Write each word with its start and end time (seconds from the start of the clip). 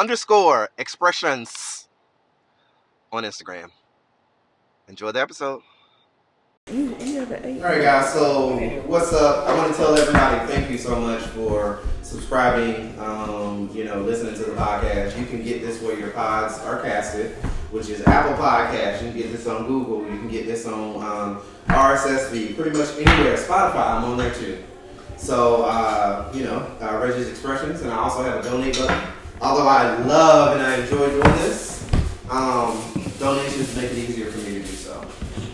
underscore 0.00 0.70
expressions 0.78 1.86
on 3.12 3.22
Instagram. 3.22 3.68
Enjoy 4.88 5.12
the 5.12 5.20
episode. 5.20 5.60
All 6.70 6.74
right, 6.74 7.82
guys. 7.82 8.10
So, 8.14 8.56
what's 8.86 9.12
up? 9.12 9.46
I 9.46 9.54
want 9.54 9.72
to 9.72 9.76
tell 9.76 9.94
everybody 9.94 10.50
thank 10.50 10.70
you 10.70 10.78
so 10.78 10.98
much 10.98 11.20
for 11.20 11.80
subscribing. 12.00 12.98
Um, 12.98 13.68
you 13.74 13.84
know, 13.84 14.00
listening 14.00 14.32
to 14.36 14.44
the 14.44 14.52
podcast. 14.52 15.18
You 15.20 15.26
can 15.26 15.44
get 15.44 15.60
this 15.60 15.82
where 15.82 15.98
your 15.98 16.12
pods 16.12 16.58
are 16.60 16.80
casted, 16.80 17.32
which 17.70 17.90
is 17.90 18.00
Apple 18.06 18.42
Podcast. 18.42 19.02
You 19.02 19.10
can 19.10 19.18
get 19.18 19.32
this 19.32 19.46
on 19.46 19.66
Google. 19.66 20.00
You 20.10 20.18
can 20.18 20.28
get 20.28 20.46
this 20.46 20.66
on 20.66 20.96
um, 21.02 21.42
RSS 21.66 22.30
feed. 22.30 22.56
Pretty 22.56 22.74
much 22.74 22.88
anywhere. 22.96 23.36
Spotify, 23.36 23.96
I'm 23.96 24.04
on 24.04 24.16
there 24.16 24.32
too. 24.32 24.64
So, 25.18 25.64
uh, 25.64 26.32
you 26.34 26.44
know, 26.44 26.66
uh, 26.80 26.98
Reggie's 27.02 27.28
Expressions, 27.28 27.82
and 27.82 27.90
I 27.90 27.96
also 27.98 28.22
have 28.22 28.42
a 28.42 28.48
donate 28.48 28.78
button 28.78 29.12
although 29.40 29.66
I 29.66 29.98
love 30.04 30.56
and 30.56 30.66
I 30.66 30.76
enjoy 30.76 31.08
doing 31.08 31.36
this, 31.38 31.88
um, 32.28 32.78
donations 33.18 33.74
make 33.76 33.90
it 33.90 33.98
easier 33.98 34.30
for 34.30 34.38
me 34.38 34.54
to 34.54 34.60
do 34.60 34.66
so. 34.66 35.04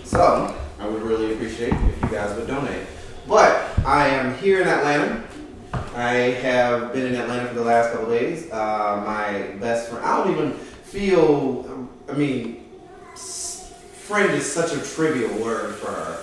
So 0.04 0.56
I 0.78 0.88
would 0.88 1.02
really 1.02 1.34
appreciate 1.34 1.72
if 1.72 2.02
you 2.02 2.08
guys 2.08 2.36
would 2.36 2.46
donate. 2.46 2.86
But 3.28 3.78
I 3.84 4.08
am 4.08 4.36
here 4.38 4.62
in 4.62 4.68
Atlanta. 4.68 5.24
I 5.94 6.12
have 6.42 6.92
been 6.92 7.06
in 7.06 7.14
Atlanta 7.14 7.48
for 7.48 7.54
the 7.54 7.64
last 7.64 7.92
couple 7.92 8.10
days. 8.10 8.50
Uh, 8.50 9.02
my 9.06 9.56
best 9.58 9.88
friend, 9.88 10.04
I 10.04 10.16
don't 10.16 10.32
even 10.32 10.52
feel, 10.52 11.88
I 12.08 12.12
mean, 12.12 12.64
friend 13.14 14.32
is 14.32 14.50
such 14.50 14.72
a 14.72 14.80
trivial 14.94 15.32
word 15.42 15.74
for 15.74 15.90
her. 15.90 16.22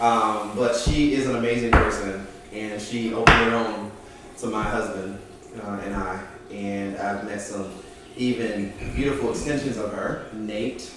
Um, 0.00 0.56
but 0.56 0.76
she 0.76 1.12
is 1.12 1.26
an 1.26 1.36
amazing 1.36 1.72
person, 1.72 2.26
and 2.52 2.80
she 2.80 3.12
opened 3.12 3.36
her 3.36 3.50
home 3.50 3.92
to 4.38 4.46
my 4.46 4.62
husband 4.62 5.18
uh, 5.62 5.80
and 5.84 5.94
I 5.94 6.22
and 6.52 6.96
I've 6.98 7.24
met 7.24 7.40
some 7.40 7.72
even 8.16 8.72
beautiful 8.94 9.30
extensions 9.30 9.76
of 9.76 9.92
her, 9.92 10.26
Nate, 10.32 10.90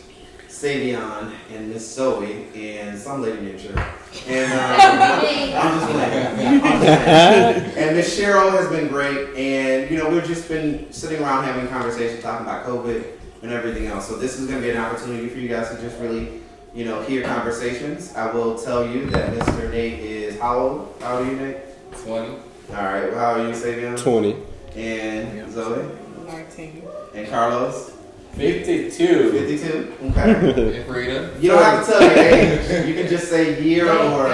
Savion, 0.48 1.34
and 1.52 1.70
Miss 1.70 1.96
Zoe, 1.96 2.48
and 2.56 2.98
some 2.98 3.22
lady 3.22 3.42
named 3.42 3.60
Cheryl. 3.60 3.86
And 4.28 4.54
um, 4.54 4.60
I'm 5.58 5.80
just 5.80 5.92
playing. 5.92 7.78
And 7.78 7.96
Miss 7.96 8.20
Cheryl 8.20 8.52
has 8.52 8.70
been 8.70 8.88
great, 8.88 9.36
and 9.36 9.90
you 9.90 9.98
know 9.98 10.10
we've 10.10 10.26
just 10.26 10.48
been 10.48 10.92
sitting 10.92 11.22
around 11.22 11.44
having 11.46 11.68
conversations, 11.68 12.22
talking 12.22 12.46
about 12.46 12.66
COVID 12.66 13.04
and 13.42 13.52
everything 13.52 13.88
else. 13.88 14.08
So 14.08 14.16
this 14.16 14.40
is 14.40 14.48
going 14.48 14.62
to 14.62 14.68
be 14.68 14.72
an 14.72 14.78
opportunity 14.78 15.28
for 15.28 15.38
you 15.38 15.50
guys 15.50 15.70
to 15.70 15.82
just 15.82 16.00
really, 16.00 16.42
you 16.74 16.86
know, 16.86 17.02
hear 17.02 17.24
conversations. 17.24 18.16
I 18.16 18.32
will 18.32 18.58
tell 18.58 18.88
you 18.88 19.10
that 19.10 19.34
Mr. 19.34 19.70
Nate 19.70 20.00
is 20.00 20.40
how 20.40 20.60
old? 20.60 20.96
How 21.02 21.18
old 21.18 21.28
are 21.28 21.32
you, 21.32 21.38
Nate? 21.38 21.58
Twenty. 21.92 22.30
All 22.70 22.76
right. 22.76 23.12
Well, 23.12 23.20
how 23.20 23.42
are 23.42 23.48
you, 23.48 23.54
Savion? 23.54 24.02
Twenty. 24.02 24.38
And 24.76 25.52
Zoe? 25.52 25.86
19. 26.28 26.84
And 27.14 27.28
Carlos? 27.30 27.92
52. 28.34 29.32
52? 29.32 29.94
Okay. 30.10 30.76
And 30.78 30.86
Frida. 30.88 31.38
You 31.40 31.50
don't 31.52 31.64
have 31.64 31.86
to 31.86 31.92
tell 31.92 32.02
your 32.02 32.12
age. 32.18 32.88
You 32.88 32.96
can 32.96 33.08
just 33.08 33.30
say 33.30 33.62
year 33.64 33.86
or, 33.92 34.28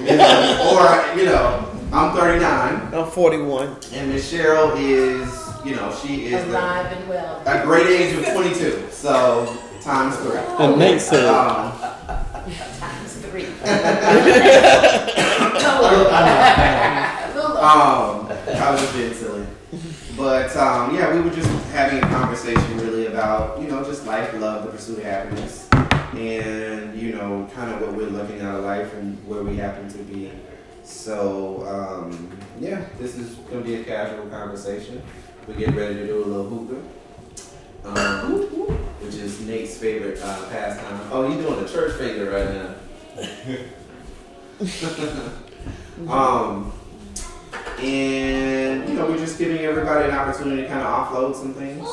you 0.00 0.16
know, 0.16 0.72
or, 0.72 1.18
you 1.18 1.26
know, 1.26 1.70
I'm 1.92 2.16
39. 2.16 2.94
I'm 2.94 3.10
41. 3.10 3.76
And 3.92 4.10
Miss 4.10 4.32
Cheryl 4.32 4.74
is, 4.80 5.66
you 5.66 5.76
know, 5.76 5.94
she 6.02 6.26
is 6.26 6.44
the, 6.46 6.50
Alive 6.52 6.86
and 6.92 7.08
well. 7.08 7.42
a 7.44 7.62
great 7.64 7.86
age 7.86 8.16
of 8.16 8.24
22. 8.32 8.88
So, 8.90 9.54
times 9.82 10.16
three. 10.16 10.38
And 10.38 10.78
Nate 10.78 11.00
said, 11.00 11.26
Um, 11.26 11.72
Times 12.78 13.16
three. 13.26 13.46
um, 17.64 18.28
I 18.46 18.68
was 18.72 18.80
just 18.80 18.94
being 18.94 19.12
silly. 19.14 19.43
But 20.16 20.56
um, 20.56 20.94
yeah, 20.94 21.12
we 21.12 21.20
were 21.20 21.34
just 21.34 21.50
having 21.72 21.98
a 21.98 22.06
conversation 22.06 22.78
really 22.78 23.06
about, 23.06 23.60
you 23.60 23.66
know, 23.66 23.82
just 23.82 24.06
life, 24.06 24.32
love, 24.34 24.64
the 24.64 24.70
pursuit 24.70 24.98
of 24.98 25.04
happiness, 25.04 25.68
and, 26.12 26.96
you 26.96 27.14
know, 27.14 27.48
kind 27.52 27.72
of 27.72 27.80
what 27.80 27.94
we're 27.94 28.06
looking 28.06 28.40
at 28.40 28.54
of 28.54 28.64
life 28.64 28.94
and 28.94 29.18
where 29.26 29.42
we 29.42 29.56
happen 29.56 29.88
to 29.88 29.98
be. 29.98 30.30
So, 30.84 31.66
um, 31.66 32.30
yeah, 32.60 32.84
this 32.98 33.16
is 33.16 33.34
going 33.34 33.64
to 33.64 33.68
be 33.68 33.74
a 33.76 33.84
casual 33.84 34.26
conversation. 34.26 35.02
We 35.48 35.54
get 35.54 35.74
ready 35.74 35.94
to 35.96 36.06
do 36.06 36.22
a 36.22 36.26
little 36.26 36.48
hookah, 36.48 36.82
um, 37.84 38.42
which 39.00 39.14
is 39.16 39.40
Nate's 39.40 39.76
favorite 39.76 40.20
uh, 40.22 40.48
pastime. 40.48 41.00
Oh, 41.10 41.28
you're 41.28 41.42
doing 41.42 41.64
a 41.64 41.68
church 41.68 41.98
finger 41.98 42.30
right 42.30 42.54
now. 42.54 42.74
um, 46.08 46.72
and 47.80 48.88
you 48.88 48.94
know, 48.94 49.06
we're 49.06 49.18
just 49.18 49.38
giving 49.38 49.58
everybody 49.60 50.08
an 50.08 50.14
opportunity 50.14 50.62
to 50.62 50.68
kind 50.68 50.80
of 50.80 50.86
offload 50.86 51.34
some 51.34 51.54
things, 51.54 51.86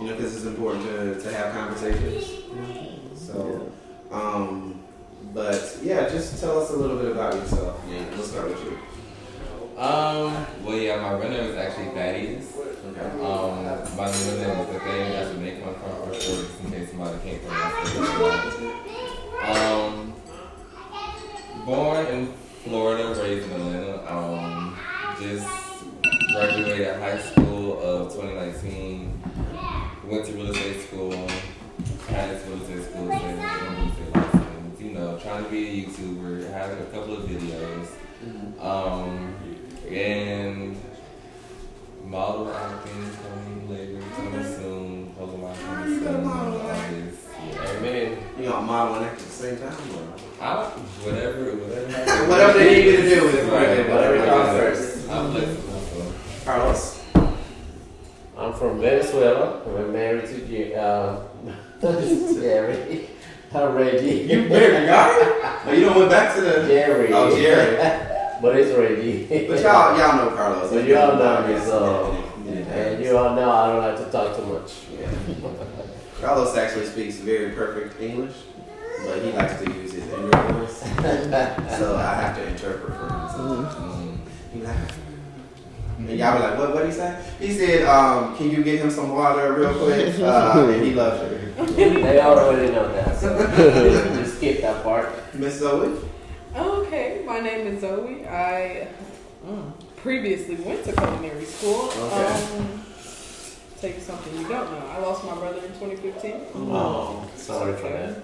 you 0.00 0.06
know, 0.06 0.16
because 0.16 0.36
it's 0.36 0.46
important 0.46 0.84
to, 0.84 1.20
to 1.20 1.34
have 1.34 1.54
conversations. 1.54 2.26
So, 3.14 3.70
um, 4.10 4.82
but 5.32 5.78
yeah, 5.82 6.08
just 6.08 6.40
tell 6.40 6.60
us 6.60 6.70
a 6.70 6.76
little 6.76 6.98
bit 6.98 7.12
about 7.12 7.34
yourself. 7.34 7.80
Yeah, 7.88 8.08
we'll 8.10 8.22
start 8.22 8.48
with 8.48 8.64
you. 8.64 8.78
Um, 9.80 10.46
well, 10.62 10.76
yeah, 10.76 11.00
my 11.00 11.12
runner 11.12 11.38
is 11.38 11.56
actually 11.56 11.86
Thaddeus. 11.86 12.54
Okay. 12.90 13.00
Um, 13.24 13.64
my 13.96 14.10
middle 14.10 14.38
name 14.38 14.72
the 14.72 14.80
thing. 14.80 15.16
I 15.16 15.24
should 15.24 15.40
make 15.40 15.64
one 15.64 15.74
front 15.74 16.14
first 16.14 16.60
in 16.64 16.70
case 16.70 16.90
somebody 16.90 17.18
can't 17.24 17.42
pronounce 17.46 18.58
it. 18.60 18.70
Um, 19.56 20.14
born 21.64 22.06
in 22.06 22.32
Florida, 22.64 23.18
raised 23.22 23.50
in 23.50 23.52
Atlanta. 23.52 24.12
Um, 24.12 24.59
just 25.20 25.46
graduated 26.32 26.96
high 26.96 27.18
school 27.18 27.78
of 27.80 28.12
2019. 28.12 29.22
Went 30.06 30.24
to 30.26 30.32
real 30.32 30.50
estate 30.50 30.80
school. 30.80 31.28
Passed 32.08 32.46
real 32.46 32.62
estate 32.62 32.84
school. 32.90 33.04
License. 33.04 34.80
You 34.80 34.92
know, 34.92 35.18
trying 35.18 35.44
to 35.44 35.50
be 35.50 35.82
a 35.82 35.86
YouTuber. 35.86 36.50
Having 36.50 36.78
a 36.78 36.86
couple 36.86 37.16
of 37.18 37.28
videos. 37.28 37.88
Um, 38.60 39.34
and 39.90 40.76
model 42.04 42.52
acting 42.52 43.10
coming 43.22 43.70
later, 43.70 44.02
coming 44.16 44.44
soon. 44.44 45.14
Pokemon 45.18 45.66
coming 45.66 45.98
soon. 46.00 46.24
All. 46.24 46.58
Yeah. 47.46 47.70
Amen. 47.70 48.18
You 48.38 48.46
know, 48.46 48.60
model 48.62 48.96
and 48.96 49.06
act 49.06 49.20
at 49.20 49.26
the 49.26 49.32
same 49.32 49.58
time. 49.58 49.72
Or? 49.72 50.44
I, 50.44 50.64
whatever, 50.64 51.56
whatever. 51.56 52.26
Whatever 52.30 52.58
they 52.58 52.74
need 52.74 52.84
you 52.86 52.96
to 52.96 53.14
do 53.14 53.24
with 53.24 53.34
Right, 53.50 53.88
whatever 53.88 53.90
whatever 53.90 54.26
comes 54.26 54.48
comes 54.48 54.58
first. 54.58 54.89
I'm 55.10 55.34
Carlos. 56.44 57.04
I'm 58.38 58.52
from 58.52 58.80
Venezuela. 58.80 59.60
I'm 59.66 59.92
married 59.92 60.26
to 60.26 60.46
Jerry. 60.46 60.74
Uh, 60.76 61.20
Jerry. 61.82 63.10
I'm 63.52 63.74
Reggie. 63.74 64.20
You 64.32 64.48
married 64.48 64.86
God? 64.86 65.62
Oh, 65.66 65.72
you 65.72 65.80
don't 65.86 65.98
went 65.98 66.10
back 66.10 66.36
to 66.36 66.40
the 66.40 66.50
Jerry. 66.68 67.12
Oh, 67.12 67.34
Jerry. 67.34 67.76
but 68.42 68.56
it's 68.56 68.76
Reggie. 68.78 69.48
But 69.48 69.60
y'all, 69.60 69.98
y'all 69.98 70.16
know 70.16 70.36
Carlos. 70.36 70.70
But 70.72 70.86
you 70.86 70.96
all 70.96 71.16
know 71.16 71.18
down 71.18 71.52
me, 71.52 71.58
so. 71.60 72.12
And 72.46 73.04
you 73.04 73.18
all 73.18 73.34
know 73.34 73.50
I 73.50 73.66
don't 73.66 73.78
like 73.78 74.06
to 74.06 74.12
talk 74.12 74.36
too 74.36 74.46
much. 74.46 74.72
Yeah. 74.96 75.10
Carlos 76.20 76.56
actually 76.56 76.86
speaks 76.86 77.16
very 77.16 77.50
perfect 77.50 78.00
English, 78.00 78.36
but 79.04 79.20
he 79.22 79.32
likes 79.32 79.60
to 79.60 79.72
use 79.72 79.92
his 79.92 80.06
inner 80.06 80.52
voice, 80.52 80.78
so 81.78 81.96
I 81.96 82.14
have 82.14 82.36
to 82.36 82.46
interpret 82.46 82.94
for 82.94 83.06
him. 83.08 83.99
Sometimes. 84.52 84.90
He 84.90 84.96
like, 84.98 85.00
and 85.98 86.18
y'all 86.18 86.36
be 86.36 86.42
like, 86.42 86.58
what? 86.58 86.74
What 86.74 86.86
he 86.86 86.92
say? 86.92 87.22
He 87.38 87.52
said, 87.52 87.86
um, 87.86 88.36
"Can 88.36 88.50
you 88.50 88.64
get 88.64 88.80
him 88.80 88.90
some 88.90 89.10
water 89.14 89.52
real 89.52 89.74
quick?" 89.74 90.18
Uh, 90.20 90.68
and 90.70 90.84
he 90.84 90.94
loves 90.94 91.20
you, 91.30 91.40
they 91.76 92.20
already 92.20 92.72
know 92.72 92.90
that, 92.92 93.16
so 93.16 93.36
just 94.18 94.36
skip 94.36 94.60
that 94.62 94.82
part. 94.82 95.08
Miss 95.34 95.58
Zoe. 95.58 95.98
Okay, 96.56 97.22
my 97.26 97.40
name 97.40 97.66
is 97.66 97.80
Zoe. 97.80 98.26
I 98.26 98.88
mm, 99.46 99.72
previously 99.96 100.56
went 100.56 100.84
to 100.84 100.92
culinary 100.92 101.44
school. 101.44 101.90
Okay. 101.96 102.58
Um, 102.58 102.84
tell 103.80 103.90
you 103.90 104.00
something 104.00 104.40
you 104.40 104.48
don't 104.48 104.70
know. 104.72 104.86
I 104.88 104.98
lost 104.98 105.24
my 105.24 105.34
brother 105.34 105.58
in 105.58 105.72
2015. 105.74 106.34
Oh, 106.54 107.28
sorry 107.36 107.76
for 107.76 107.88
that. 107.88 108.16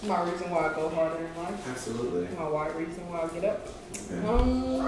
It's 0.00 0.08
my 0.08 0.22
reason 0.30 0.50
why 0.50 0.70
I 0.70 0.72
go 0.74 0.88
harder 0.88 1.18
in 1.18 1.36
life. 1.42 1.68
Absolutely. 1.68 2.26
My 2.34 2.48
why 2.48 2.68
reason 2.68 3.06
why 3.10 3.20
I 3.20 3.28
get 3.28 3.44
up. 3.44 3.68
Okay. 4.10 4.26
Um, 4.26 4.80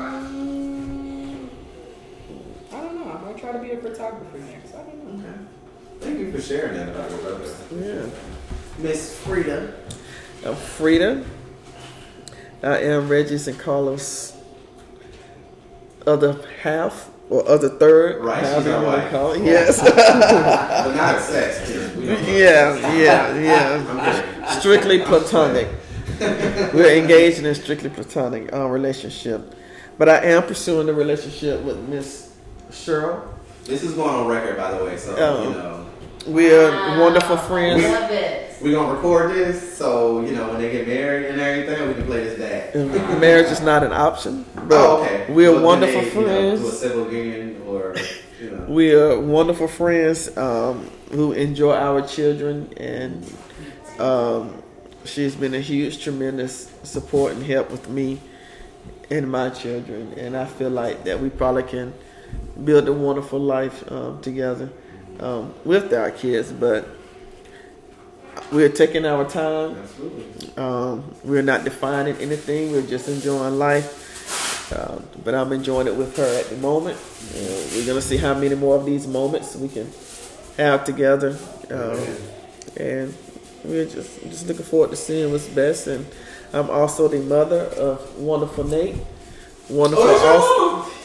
I 2.73 2.81
don't 2.81 2.94
know. 2.99 3.12
I 3.12 3.20
might 3.23 3.37
try 3.38 3.53
to 3.53 3.59
be 3.59 3.73
a 3.73 3.76
photographer 3.76 4.38
next. 4.38 4.75
I 4.75 4.79
don't 4.85 5.05
know. 5.19 5.29
Okay. 5.29 5.38
Thank 6.00 6.19
you 6.19 6.32
for 6.32 6.41
sharing 6.41 6.75
that 6.79 6.88
about 6.88 7.11
your 7.11 7.19
brother, 7.20 7.55
Yeah. 7.73 8.06
Miss 8.79 9.19
Frida. 9.20 9.75
I'm 10.47 10.56
Frida. 10.56 11.25
I 12.62 12.79
am 12.79 13.09
Reggie's 13.09 13.47
and 13.49 13.59
Carlos' 13.59 14.32
other 16.06 16.41
half 16.62 17.11
or 17.29 17.47
other 17.49 17.69
third. 17.69 18.25
Right, 18.25 18.43
however 18.43 18.61
she's 18.62 18.69
our 18.73 18.81
you 18.81 18.87
wanna 18.87 18.99
wife. 19.03 19.11
call 19.11 19.32
it. 19.32 19.43
Yes. 19.43 19.79
but 19.82 20.94
not 20.97 21.20
sex. 21.20 21.69
kid. 21.70 21.97
We 21.99 22.06
don't 22.06 22.23
know. 22.26 22.29
yeah, 22.31 22.94
yeah, 22.97 23.38
yeah. 23.38 24.41
I'm 24.42 24.48
kidding. 24.48 24.60
Strictly 24.60 24.98
platonic. 25.00 25.68
We're 26.74 26.94
engaged 26.96 27.38
in 27.38 27.46
a 27.46 27.54
strictly 27.54 27.90
platonic 27.90 28.52
uh, 28.52 28.66
relationship. 28.68 29.54
But 29.98 30.08
I 30.08 30.18
am 30.24 30.42
pursuing 30.44 30.88
a 30.88 30.92
relationship 30.92 31.60
with 31.62 31.78
Miss 31.88 32.34
Cheryl. 32.70 33.22
This 33.64 33.82
is 33.82 33.94
going 33.94 34.10
on 34.10 34.26
record, 34.26 34.56
by 34.56 34.76
the 34.76 34.84
way, 34.84 34.96
so 34.96 35.14
Oh. 35.18 35.42
you 35.48 35.50
know. 35.54 35.86
We're 36.26 37.00
wonderful 37.00 37.36
friends. 37.36 37.82
We're 38.62 38.72
gonna 38.72 38.94
record 38.94 39.32
this, 39.34 39.76
so 39.76 40.20
you 40.20 40.36
know 40.36 40.48
when 40.50 40.60
they 40.60 40.70
get 40.70 40.86
married 40.86 41.26
and 41.26 41.40
everything, 41.40 41.88
we 41.88 41.94
can 41.94 42.04
play 42.06 42.22
this 42.22 42.38
back. 42.38 42.74
And 42.76 43.20
Marriage 43.20 43.48
is 43.50 43.60
not 43.60 43.82
an 43.82 43.92
option, 43.92 44.44
but 44.54 44.72
oh, 44.78 45.02
okay. 45.02 45.26
we're 45.28 45.48
But 45.50 45.54
then 45.56 45.62
wonderful 45.64 46.00
they, 46.00 46.06
You 46.06 46.14
know, 46.14 46.22
friends. 46.22 46.60
to 46.60 46.66
a 46.68 46.70
civil 46.70 47.12
union 47.12 47.62
or 47.66 47.96
you 48.40 48.50
know. 48.52 48.64
We 48.68 48.94
are 48.94 49.18
wonderful 49.18 49.66
friends 49.66 50.36
um, 50.36 50.88
who 51.10 51.32
enjoy 51.32 51.74
our 51.74 52.06
children, 52.06 52.72
and 52.76 53.24
um, 54.02 54.62
she's 55.04 55.37
been 55.37 55.54
a 55.54 55.60
huge, 55.60 56.02
tremendous 56.02 56.70
support 56.82 57.32
and 57.32 57.43
help 57.44 57.70
with 57.70 57.88
me 57.88 58.20
and 59.10 59.31
my 59.31 59.50
children. 59.50 60.12
And 60.16 60.37
I 60.37 60.44
feel 60.44 60.70
like 60.70 61.04
that 61.04 61.20
we 61.20 61.31
probably 61.31 61.62
can 61.62 61.94
build 62.64 62.88
a 62.88 62.93
wonderful 62.93 63.38
life 63.38 63.90
um, 63.90 64.20
together 64.20 64.70
um, 65.20 65.54
with 65.64 65.93
our 65.93 66.10
kids. 66.10 66.52
But 66.52 66.88
we're 68.50 68.69
taking 68.69 69.06
our 69.06 69.28
time. 69.28 69.76
Um, 70.56 71.14
we're 71.25 71.43
not 71.43 71.64
defining 71.64 72.16
anything. 72.16 72.72
We're 72.72 72.87
just 72.87 73.08
enjoying 73.08 73.58
life. 73.58 74.00
Um, 74.72 75.06
but 75.22 75.34
I'm 75.34 75.52
enjoying 75.52 75.87
it 75.87 75.94
with 75.94 76.16
her 76.16 76.40
at 76.40 76.49
the 76.49 76.56
moment. 76.56 76.96
Uh, 76.96 77.75
we're 77.75 77.87
gonna 77.87 78.00
see 78.00 78.16
how 78.16 78.32
many 78.32 78.54
more 78.54 78.76
of 78.76 78.87
these 78.87 79.06
moments 79.06 79.54
we 79.54 79.69
can 79.69 79.87
have 80.56 80.84
together, 80.84 81.37
um, 81.70 82.00
and 82.78 83.14
we're 83.64 83.85
just 83.87 84.20
just 84.23 84.47
looking 84.49 84.64
forward 84.64 84.91
to 84.91 84.97
seeing 84.97 85.31
what's 85.32 85.49
best. 85.49 85.87
And 85.87 86.06
I'm 86.53 86.70
also 86.70 87.09
the 87.09 87.19
mother 87.20 87.61
of 87.76 88.19
wonderful 88.19 88.64
Nate, 88.64 88.97
wonderful 89.69 90.05
Oh, 90.06 90.82
Austin. 90.85 90.99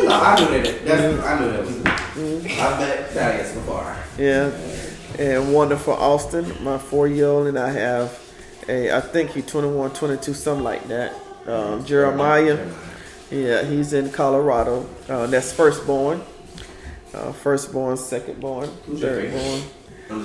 No, 0.09 0.15
I 0.15 0.35
knew 0.39 0.63
that. 0.63 0.85
That's, 0.87 1.25
I 1.25 1.41
knew 1.41 1.51
that 1.53 1.61
was. 1.67 1.77
I've 2.59 2.79
met 2.81 3.11
Thaddeus 3.11 3.53
before. 3.53 3.97
Yeah, 4.19 4.51
and 5.19 5.53
wonderful 5.53 5.95
Austin, 5.95 6.53
my 6.63 6.79
four-year-old, 6.79 7.47
and 7.49 7.59
I 7.59 7.71
have 7.71 8.19
a 8.69 8.91
I 8.97 9.01
think 9.01 9.31
he's 9.33 9.47
21, 9.47 9.91
22, 9.93 10.35
something 10.35 10.65
like 10.65 10.87
that. 10.89 11.13
Um, 11.47 11.85
Jeremiah. 11.85 12.59
Yeah, 13.31 13.63
he's 13.65 13.93
in 13.93 14.11
Colorado. 14.11 14.89
Uh, 15.09 15.27
that's 15.27 15.53
firstborn. 15.53 16.23
Uh, 17.13 17.33
firstborn, 17.33 17.97
secondborn, 17.97 18.69
thirdborn. 18.87 19.63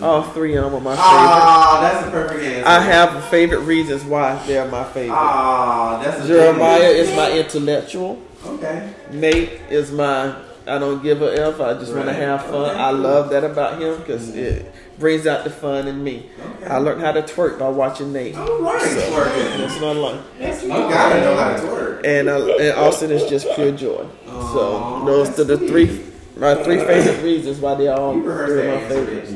All 0.02 0.24
three 0.24 0.56
of 0.56 0.66
them 0.66 0.76
are 0.76 0.80
my 0.82 0.92
favorite. 0.96 1.06
Ah, 1.06 1.80
that's 1.82 2.08
a 2.08 2.12
perfect 2.12 2.44
answer. 2.44 2.68
I 2.70 2.80
have 2.80 3.26
favorite 3.26 3.60
reasons 3.62 4.04
why 4.06 4.36
they're 4.48 4.68
my 4.70 4.84
favorite. 4.86 5.16
Ah, 5.16 6.02
that's 6.04 6.24
a 6.24 6.28
Jeremiah 6.28 6.80
is 6.88 7.14
my 7.16 7.32
intellectual. 7.32 8.22
Okay. 8.46 8.94
Nate 9.12 9.50
is 9.70 9.92
my 9.92 10.36
I 10.66 10.80
don't 10.80 11.04
give 11.04 11.22
a 11.22 11.34
f. 11.48 11.60
I 11.60 11.74
just 11.74 11.94
want 11.94 12.06
to 12.06 12.14
have 12.14 12.46
fun. 12.46 12.70
Okay. 12.70 12.80
I 12.80 12.92
love 12.92 13.30
that 13.32 13.44
about 13.44 13.82
him 13.82 13.98
because 13.98 14.34
it 14.34 14.74
brings 14.98 15.28
out 15.28 15.44
the 15.44 15.50
fun 15.50 15.88
in 15.90 16.02
me. 16.02 16.30
Okay. 16.62 16.68
I 16.68 16.78
learned 16.78 17.02
how 17.02 17.12
to 17.12 17.22
twerk 17.22 17.60
by 17.60 17.68
watching 17.68 18.14
Nate. 18.14 18.38
All 18.38 18.62
right. 18.62 18.82
Twerking. 18.82 19.58
That's 19.58 19.82
my 19.82 19.92
life. 19.92 20.22
Yes, 20.40 20.64
You 20.64 20.70
gotta 20.70 21.20
know 21.20 21.36
how 21.36 21.56
to 21.58 21.62
twerk. 21.62 21.83
And 22.04 22.30
uh, 22.30 22.46
and 22.56 22.78
Austin 22.78 23.12
is 23.12 23.30
just 23.30 23.48
pure 23.56 23.72
joy. 23.72 24.06
Aw, 24.28 24.54
so 24.54 25.06
those 25.06 25.40
are 25.40 25.44
the 25.44 25.58
three 25.58 26.04
my 26.36 26.56
three 26.64 26.78
favorite 26.80 27.22
reasons 27.24 27.60
why 27.60 27.76
they 27.76 27.88
all 27.88 28.16
You 28.16 28.24
three 28.24 28.60
of 28.62 28.66
my 28.66 28.72
answer, 28.74 29.06
favorites. 29.06 29.32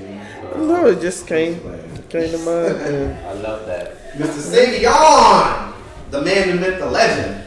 No, 0.56 0.88
it 0.88 1.02
just 1.02 1.28
came 1.28 1.60
came 2.10 2.31
to 2.31 2.38
mind. 2.40 2.75
And 2.88 3.28
I 3.28 3.34
love 3.34 3.66
that. 3.68 4.14
Mr. 4.14 4.42
Savion, 4.42 5.74
the 6.12 6.22
man, 6.22 6.48
the 6.50 6.56
myth, 6.56 6.80
the 6.80 6.90
legend. 6.90 7.44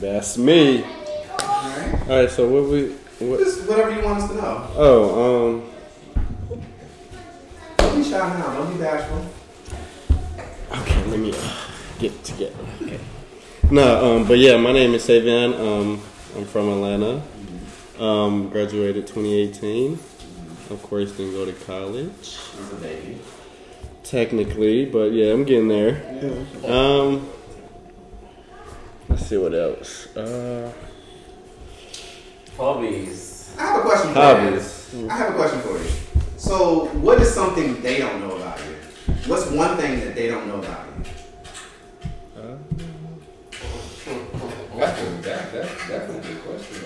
That's 0.00 0.38
me. 0.38 0.84
All 0.84 0.88
right. 1.38 2.00
All 2.08 2.20
right, 2.20 2.30
so 2.30 2.48
what 2.48 2.64
we 2.70 2.92
what? 3.26 3.40
Just 3.40 3.66
whatever 3.68 3.90
you 3.94 4.04
want 4.04 4.22
us 4.22 4.30
to 4.30 4.36
know. 4.36 4.66
Oh, 4.76 5.48
um, 5.48 6.58
Don't 7.78 7.96
be 7.96 8.04
shy 8.08 8.18
now. 8.38 8.54
Don't 8.54 8.72
be 8.72 8.78
bashful. 8.80 9.24
okay, 10.70 11.04
let 11.06 11.18
me 11.18 11.32
uh, 11.34 11.54
get 11.98 12.12
it 12.12 12.24
together. 12.24 12.54
Okay. 12.82 13.00
No, 13.70 14.16
um, 14.16 14.26
but 14.26 14.38
yeah, 14.38 14.56
my 14.56 14.72
name 14.72 14.94
is 14.94 15.06
Savion. 15.06 15.52
Um, 15.58 16.00
I'm 16.36 16.44
from 16.46 16.68
Atlanta. 16.70 17.22
Um, 17.98 18.48
graduated 18.48 19.06
2018. 19.06 19.92
Of 20.70 20.82
course, 20.82 21.12
didn't 21.12 21.32
go 21.32 21.44
to 21.46 21.52
college 21.64 22.08
He's 22.56 22.72
a 22.72 22.76
baby. 22.76 23.18
technically, 24.04 24.84
but 24.86 25.12
yeah, 25.12 25.32
I'm 25.32 25.44
getting 25.44 25.68
there. 25.68 26.02
Um, 26.66 27.28
let's 29.08 29.26
see 29.26 29.36
what 29.36 29.54
else. 29.54 30.14
Uh, 30.16 30.70
Hobbies. 32.56 33.54
I 33.58 33.62
have 33.62 33.76
a 33.80 33.82
question 33.82 34.08
for 34.14 34.20
Hobbies. 34.20 34.94
you. 34.94 35.08
I 35.10 35.16
have 35.16 35.30
a 35.34 35.36
question 35.36 35.60
for 35.60 35.78
you. 35.78 35.90
So, 36.36 36.86
what 37.00 37.20
is 37.20 37.32
something 37.32 37.80
they 37.82 37.98
don't 37.98 38.20
know 38.20 38.36
about 38.36 38.58
you? 38.60 38.74
What's 39.26 39.50
one 39.50 39.76
thing 39.76 40.00
that 40.00 40.14
they 40.14 40.28
don't 40.28 40.46
know 40.48 40.58
about 40.58 40.86
you? 40.86 40.97
That's 44.78 45.00
a, 45.00 45.04
that, 45.22 45.52
that, 45.52 45.68
that's 45.88 46.10
a 46.10 46.20
good 46.20 46.42
question. 46.44 46.84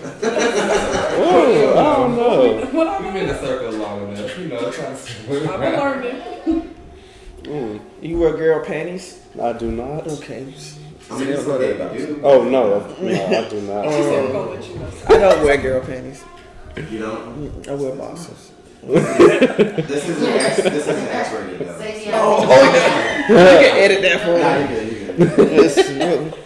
oh, 1.15 1.75
I 1.77 1.97
don't 1.97 2.17
know. 2.17 2.67
What 2.73 2.87
I've 2.87 3.05
We've 3.05 3.13
been 3.13 3.25
in 3.25 3.35
a 3.35 3.39
circle 3.39 3.73
long 3.73 4.13
enough, 4.13 4.39
you 4.39 4.47
know, 4.49 4.71
trying 4.71 4.97
to 4.97 5.53
I've 5.53 5.61
been 5.61 5.79
learning. 5.79 6.75
Mm, 7.43 7.81
you 8.01 8.19
wear 8.19 8.33
girl 8.37 8.65
panties? 8.65 9.21
I 9.41 9.53
do 9.53 9.71
not. 9.71 10.07
Okay. 10.07 10.55
I 11.11 11.19
mean, 11.19 11.29
it's 11.29 11.43
okay 11.47 11.71
if 11.73 12.09
you. 12.09 12.21
Oh 12.23 12.45
no, 12.45 12.79
no, 12.79 12.87
I 12.87 13.49
do 13.49 13.61
not. 13.63 13.85
She 13.85 13.91
said 14.03 14.25
we're 14.25 14.33
gonna 14.33 14.51
let 14.53 14.69
you 14.69 14.75
know. 14.79 14.91
I 15.09 15.19
don't 15.19 15.45
wear 15.45 15.57
girl 15.59 15.81
panties. 15.85 16.25
You 16.91 16.99
don't. 17.01 17.69
I 17.69 17.75
wear 17.75 17.95
boxers. 17.97 18.53
This 18.85 20.09
is 20.09 20.23
an 20.23 20.29
X. 20.29 20.57
This 20.63 20.87
is 20.87 20.89
an 20.89 21.09
X-rated 21.09 21.69
though. 21.69 21.79
Say 21.79 22.11
Oh, 22.15 22.45
other. 22.45 22.79
you 23.29 23.35
can 23.69 23.77
edit 23.77 24.03
that 24.03 24.21
for 24.23 24.39
Nah, 24.39 24.57
you 24.57 24.65
me. 24.69 24.69
good. 24.75 25.79
You 25.79 25.99
good. 25.99 26.42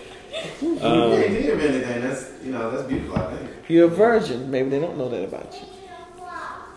It's 0.76 0.84
you 0.84 0.90
Um, 0.90 1.12
ain't 1.12 1.32
need 1.32 1.48
of 1.50 1.60
anything. 1.60 2.00
That's 2.02 2.30
you 2.44 2.52
know 2.52 2.70
that's 2.70 2.82
beautiful. 2.86 3.16
I 3.16 3.34
think. 3.34 3.50
You're 3.68 3.86
a 3.86 3.88
virgin. 3.88 4.50
Maybe 4.50 4.68
they 4.70 4.78
don't 4.78 4.96
know 4.98 5.08
that 5.08 5.24
about 5.24 5.52
you. 5.54 5.66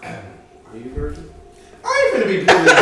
Are 0.08 0.24
you 0.77 0.86
a 0.86 0.89
virgin? 0.94 1.29
I 1.84 2.12
ain't 2.15 2.24
finna 2.24 2.27
be 2.29 2.38
proving 2.46 2.65
this 2.65 2.74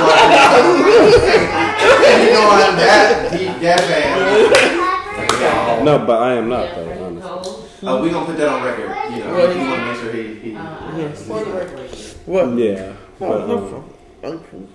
You 2.28 2.34
know 2.34 2.50
I'm 2.52 2.76
that 2.78 3.32
deep, 3.32 3.60
that 3.62 3.80
bad. 3.80 5.86
no, 5.86 6.00
but 6.06 6.22
I 6.22 6.34
am 6.36 6.50
not 6.50 6.76
though. 6.76 6.92
Honestly. 6.92 7.88
Uh, 7.88 8.02
we 8.02 8.10
gonna 8.10 8.26
put 8.26 8.38
that 8.38 8.50
on 8.50 8.64
record. 8.64 8.90
You 9.14 9.20
know, 9.24 9.34
Well, 9.34 9.52
you 9.54 9.60
want 9.70 9.80
to 9.82 9.86
make 9.86 9.98
sure 10.02 10.12
he. 10.14 10.24
he 10.52 10.56
Uh, 10.56 11.10
For 11.14 11.44
the 11.46 11.52
record. 11.52 11.90
What? 12.26 12.58
Yeah. 12.58 12.94
Oh, 13.22 13.30
But, 13.30 13.48
no 13.48 13.58
um, 13.58 13.70
problem. 13.70 13.94
Okay. 14.24 14.66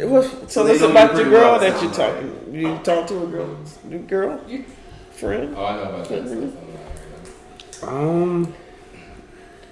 It 0.00 0.08
was, 0.08 0.30
tell 0.30 0.48
So 0.48 0.64
they 0.64 0.76
us 0.76 0.82
about 0.82 1.14
the 1.14 1.24
girl 1.24 1.32
well, 1.52 1.58
that 1.60 1.82
you're 1.82 1.92
sound 1.92 1.94
talking. 1.94 2.54
You 2.54 2.78
talk 2.82 3.06
to 3.08 3.22
a 3.24 3.26
girl, 3.26 3.56
new 3.84 3.98
girl, 4.00 4.40
friend. 5.22 5.54
Oh, 5.56 5.64
I 5.64 5.76
know 5.76 5.82
about 5.84 6.08
that. 6.08 6.28
Stuff. 7.70 7.88
Um, 7.88 8.52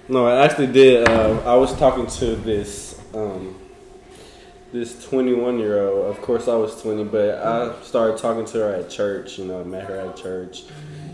no, 0.09 0.27
I 0.27 0.45
actually 0.45 0.69
did. 0.69 1.09
Uh, 1.09 1.41
I 1.45 1.57
was 1.57 1.77
talking 1.77 2.07
to 2.07 2.37
this 2.37 3.01
um, 3.13 3.57
this 4.73 5.05
21 5.09 5.59
year 5.59 5.89
old. 5.89 6.07
Of 6.07 6.23
course, 6.23 6.47
I 6.47 6.55
was 6.55 6.81
20, 6.81 7.05
but 7.05 7.39
I 7.39 7.83
started 7.83 8.19
talking 8.19 8.45
to 8.47 8.59
her 8.59 8.75
at 8.75 8.91
church. 8.91 9.39
You 9.39 9.47
know, 9.47 9.61
I 9.61 9.65
met 9.65 9.87
her 9.87 9.99
at 9.99 10.17
church, 10.17 10.67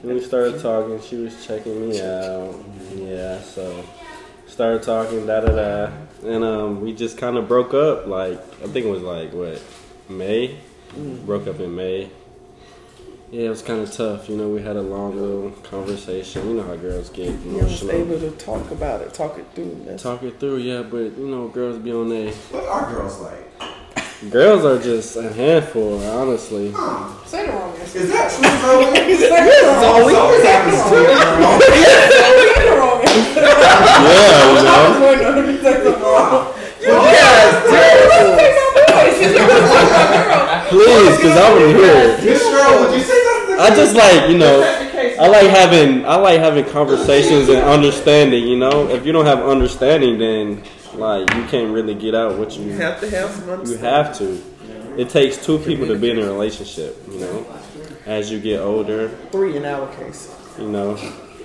and 0.03 0.13
we 0.13 0.21
started 0.21 0.61
talking. 0.61 1.01
She 1.01 1.17
was 1.17 1.47
checking 1.47 1.89
me 1.89 2.03
out. 2.03 2.63
Yeah, 2.95 3.41
so 3.41 3.85
started 4.47 4.83
talking, 4.83 5.27
da 5.27 5.41
da 5.41 5.57
da, 5.57 5.93
and 6.25 6.45
um, 6.45 6.83
we 6.83 6.93
just 6.93 7.17
kind 7.17 7.39
of 7.39 7.49
broke 7.49 7.73
up. 7.73 8.07
Like 8.07 8.39
I 8.63 8.67
think 8.67 8.85
it 8.85 8.91
was 8.91 9.03
like 9.03 9.33
what 9.33 9.63
May. 10.11 10.59
Broke 11.25 11.47
up 11.47 11.59
in 11.61 11.75
May. 11.75 12.11
Yeah, 13.31 13.47
it 13.47 13.49
was 13.49 13.63
kind 13.63 13.81
of 13.81 13.93
tough. 13.93 14.29
You 14.29 14.37
know, 14.37 14.49
we 14.49 14.63
had 14.63 14.77
a 14.77 14.83
long 14.83 15.17
little 15.21 15.51
conversation. 15.63 16.49
You 16.49 16.55
know 16.55 16.63
how 16.63 16.77
girls 16.77 17.11
get 17.11 17.27
You 17.27 17.57
was 17.57 17.83
emotional. 17.83 17.91
able 17.91 18.21
to 18.21 18.31
talk 18.37 18.71
about 18.71 19.01
it, 19.01 19.13
talk 19.13 19.37
it 19.39 19.47
through. 19.55 19.83
That's 19.85 20.03
Talk 20.03 20.23
it 20.23 20.39
through, 20.39 20.59
yeah, 20.59 20.83
but 20.83 21.19
you 21.19 21.27
know, 21.27 21.49
girls 21.49 21.79
be 21.79 21.93
on 21.93 22.09
they. 22.09 22.31
What 22.31 22.65
are 22.67 22.93
girls 22.93 23.19
like? 23.21 23.43
Girls 24.31 24.65
are 24.65 24.79
just 24.83 25.17
a 25.17 25.31
handful, 25.33 26.03
honestly. 26.09 26.73
Say 27.27 27.47
the 27.47 27.53
wrong 27.53 27.77
answer. 27.77 27.99
Is 27.99 28.09
that 28.13 28.31
true, 28.31 28.49
Zoe? 28.63 28.95
Say 29.17 29.29
the 29.29 29.67
wrong 29.67 29.81
Zoe, 29.83 30.15
always 30.15 30.45
happens 30.45 30.83
to 30.89 30.95
you. 30.97 31.03
Say 32.55 32.65
the 32.65 32.77
wrong 32.79 33.01
answer. 33.03 33.41
Yeah, 34.07 34.49
you 34.49 34.63
know. 34.63 34.71
I 34.71 34.89
was 34.89 34.99
waiting 35.03 35.27
on 35.27 35.35
him 35.37 35.47
to 35.47 35.53
say 35.63 35.75
something 35.83 36.03
wrong. 36.03 36.53
Please, 40.69 41.17
because 41.17 41.37
I 41.37 41.51
want 41.51 41.61
to 41.61 41.69
hear 41.69 41.95
it. 41.95 42.25
Miss 42.25 42.43
would 42.45 42.95
you 42.95 43.03
say? 43.03 43.27
I 43.59 43.75
just 43.75 43.97
like, 43.97 44.29
you 44.31 44.37
know, 44.37 44.61
I 45.19 45.29
like 45.29 45.47
having, 45.47 46.05
I 46.05 46.17
like 46.17 46.39
having 46.41 46.65
conversations 46.67 47.49
and 47.49 47.59
understanding. 47.59 48.47
You 48.47 48.59
know, 48.59 48.89
if 48.89 49.07
you 49.07 49.13
don't 49.13 49.25
have 49.25 49.41
understanding, 49.41 50.19
then 50.19 50.63
like 50.95 51.33
you 51.35 51.45
can't 51.45 51.73
really 51.73 51.95
get 51.95 52.15
out 52.15 52.39
what 52.39 52.57
you 52.57 52.65
you 52.65 52.73
have 52.73 53.01
to 53.01 53.11
have 53.11 53.31
some 53.31 53.67
you 53.67 53.77
have 53.79 54.17
to. 54.19 54.43
It 54.99 55.11
takes 55.11 55.45
two 55.45 55.59
people 55.59 55.87
to 55.87 55.99
be 55.99 56.11
in 56.11 56.19
a 56.19 56.25
relationship. 56.25 56.97
You 57.11 57.21
know, 57.21 57.47
as 58.07 58.31
you 58.31 58.41
get 58.41 58.61
older, 58.61 59.09
Three 59.31 59.57
in 59.57 59.65
our 59.65 59.93
case. 59.97 60.35
you 60.59 60.69
know. 60.69 60.97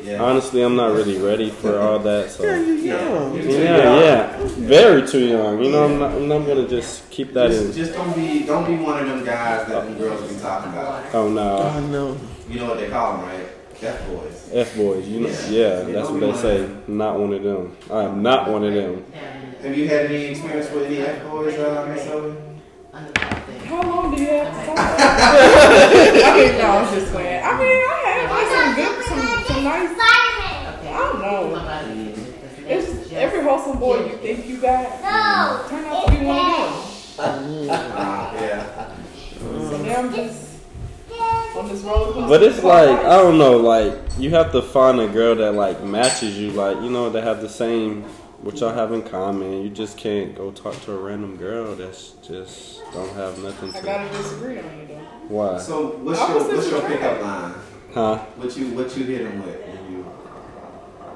Yeah. 0.04 0.22
Honestly, 0.22 0.62
I'm 0.62 0.76
not 0.76 0.94
really 0.94 1.18
ready 1.20 1.50
for 1.50 1.80
all 1.80 2.00
that. 2.00 2.32
So. 2.32 2.44
Yeah, 2.44 2.58
you're 2.60 2.76
young. 2.78 3.36
Yeah, 3.36 4.00
yeah, 4.00 4.38
very 4.58 5.08
too 5.08 5.26
young. 5.28 5.64
You 5.64 5.72
know, 5.72 5.86
I'm 5.86 6.00
not, 6.00 6.12
I'm 6.12 6.28
not 6.28 6.48
gonna 6.48 6.68
just 6.68 7.10
keep 7.10 7.34
that 7.34 7.52
Just, 7.52 7.66
in. 7.66 7.74
just 7.74 7.94
don't 7.94 8.16
be 8.16 8.44
don't 8.46 8.66
be 8.66 8.84
one 8.84 9.00
of 9.00 9.08
them 9.08 9.24
guys 9.24 9.68
that 9.68 9.86
them 9.86 9.98
girls 9.98 10.22
be 10.32 10.40
talking 10.40 10.72
about. 10.72 11.14
Oh 11.14 11.30
no, 11.30 11.58
I 11.64 11.80
know. 11.82 12.18
You 12.50 12.60
know 12.60 12.70
what 12.70 12.80
they 12.80 12.90
call 12.90 13.18
them, 13.18 13.26
right? 13.26 13.48
F 13.84 14.08
boys. 14.08 14.50
f 14.54 14.76
boys. 14.76 15.08
You 15.08 15.22
know, 15.22 15.30
yeah, 15.50 15.82
that's 15.84 16.10
what 16.10 16.20
they 16.20 16.34
say. 16.36 16.70
Not 16.88 17.20
one 17.20 17.34
of 17.34 17.42
them. 17.42 17.76
I 17.90 18.04
am 18.04 18.22
not 18.22 18.50
one 18.50 18.64
of 18.64 18.74
them. 18.74 19.04
Have 19.64 19.78
you 19.78 19.88
had 19.88 20.06
any 20.06 20.26
experience 20.26 20.70
with 20.72 20.86
any 20.86 21.00
F 21.00 21.24
boys, 21.24 21.58
uh, 21.58 21.86
Miss 21.88 22.04
Zoe? 22.06 22.36
How 23.66 23.82
long 23.82 24.14
do 24.16 24.22
you 24.22 24.28
have 24.28 24.60
to 24.60 24.66
talk? 24.66 24.78
I 24.78 26.34
mean, 26.36 26.58
no, 26.58 26.66
I'm 26.66 26.94
just 26.94 27.12
playing. 27.12 27.44
I 27.44 27.58
mean, 27.58 27.84
I 27.88 28.02
had 28.06 28.30
like 28.30 28.50
some 28.52 28.76
good, 28.76 29.42
some, 29.64 29.88
some 29.88 29.98
nice. 29.98 29.98
I 30.00 31.10
don't 31.12 31.22
know. 31.22 31.54
Oh, 31.56 32.28
it's 32.68 33.12
every 33.12 33.44
wholesome 33.44 33.80
boy 33.80 34.06
you 34.06 34.18
think 34.18 34.48
you 34.48 34.58
got 34.62 35.00
turn 35.70 35.86
out 35.86 36.06
to 36.08 36.12
be 36.12 36.26
one 36.26 36.40
of 36.40 37.18
them. 37.18 37.66
Yeah. 37.66 38.96
So 39.40 39.78
now 39.84 39.96
I'm 39.96 40.14
just 40.14 40.62
on 41.56 41.68
this 41.68 41.82
roller 41.82 42.14
coaster. 42.14 42.28
But 42.28 42.44
it's 42.44 42.64
like 42.64 42.90
I 42.90 43.18
don't 43.18 43.38
know. 43.38 43.58
Like 43.58 43.94
you 44.18 44.30
have 44.32 44.52
to 44.54 44.62
find 44.62 45.00
a 45.00 45.08
girl 45.08 45.36
that 45.36 45.54
like 45.54 45.84
matches 45.84 46.38
you. 46.38 46.52
Like 46.52 46.78
you 46.78 46.90
know, 46.90 47.10
they 47.10 47.22
have 47.22 47.42
the 47.42 47.50
same. 47.50 48.06
What 48.42 48.60
y'all 48.60 48.74
have 48.74 48.92
in 48.92 49.04
common. 49.04 49.62
You 49.62 49.70
just 49.70 49.98
can't 50.00 50.34
go 50.36 50.50
talk 50.50 50.74
to 50.86 50.94
a 50.94 50.98
random 50.98 51.38
girl 51.38 51.76
that's 51.76 52.14
just 52.28 52.82
don't 52.92 53.14
have 53.14 53.38
nothing 53.38 53.70
I 53.70 53.80
to. 53.80 53.86
gotta 53.86 54.10
disagree 54.18 54.58
on 54.58 54.80
you 54.80 54.88
though. 54.88 54.96
Why? 55.28 55.58
So 55.60 55.90
what's 55.98 56.20
I 56.20 56.34
your 56.34 56.48
what's 56.48 56.72
your 56.72 56.82
pickup 56.82 57.22
line? 57.22 57.54
Huh? 57.94 58.18
What 58.38 58.56
you 58.56 58.68
what 58.70 58.96
you 58.98 59.04
hit 59.04 59.24
them 59.24 59.46
with 59.46 59.60
when 59.62 59.92
you 59.92 60.04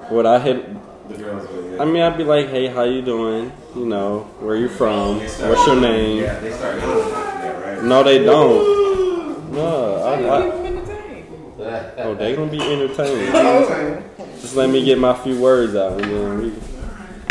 What 0.10 0.26
I 0.26 0.40
hit 0.40 0.66
the 1.08 1.16
girls 1.16 1.48
with? 1.50 1.80
I 1.80 1.86
mean, 1.86 2.02
I'd 2.02 2.18
be 2.18 2.24
like, 2.26 2.50
"Hey, 2.50 2.68
how 2.68 2.84
you 2.84 3.02
doing? 3.02 3.52
You 3.76 3.86
know, 3.86 4.22
where 4.40 4.56
you 4.58 4.68
from? 4.68 5.26
Start- 5.28 5.52
What's 5.52 5.66
your 5.68 5.80
name?" 5.80 6.24
Yeah, 6.24 6.40
they 6.40 6.52
start 6.52 6.82
going 6.82 7.00
after 7.14 7.42
that, 7.42 7.78
right? 7.78 7.84
No, 7.84 8.04
they 8.04 8.24
don't. 8.26 9.54
No, 9.54 10.04
I, 10.04 10.18
Keep 10.18 10.26
I, 10.26 10.40
them 10.50 10.66
entertained. 10.66 11.98
oh, 12.00 12.16
they 12.16 12.36
gonna 12.36 12.52
be 12.52 12.62
entertained. 12.62 13.22
You 13.22 13.32
know 13.32 13.62
what 13.62 13.72
I'm 13.72 14.04
saying? 14.18 14.40
Just 14.42 14.56
let 14.58 14.70
me 14.70 14.84
get 14.84 14.98
my 15.00 15.14
few 15.16 15.40
words 15.40 15.76
out, 15.76 15.94
and 16.02 16.12
then 16.12 16.38
we. 16.42 16.54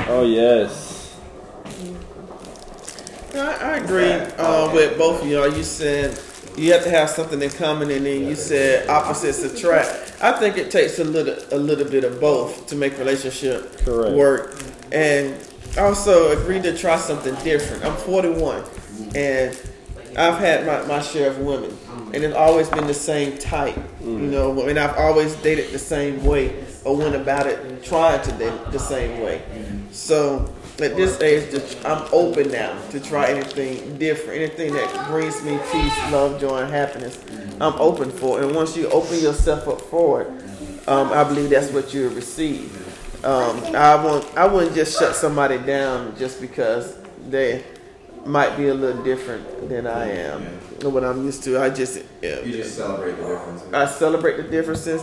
Oh 0.07 0.25
yes, 0.25 1.17
I, 3.35 3.39
I 3.39 3.77
agree 3.77 4.11
uh, 4.11 4.73
with 4.73 4.97
both 4.97 5.23
of 5.23 5.29
y'all. 5.29 5.49
You 5.55 5.63
said 5.65 6.19
you 6.57 6.73
have 6.73 6.83
to 6.85 6.91
have 6.91 7.11
something 7.11 7.41
in 7.43 7.51
common, 7.51 7.91
and 7.91 8.07
then 8.07 8.27
you 8.27 8.35
said 8.35 8.89
opposites 8.89 9.43
attract. 9.43 10.17
I 10.23 10.33
think 10.39 10.57
it 10.57 10.71
takes 10.71 10.99
a 10.99 11.05
little 11.05 11.37
a 11.53 11.59
little 11.59 11.89
bit 11.89 12.05
of 12.05 12.21
both 12.21 12.67
to 12.69 12.77
make 12.77 12.99
relationship 12.99 13.79
Correct. 13.79 14.15
work, 14.15 14.63
and 14.93 15.35
also 15.79 16.39
agree 16.39 16.61
to 16.63 16.77
try 16.77 16.97
something 16.97 17.35
different. 17.43 17.85
I'm 17.85 17.97
41, 17.97 18.65
and 19.15 19.61
I've 20.17 20.39
had 20.39 20.67
my, 20.67 20.83
my 20.87 21.01
share 21.03 21.31
of 21.31 21.39
women, 21.39 21.77
and 22.13 22.17
it's 22.23 22.35
always 22.35 22.69
been 22.69 22.87
the 22.87 22.95
same 22.95 23.39
type. 23.39 23.77
You 24.01 24.19
know, 24.19 24.67
and 24.67 24.79
I've 24.79 24.97
always 24.97 25.35
dated 25.37 25.71
the 25.73 25.79
same 25.79 26.25
way 26.25 26.65
or 26.85 26.97
went 26.97 27.15
about 27.15 27.47
it 27.47 27.83
trying 27.83 28.23
to 28.23 28.33
date 28.33 28.53
the 28.71 28.79
same 28.79 29.21
way. 29.21 29.43
So 29.91 30.53
at 30.81 30.97
this 30.97 31.21
age, 31.21 31.51
just- 31.51 31.85
I'm 31.85 32.03
open 32.13 32.51
now 32.51 32.77
to 32.91 33.01
try 33.01 33.29
anything 33.31 33.97
different, 33.99 34.41
anything 34.41 34.75
that 34.75 35.09
brings 35.09 35.43
me 35.43 35.59
peace, 35.73 35.93
love, 36.13 36.41
joy, 36.41 36.59
and 36.59 36.71
happiness. 36.71 37.19
I'm 37.61 37.75
open 37.81 38.11
for, 38.11 38.41
it. 38.41 38.47
and 38.47 38.55
once 38.55 38.77
you 38.77 38.89
open 38.91 39.19
yourself 39.21 39.69
up 39.69 39.81
for 39.81 40.23
it, 40.23 40.29
um, 40.89 41.13
I 41.13 41.25
believe 41.25 41.51
that's 41.51 41.71
what 41.71 41.95
you'll 41.95 42.13
receive. 42.13 42.81
Um, 43.25 43.59
I 43.75 43.95
won't. 43.95 44.27
I 44.37 44.47
wouldn't 44.47 44.75
just 44.75 44.99
shut 44.99 45.15
somebody 45.17 45.57
down 45.59 46.15
just 46.19 46.41
because 46.43 46.97
they 47.31 47.65
might 48.27 48.57
be 48.57 48.69
a 48.69 48.75
little 48.75 49.03
different 49.03 49.69
than 49.69 49.87
I 49.87 50.11
am 50.11 50.47
or 50.85 50.91
what 50.91 51.05
I'm 51.05 51.25
used 51.25 51.43
to. 51.45 51.61
I 51.61 51.71
just, 51.71 51.97
You 52.23 52.53
just 52.53 52.77
celebrate 52.77 53.13
the 53.17 53.27
differences. 53.27 53.73
I 53.73 53.87
celebrate 53.87 54.37
the 54.37 54.43
differences. 54.45 55.03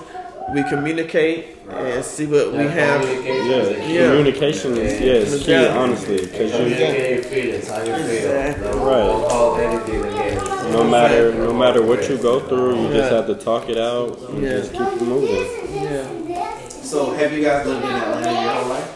We 0.54 0.64
communicate 0.64 1.58
and 1.70 2.04
see 2.04 2.26
what 2.26 2.52
we 2.52 2.58
have. 2.66 3.04
yeah. 3.04 3.88
Yeah. 3.88 4.08
Communication 4.10 4.76
is 4.76 5.00
yeah, 5.00 5.14
is 5.14 5.44
key, 5.44 5.52
Yeah. 5.52 5.78
honestly, 5.78 6.18
because 6.26 6.52
you 6.52 6.58
Communicate 6.58 7.14
your 7.14 7.24
feelings, 7.24 7.68
how 7.70 7.78
you 7.78 7.86
feel. 7.86 7.96
Exactly. 8.10 8.64
Don't, 8.72 8.82
Right. 8.82 9.06
don't 9.08 9.32
hold 9.32 9.60
anything 9.60 10.04
against 10.04 10.46
you. 10.66 10.72
no 10.74 10.84
matter 10.84 11.34
no 11.36 11.54
matter 11.54 11.82
what 11.84 12.10
you 12.10 12.18
go 12.18 12.40
through, 12.40 12.82
you 12.82 12.90
just 12.94 13.12
have 13.12 13.28
to 13.28 13.36
talk 13.36 13.70
it 13.70 13.78
out 13.78 14.18
and 14.30 14.44
Yeah. 14.44 14.50
just 14.58 14.74
keep 14.74 15.02
moving. 15.02 15.46
Yeah. 15.74 16.58
So 16.82 17.12
have 17.12 17.32
you 17.32 17.44
guys 17.44 17.66
lived 17.66 17.86
in 17.86 17.92
Atlanta 17.92 18.42
your 18.42 18.52
whole 18.52 18.70
life? 18.70 18.90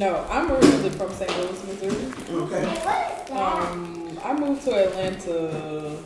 No, 0.00 0.26
I'm 0.30 0.50
originally 0.50 0.88
from 0.88 1.12
St. 1.12 1.30
Louis, 1.36 1.62
Missouri. 1.66 2.08
Okay. 2.30 2.64
Um, 3.32 4.18
I 4.24 4.32
moved 4.32 4.62
to 4.64 4.72
Atlanta 4.74 5.98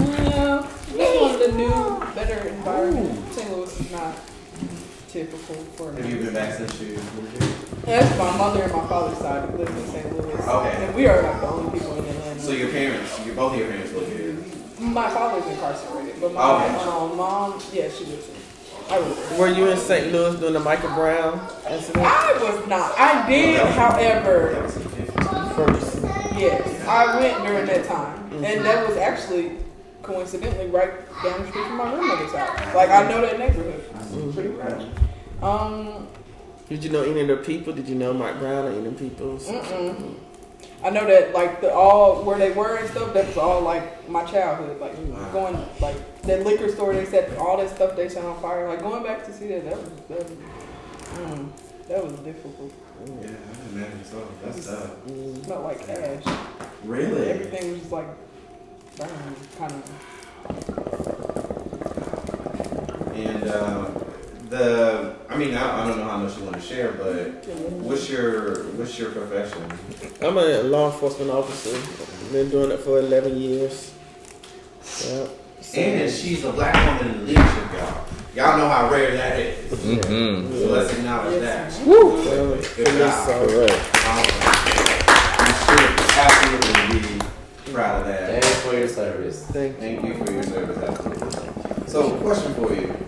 Yeah, 0.00 0.66
just 0.96 1.20
wanted 1.20 1.42
a 1.42 1.52
new, 1.52 1.76
better 2.14 2.48
environment. 2.48 3.32
St. 3.34 3.50
Louis 3.52 3.80
is 3.80 3.90
not 3.92 4.16
typical 5.08 5.56
for 5.76 5.92
Have 5.92 6.08
you 6.08 6.16
me. 6.16 6.24
been 6.24 6.32
back 6.32 6.54
since 6.54 6.80
you 6.80 6.96
moved 6.96 7.42
here? 7.42 7.52
That's 7.84 8.18
my 8.18 8.34
mother 8.38 8.62
and 8.62 8.72
my 8.72 8.88
father's 8.88 9.18
side 9.18 9.50
who 9.50 9.58
lives 9.58 9.76
in 9.76 9.86
St. 9.88 10.10
Louis. 10.16 10.40
Okay. 10.40 10.86
And 10.86 10.94
we 10.94 11.06
are 11.06 11.22
like 11.22 11.38
the 11.42 11.48
only 11.48 11.78
people 11.78 11.98
in 11.98 12.04
Atlanta. 12.06 12.40
So 12.40 12.52
your 12.52 12.70
parents, 12.70 13.26
your 13.26 13.34
both 13.34 13.52
of 13.52 13.58
your 13.58 13.68
parents 13.68 13.92
live 13.92 14.08
here. 14.08 14.57
My 14.92 15.10
father's 15.10 15.46
incarcerated, 15.50 16.20
but 16.20 16.32
my 16.32 16.66
Okay. 16.66 16.74
um, 16.88 17.16
mom, 17.16 17.60
yeah, 17.72 17.88
she 17.88 18.04
lives 18.06 18.26
here. 18.26 18.34
I 18.90 18.98
was. 19.00 19.38
Were 19.38 19.48
you 19.48 19.68
in 19.70 19.76
St. 19.76 20.12
Louis 20.12 20.38
doing 20.40 20.54
the 20.54 20.60
Michael 20.60 20.90
Brown 20.90 21.40
incident? 21.68 22.04
I 22.06 22.32
was 22.40 22.66
not. 22.68 22.92
I 22.98 23.28
did, 23.28 23.60
however, 23.72 24.50
That 24.54 24.62
was 24.64 24.76
in 24.76 24.82
50. 24.88 25.12
First. 25.54 26.02
yes, 26.38 26.86
I 26.86 27.18
went 27.20 27.44
during 27.46 27.66
that 27.66 27.84
time, 27.84 28.32
and 28.44 28.64
that 28.64 28.88
was 28.88 28.96
actually 28.96 29.56
coincidentally 30.02 30.66
right 30.70 30.90
down 31.22 31.42
the 31.42 31.48
street 31.48 31.64
from 31.66 31.76
my 31.76 31.90
grandmother's 31.90 32.32
house. 32.32 32.74
Like 32.74 32.88
I 32.90 33.08
know 33.08 33.20
that 33.20 33.38
neighborhood 33.38 33.84
pretty 34.34 34.50
well. 34.50 34.88
Um, 35.42 36.06
Did 36.68 36.84
you 36.84 36.90
know 36.90 37.02
any 37.02 37.20
of 37.22 37.28
the 37.28 37.36
people? 37.38 37.72
Did 37.74 37.88
you 37.88 37.94
know 37.96 38.12
Mike 38.14 38.38
Brown 38.38 38.66
or 38.66 38.68
any 38.70 38.78
of 38.86 38.98
the 38.98 39.08
people? 39.08 39.36
mm-mm. 39.36 40.14
I 40.82 40.90
know 40.90 41.06
that 41.06 41.34
like 41.34 41.60
the 41.60 41.72
all 41.72 42.22
where 42.22 42.38
they 42.38 42.52
were 42.52 42.76
and 42.76 42.88
stuff. 42.88 43.12
That 43.12 43.26
was 43.26 43.36
all 43.36 43.60
like 43.62 44.08
my 44.08 44.24
childhood. 44.24 44.80
Like 44.80 44.94
going 45.32 45.56
like 45.80 46.22
that 46.22 46.44
liquor 46.44 46.68
store. 46.68 46.94
They 46.94 47.04
said 47.04 47.36
all 47.36 47.56
that 47.56 47.70
stuff 47.70 47.96
they 47.96 48.08
set 48.08 48.24
on 48.24 48.40
fire. 48.40 48.68
Like 48.68 48.80
going 48.80 49.02
back 49.02 49.26
to 49.26 49.32
see 49.32 49.48
that. 49.48 49.64
That 49.64 49.76
was 49.76 49.90
that 50.08 50.18
was, 50.18 50.30
mm, 50.30 51.48
that 51.88 52.04
was 52.04 52.12
difficult. 52.20 52.72
Yeah, 53.04 53.28
I 53.28 53.68
imagine 53.72 54.04
so. 54.04 54.28
That's 54.44 54.66
tough. 54.66 55.06
It 55.08 55.44
smelled 55.44 55.64
like 55.64 55.88
ash. 55.88 56.24
Really? 56.84 57.30
Everything 57.30 57.72
was 57.72 57.80
just 57.80 57.92
like 57.92 58.06
burned, 58.96 59.36
kind 59.58 59.72
of. 59.72 59.82
And 63.14 63.48
uh, 63.48 63.90
the, 64.50 65.14
I 65.28 65.36
mean, 65.36 65.54
I, 65.54 65.84
I 65.84 65.86
don't 65.88 65.98
know 65.98 66.04
how 66.04 66.16
much 66.18 66.36
you 66.38 66.44
want 66.44 66.56
to 66.56 66.62
share, 66.62 66.92
but 66.92 67.44
what's 67.82 68.08
your 68.08 68.64
what's 68.74 68.98
your 68.98 69.10
profession? 69.10 69.62
I'm 70.22 70.36
a 70.38 70.62
law 70.62 70.90
enforcement 70.92 71.30
officer. 71.30 71.76
Been 72.32 72.48
doing 72.50 72.70
it 72.70 72.80
for 72.80 72.98
11 72.98 73.36
years. 73.36 73.92
Yeah. 75.04 75.26
So- 75.60 75.80
And 75.80 76.10
she's 76.10 76.44
a 76.44 76.52
black 76.52 76.74
woman 77.00 77.14
in 77.16 77.26
leadership, 77.26 77.72
y'all. 77.72 78.04
Y'all 78.34 78.58
know 78.58 78.68
how 78.68 78.90
rare 78.90 79.12
that 79.12 79.38
is. 79.38 79.72
Mm-hmm. 79.72 80.52
So 80.52 80.66
let's 80.70 80.92
acknowledge 80.92 81.40
that. 81.40 81.72
Woo! 81.86 82.22
Good 82.22 82.64
So, 82.64 82.82
yes, 82.96 83.26
job. 83.26 83.48
sir. 83.48 83.66
Awesome. 84.06 84.88
You 85.44 85.54
should 85.64 86.00
absolutely 86.16 87.18
be 87.18 87.72
proud 87.72 88.00
of 88.02 88.06
that. 88.06 88.42
Thanks 88.42 88.60
for 88.60 88.74
your 88.76 88.88
service. 88.88 89.44
Thank 89.46 89.74
you. 89.74 89.80
Thank 89.80 90.04
you 90.04 90.24
for 90.24 90.32
your 90.32 90.42
service, 90.44 90.78
absolutely. 90.78 91.88
So, 91.88 92.16
question 92.18 92.54
for 92.54 92.74
you. 92.74 93.07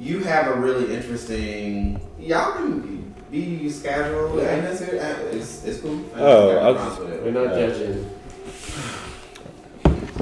You 0.00 0.20
have 0.24 0.48
a 0.48 0.54
really 0.58 0.94
interesting. 0.94 2.00
Y'all 2.18 2.52
can 2.54 3.14
be 3.30 3.70
casual, 3.82 4.40
and 4.40 4.64
that's 4.66 4.80
it. 4.80 4.98
Uh, 4.98 5.36
It's, 5.36 5.62
it's 5.64 5.80
cool. 5.80 6.02
I 6.16 6.20
Oh, 6.20 6.54
got 6.54 6.62
I 6.62 6.72
no 6.72 6.74
just- 6.74 6.96
problem 6.96 7.20
We're 7.22 7.28
it. 7.28 7.32
not 7.32 7.54
judging. 7.54 8.10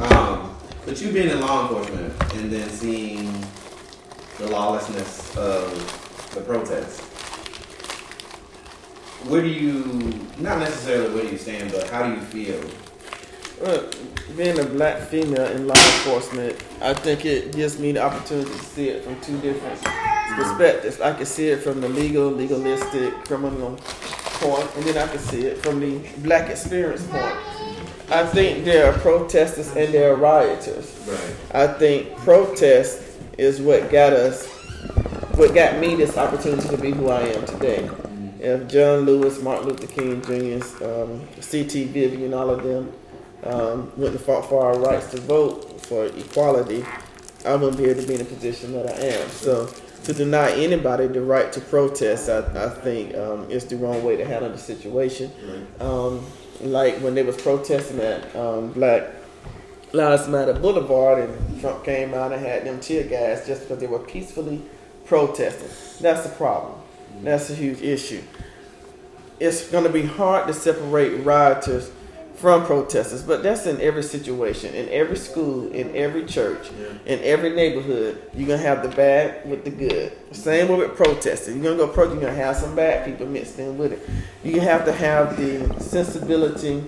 Um, 0.03 0.57
but 0.85 1.01
you 1.01 1.13
being 1.13 1.31
in 1.31 1.41
law 1.41 1.63
enforcement 1.63 2.13
and 2.35 2.51
then 2.53 2.69
seeing 2.71 3.33
the 4.39 4.49
lawlessness 4.49 5.37
of 5.37 5.71
the 6.35 6.41
protests. 6.41 7.01
Where 9.29 9.43
do 9.43 9.49
you, 9.49 10.13
not 10.39 10.59
necessarily 10.59 11.15
where 11.15 11.25
do 11.25 11.31
you 11.31 11.39
stand, 11.39 11.71
but 11.73 11.89
how 11.91 12.03
do 12.07 12.15
you 12.15 12.21
feel? 12.21 12.61
Well, 13.61 13.91
being 14.37 14.59
a 14.61 14.65
black 14.65 15.01
female 15.09 15.47
in 15.47 15.67
law 15.67 15.75
enforcement, 15.75 16.63
I 16.81 16.95
think 16.95 17.25
it 17.25 17.53
gives 17.53 17.79
me 17.81 17.91
the 17.91 18.03
opportunity 18.03 18.51
to 18.51 18.59
see 18.59 18.89
it 18.89 19.03
from 19.03 19.21
two 19.21 19.37
different 19.41 19.83
perspectives. 20.37 21.01
I 21.01 21.13
can 21.13 21.27
see 21.27 21.49
it 21.49 21.63
from 21.63 21.81
the 21.81 21.89
legal, 21.89 22.31
legalistic, 22.31 23.13
criminal 23.25 23.77
point, 24.39 24.77
and 24.77 24.85
then 24.85 24.97
I 24.97 25.11
can 25.11 25.19
see 25.19 25.47
it 25.47 25.59
from 25.59 25.81
the 25.81 25.99
black 26.19 26.51
experience 26.51 27.05
point. 27.09 27.35
I 28.11 28.25
think 28.27 28.65
there 28.65 28.91
are 28.91 28.97
protesters 29.01 29.75
and 29.75 29.93
there 29.93 30.13
are 30.13 30.17
rioters. 30.17 31.05
Right. 31.09 31.35
I 31.53 31.67
think 31.67 32.17
protest 32.19 33.03
is 33.39 33.61
what 33.61 33.91
got 33.91 34.13
us, 34.13 34.47
what 35.35 35.53
got 35.53 35.79
me 35.81 35.97
this 35.97 36.17
opportunity 36.17 36.69
to 36.69 36.79
be 36.79 36.93
who 36.93 37.09
I 37.09 37.23
am 37.23 37.45
today. 37.45 37.91
If 38.39 38.69
John 38.69 39.01
Lewis, 39.01 39.43
Martin 39.43 39.69
Luther 39.69 39.89
King 39.89 40.23
Jr., 40.23 40.85
um, 40.85 41.27
C.T. 41.41 41.87
Vivian, 41.87 42.33
all 42.33 42.51
of 42.51 42.63
them 42.63 42.93
um, 43.45 43.93
went 43.97 44.15
and 44.15 44.21
fought 44.21 44.49
for 44.49 44.65
our 44.65 44.79
rights 44.79 45.11
to 45.13 45.21
vote 45.21 45.81
for 45.83 46.07
equality, 46.07 46.85
I 47.47 47.55
wouldn't 47.55 47.79
be 47.79 47.85
able 47.85 48.03
to 48.03 48.07
be 48.07 48.15
in 48.15 48.19
the 48.21 48.25
position 48.25 48.73
that 48.73 48.87
I 48.87 48.99
am. 48.99 49.29
So 49.31 49.71
to 50.05 50.13
deny 50.13 50.51
anybody 50.53 51.07
the 51.07 51.23
right 51.23 51.53
to 51.53 51.61
protest, 51.61 52.29
I, 52.29 52.39
I 52.65 52.69
think 52.69 53.15
um, 53.15 53.51
is 53.51 53.65
the 53.67 53.77
wrong 53.77 54.03
way 54.05 54.17
to 54.17 54.25
handle 54.25 54.51
the 54.51 54.59
situation. 54.59 55.31
Um, 55.81 56.25
like 56.61 56.97
when 56.97 57.15
they 57.15 57.23
was 57.23 57.41
protesting 57.41 58.01
at 58.01 58.35
um, 58.35 58.73
Black 58.73 59.11
Lives 59.93 60.29
Matter 60.29 60.55
Boulevard, 60.55 61.31
and 61.31 61.61
Trump 61.61 61.85
came 61.85 62.13
out 62.15 62.33
and 62.33 62.45
had 62.45 62.65
them 62.67 62.81
tear 62.81 63.05
gas 63.05 63.47
just 63.47 63.63
because 63.63 63.79
they 63.79 63.87
were 63.87 64.01
peacefully 64.01 64.63
protesting. 65.07 65.69
That's 66.01 66.29
the 66.29 66.35
problem. 66.35 66.81
That's 67.23 67.51
a 67.51 67.55
huge 67.55 67.81
issue. 67.81 68.23
It's 69.41 69.71
going 69.71 69.85
to 69.85 69.91
be 69.91 70.03
hard 70.03 70.47
to 70.49 70.53
separate 70.53 71.25
rioters 71.25 71.91
from 72.39 72.65
protesters, 72.65 73.23
but 73.23 73.43
that's 73.43 73.67
in 73.67 73.81
every 73.81 74.03
situation, 74.03 74.73
in 74.73 74.89
every 74.91 75.17
school, 75.17 75.71
in 75.73 75.95
every 75.97 76.25
church, 76.25 76.69
in 77.05 77.19
every 77.21 77.51
neighborhood. 77.51 78.23
You're 78.33 78.47
gonna 78.47 78.63
have 78.63 78.83
the 78.83 78.95
bad 78.95 79.49
with 79.49 79.65
the 79.65 79.71
good. 79.71 80.13
Same 80.31 80.69
with 80.77 80.97
protesting. 80.97 81.57
You're 81.57 81.75
gonna 81.75 81.87
go 81.87 81.93
protest. 81.93 82.21
You're 82.21 82.31
gonna 82.31 82.43
have 82.43 82.57
some 82.57 82.77
bad 82.77 83.05
people 83.05 83.27
mixed 83.27 83.59
in 83.59 83.77
with 83.77 83.93
it. 83.93 84.09
You 84.45 84.61
have 84.61 84.85
to 84.85 84.93
have 84.93 85.37
the 85.37 85.81
sensibility, 85.81 86.85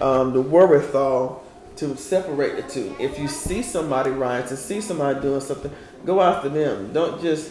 um, 0.00 0.32
the 0.32 0.40
wherewithal 0.40 1.44
to 1.76 1.96
separate 1.96 2.56
the 2.56 2.62
two. 2.62 2.94
If 3.00 3.18
you 3.18 3.26
see 3.26 3.62
somebody 3.62 4.10
rioting, 4.10 4.56
see 4.56 4.80
somebody 4.80 5.20
doing 5.20 5.40
something, 5.40 5.72
go 6.04 6.20
after 6.20 6.48
them. 6.48 6.92
Don't 6.92 7.20
just 7.20 7.50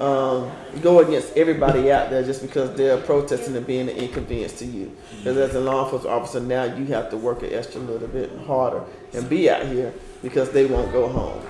um, 0.00 0.50
go 0.82 1.00
against 1.00 1.36
everybody 1.36 1.90
out 1.90 2.10
there 2.10 2.22
just 2.22 2.42
because 2.42 2.74
they're 2.76 2.98
protesting 2.98 3.56
and 3.56 3.66
being 3.66 3.88
an 3.88 3.96
inconvenience 3.96 4.58
to 4.58 4.64
you. 4.64 4.96
Because 5.18 5.36
as 5.36 5.54
a 5.54 5.60
law 5.60 5.84
enforcement 5.84 6.14
officer 6.14 6.40
now, 6.40 6.64
you 6.64 6.86
have 6.86 7.10
to 7.10 7.16
work 7.16 7.42
an 7.42 7.52
extra 7.52 7.80
little 7.80 8.08
bit 8.08 8.36
harder 8.46 8.84
and 9.12 9.28
be 9.28 9.48
out 9.48 9.66
here 9.66 9.92
because 10.22 10.50
they 10.50 10.66
won't 10.66 10.92
go 10.92 11.08
home. 11.08 11.42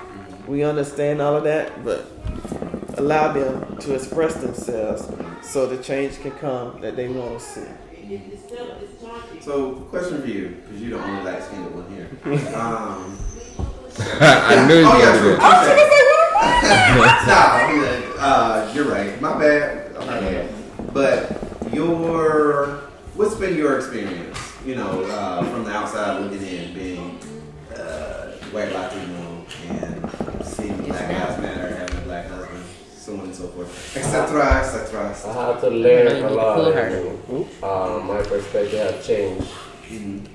We 0.46 0.62
understand 0.62 1.22
all 1.22 1.36
of 1.36 1.44
that, 1.44 1.84
but 1.84 2.06
allow 2.98 3.32
them 3.32 3.78
to 3.78 3.94
express 3.94 4.34
themselves 4.34 5.08
so 5.42 5.66
the 5.66 5.82
change 5.82 6.20
can 6.20 6.32
come 6.32 6.80
that 6.80 6.96
they 6.96 7.08
want 7.08 7.38
to 7.38 7.44
see. 7.44 8.20
So, 9.40 9.72
question 9.90 10.20
for 10.20 10.28
you, 10.28 10.48
because 10.62 10.82
you're 10.82 10.98
the 10.98 11.04
only 11.04 11.24
light 11.24 11.42
skinned 11.42 11.74
one 11.74 11.88
here. 11.94 12.08
Um, 12.54 13.18
I 14.20 14.66
knew 14.66 14.74
you 14.74 14.86
oh, 14.86 14.92
were 14.92 14.98
yeah, 14.98 15.36
gonna 15.38 16.13
true. 16.60 17.76
do 17.76 17.84
it. 17.84 18.04
uh, 18.18 18.70
you're 18.74 18.88
right. 18.88 19.20
My 19.20 19.38
bad. 19.38 19.96
I'm 19.96 20.06
bad. 20.06 20.50
But 20.92 21.72
your, 21.72 22.80
what's 23.14 23.34
been 23.34 23.56
your 23.56 23.76
experience? 23.78 24.38
You 24.64 24.76
know, 24.76 25.04
uh, 25.04 25.42
from 25.50 25.64
the 25.64 25.70
outside 25.72 26.20
looking 26.22 26.46
in, 26.46 26.74
being 26.74 27.18
uh, 27.76 28.32
white 28.52 28.72
Latino 28.72 29.44
and 29.68 30.44
seeing 30.44 30.76
Black 30.84 31.08
Lives 31.10 31.42
Matter, 31.42 31.76
having 31.76 31.96
a 31.98 32.00
black 32.02 32.26
husband, 32.28 32.64
so 32.96 33.12
on 33.14 33.20
and 33.20 33.34
so 33.34 33.48
forth, 33.48 33.96
etc., 33.96 34.60
etc. 34.60 35.14
I 35.26 35.52
had 35.52 35.60
to 35.60 35.68
learn 35.70 36.24
a 36.24 36.30
lot. 36.30 36.54
pull 36.56 36.66
of 36.66 36.74
Uh, 37.62 37.98
my 38.04 38.22
perspective 38.22 38.78
has 38.80 39.06
changed 39.06 39.48
Mhm. 39.90 40.26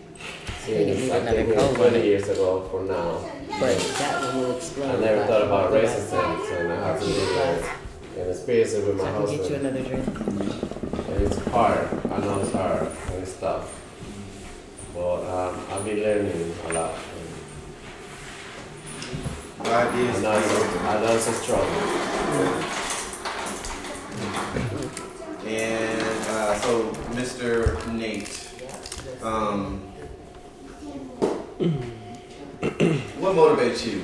Since 0.70 1.02
need 1.02 1.12
I 1.12 1.18
another 1.18 1.38
came 1.38 1.46
here 1.48 1.56
cold 1.56 1.76
20 1.76 1.98
one. 1.98 2.06
years 2.06 2.30
ago 2.30 2.62
from 2.70 2.88
now. 2.88 3.20
But 3.60 3.78
that 4.00 4.24
one 4.24 4.38
will 4.40 4.58
explode. 4.58 4.96
I 4.96 5.00
never 5.00 5.26
thought 5.26 5.42
about 5.44 5.72
racism, 5.72 6.60
and 6.60 6.72
I 6.74 6.88
have 6.88 7.00
to 7.00 7.06
do 7.06 7.14
that 7.14 7.76
and 8.18 8.30
experience 8.30 8.74
it 8.74 8.86
with 8.88 8.98
my 8.98 9.10
I 9.10 9.12
can 9.14 9.26
get 9.38 9.50
you 9.50 9.56
another 9.56 9.84
drink. 9.84 10.08
And 10.08 11.22
it's 11.24 11.38
hard. 11.48 11.88
I 12.12 12.18
know 12.20 12.40
it's 12.40 12.52
hard 12.52 12.88
and 13.12 13.24
it's 13.24 13.36
tough. 13.40 13.76
But 14.94 15.24
um, 15.26 15.66
I've 15.72 15.86
been 15.86 16.00
learning 16.02 16.54
a 16.66 16.74
lot. 16.74 16.94
God 19.64 19.96
is. 20.00 20.18
I 20.18 20.22
know 20.22 20.38
it's, 20.38 20.76
I 20.78 21.02
know 21.02 21.16
it's 21.16 21.28
a 21.28 21.34
struggle. 21.34 21.66
And 25.46 26.02
uh, 26.30 26.60
so, 26.60 26.92
Mr. 27.14 27.94
Nate, 27.94 28.50
um, 29.24 29.82
what 33.20 33.36
motivates 33.36 33.86
you? 33.86 34.00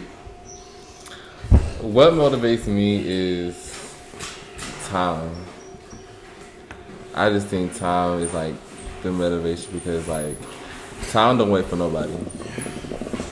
What 1.82 2.14
motivates 2.14 2.68
me 2.68 3.02
is 3.06 3.56
time. 4.88 5.34
I 7.14 7.30
just 7.30 7.48
think 7.48 7.76
time 7.78 8.20
is 8.20 8.34
like 8.34 8.56
the 9.04 9.12
motivation 9.12 9.72
because 9.72 10.08
like 10.10 10.36
time 11.12 11.38
don't 11.38 11.50
wait 11.50 11.66
for 11.66 11.78
nobody. 11.78 12.14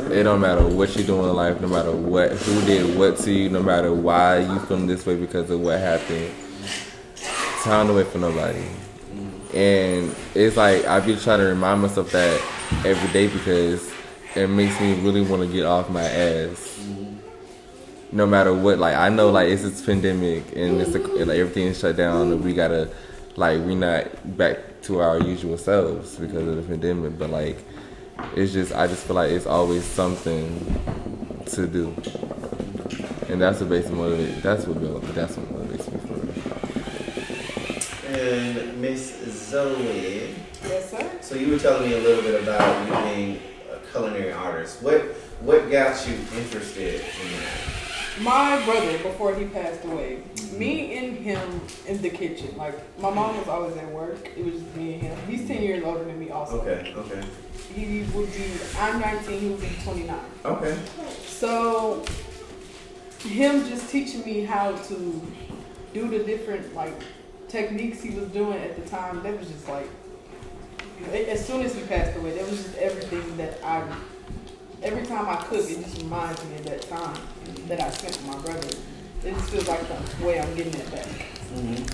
It 0.09 0.23
don't 0.23 0.39
matter 0.39 0.65
what 0.65 0.95
you're 0.95 1.05
doing 1.05 1.29
in 1.29 1.35
life, 1.35 1.59
no 1.59 1.67
matter 1.67 1.91
what 1.91 2.31
who 2.31 2.65
did 2.65 2.97
what 2.97 3.17
to 3.17 3.31
you, 3.31 3.49
no 3.49 3.61
matter 3.61 3.93
why 3.93 4.39
you 4.39 4.59
feeling 4.59 4.87
this 4.87 5.05
way 5.05 5.17
because 5.17 5.49
of 5.49 5.59
what 5.59 5.79
happened. 5.79 6.33
Time 7.63 7.87
don't 7.87 7.95
wait 7.97 8.07
for 8.07 8.19
nobody. 8.19 8.65
And 9.53 10.15
it's 10.33 10.55
like 10.55 10.85
I 10.85 11.01
be 11.01 11.17
trying 11.17 11.39
to 11.39 11.45
remind 11.45 11.81
myself 11.81 12.09
that 12.11 12.41
every 12.85 13.11
day 13.11 13.27
because 13.27 13.93
it 14.35 14.47
makes 14.49 14.79
me 14.81 14.93
really 15.01 15.21
want 15.21 15.41
to 15.43 15.47
get 15.47 15.65
off 15.65 15.89
my 15.89 16.03
ass 16.03 16.79
no 18.11 18.25
matter 18.27 18.53
what. 18.53 18.79
Like 18.79 18.95
I 18.95 19.09
know, 19.09 19.29
like 19.29 19.49
it's 19.49 19.63
this 19.63 19.81
pandemic 19.85 20.43
and 20.55 20.79
it's 20.81 20.93
a, 20.95 20.99
like 20.99 21.37
everything 21.39 21.67
is 21.67 21.79
shut 21.79 21.95
down, 21.97 22.31
and 22.31 22.43
we 22.43 22.53
gotta 22.53 22.89
like 23.35 23.59
we're 23.59 23.75
not 23.75 24.37
back 24.37 24.57
to 24.83 24.99
our 25.01 25.19
usual 25.19 25.57
selves 25.57 26.15
because 26.17 26.47
of 26.47 26.55
the 26.57 26.61
pandemic. 26.63 27.17
But 27.17 27.29
like 27.29 27.57
it's 28.35 28.53
just 28.53 28.73
I 28.73 28.87
just 28.87 29.05
feel 29.05 29.15
like 29.15 29.31
it's 29.31 29.45
always 29.47 29.83
something 29.83 30.47
to 31.47 31.67
do, 31.67 31.87
and 33.29 33.41
that's 33.41 33.59
what 33.59 33.69
basically 33.69 33.97
motivate. 33.97 34.41
That's 34.43 34.65
what 34.65 34.79
build- 34.79 35.03
that's 35.03 35.35
what 35.37 35.47
motivates 35.47 35.91
me 35.91 35.99
for. 35.99 36.13
real. 36.13 36.33
And 38.19 38.81
Miss 38.81 39.49
Zoe, 39.49 40.35
Yes, 40.63 40.91
sir. 40.91 41.09
so 41.21 41.35
you 41.35 41.51
were 41.51 41.59
telling 41.59 41.89
me 41.89 41.95
a 41.97 41.99
little 41.99 42.21
bit 42.23 42.41
about 42.43 42.87
you 42.87 42.93
being 43.15 43.31
a 43.37 43.39
culinary 43.93 44.33
artist. 44.33 44.81
What 44.81 45.01
what 45.41 45.71
got 45.71 46.05
you 46.07 46.15
interested 46.35 46.95
in 46.95 47.31
that? 47.39 47.73
My 48.21 48.63
brother, 48.65 48.97
before 48.99 49.33
he 49.35 49.45
passed 49.45 49.83
away, 49.85 50.19
me 50.51 50.89
mm-hmm. 50.89 51.05
and 51.05 51.17
him 51.17 51.61
in 51.87 52.01
the 52.01 52.09
kitchen. 52.09 52.55
Like 52.57 52.75
my 52.99 53.09
mom 53.09 53.37
was 53.37 53.47
always 53.47 53.77
at 53.77 53.89
work. 53.91 54.29
It 54.35 54.43
was 54.45 54.55
just 54.55 54.75
me 54.75 54.93
and 54.95 55.01
him. 55.01 55.17
He's 55.27 55.47
ten 55.47 55.61
years 55.61 55.83
older 55.83 56.03
than 56.03 56.19
me, 56.19 56.29
also. 56.29 56.61
Okay, 56.61 56.93
okay, 56.95 57.23
He 57.73 58.03
would 58.13 58.31
be. 58.33 58.45
I'm 58.77 58.99
19. 58.99 59.39
He 59.39 59.49
would 59.49 59.61
be 59.61 59.69
29. 59.83 60.19
okay. 60.45 60.77
So 61.25 62.03
him 63.19 63.67
just 63.67 63.89
teaching 63.89 64.23
me 64.25 64.43
how 64.43 64.75
to 64.75 65.21
do 65.93 66.07
the 66.09 66.23
different 66.23 66.73
like 66.75 67.01
techniques 67.47 68.01
he 68.01 68.09
was 68.11 68.27
doing 68.29 68.57
at 68.59 68.75
the 68.75 68.89
time. 68.89 69.23
That 69.23 69.39
was 69.39 69.47
just 69.47 69.67
like 69.69 69.89
as 71.11 71.45
soon 71.45 71.61
as 71.61 71.75
he 71.75 71.81
passed 71.83 72.17
away, 72.17 72.31
that 72.31 72.49
was 72.49 72.63
just 72.63 72.75
everything 72.77 73.37
that 73.37 73.63
I. 73.63 73.83
Every 74.81 75.05
time 75.05 75.27
I 75.29 75.35
cook, 75.35 75.69
it 75.69 75.81
just 75.81 76.01
reminds 76.01 76.43
me 76.45 76.55
of 76.57 76.65
that 76.65 76.81
time 76.89 77.17
that 77.67 77.79
I 77.81 77.89
spent 77.89 78.17
with 78.17 78.27
my 78.27 78.37
brother. 78.41 78.67
It 79.25 79.33
just 79.35 79.49
feels 79.49 79.67
like 79.67 79.79
the 79.87 80.25
way 80.25 80.39
I'm 80.39 80.53
getting 80.55 80.73
it 80.73 80.91
back 80.91 81.07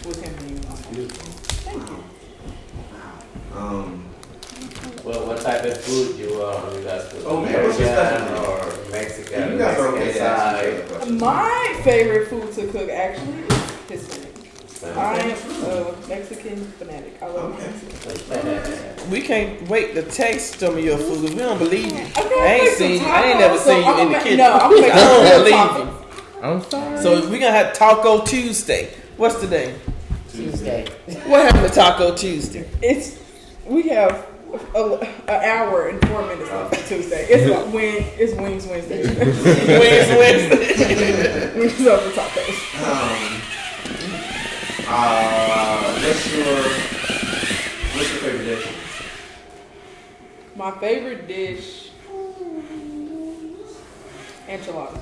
with 0.05 0.23
him 0.23 0.33
and 0.39 0.97
you. 0.97 1.07
Thank 1.07 1.87
you. 1.87 2.03
Um, 3.55 4.05
Well, 5.03 5.27
what 5.27 5.41
type 5.41 5.63
of 5.65 5.79
food 5.81 6.17
you 6.17 6.41
uh, 6.41 6.73
you 6.75 6.83
guys 6.83 7.07
cook? 7.11 7.23
Oh, 7.25 7.41
man, 7.41 7.63
what's 7.63 7.79
your 7.79 7.89
Asian 7.89 8.27
specialty? 8.27 8.87
or 8.87 8.91
Mexican? 8.91 9.51
you 9.51 9.57
guys 9.57 9.77
are 9.79 9.87
okay 9.89 9.99
Mexican 10.05 10.21
to 10.21 10.29
ask 10.29 10.65
each 10.65 11.01
side? 11.05 11.19
My 11.19 11.81
favorite 11.83 12.27
food 12.27 12.51
to 12.53 12.67
cook 12.71 12.89
actually 12.89 13.33
is 13.33 13.37
Hispanic. 13.37 13.48
I 14.97 15.17
am 15.19 15.63
a 15.65 16.07
Mexican 16.07 16.57
fanatic. 16.73 17.17
I 17.21 17.27
love 17.27 17.53
Okay. 17.55 17.71
Mexican. 18.33 19.11
We 19.11 19.21
can't 19.21 19.67
wait 19.69 19.93
to 19.95 20.03
taste 20.03 20.59
some 20.59 20.77
of 20.77 20.83
your 20.83 20.97
food. 20.97 21.29
We 21.29 21.35
don't 21.35 21.57
believe 21.57 21.91
you. 21.91 22.03
Okay, 22.17 22.41
I 22.41 22.59
ain't 22.61 22.77
seen 22.77 23.01
you. 23.01 23.07
I 23.07 23.23
ain't 23.25 23.39
never 23.39 23.55
tacos, 23.55 23.59
seen 23.65 23.83
you 23.85 23.91
in 24.01 24.09
the 24.11 24.17
I'ma 24.17 24.23
kitchen. 24.23 24.37
No, 24.37 24.53
I'm 24.53 24.83
I 24.83 24.89
don't 24.89 25.43
believe 25.43 25.87
you. 25.87 26.43
I'm 26.43 26.61
sorry. 26.69 26.97
So 27.01 27.29
we 27.29 27.39
gonna 27.39 27.51
have 27.51 27.73
Taco 27.73 28.23
Tuesday. 28.25 28.93
What's 29.17 29.39
today? 29.41 29.75
Tuesday. 30.31 30.85
What 31.25 31.41
happened 31.43 31.67
to 31.67 31.73
Taco 31.73 32.15
Tuesday? 32.15 32.69
It's 32.81 33.19
we 33.65 33.89
have 33.89 34.25
an 34.75 35.07
hour 35.29 35.89
and 35.89 36.07
four 36.07 36.25
minutes 36.25 36.49
left 36.49 36.75
for 36.75 36.87
Tuesday. 36.87 37.25
It's 37.29 37.49
like 37.53 37.73
when 37.73 38.03
it's 38.17 38.33
Wings 38.33 38.65
Wednesday. 38.65 39.03
Wednesday, 39.77 40.17
Wednesday. 40.17 41.59
Wings 41.59 41.87
over 41.87 42.09
tacos. 42.11 42.55
Oh. 42.81 43.18
Uh, 44.91 45.99
what's 46.01 46.33
your 46.33 46.45
what's 47.95 48.09
your 48.11 48.21
favorite 48.21 48.43
dish? 48.45 48.67
My 50.55 50.71
favorite 50.71 51.27
dish, 51.27 51.91
enchiladas. 54.47 54.97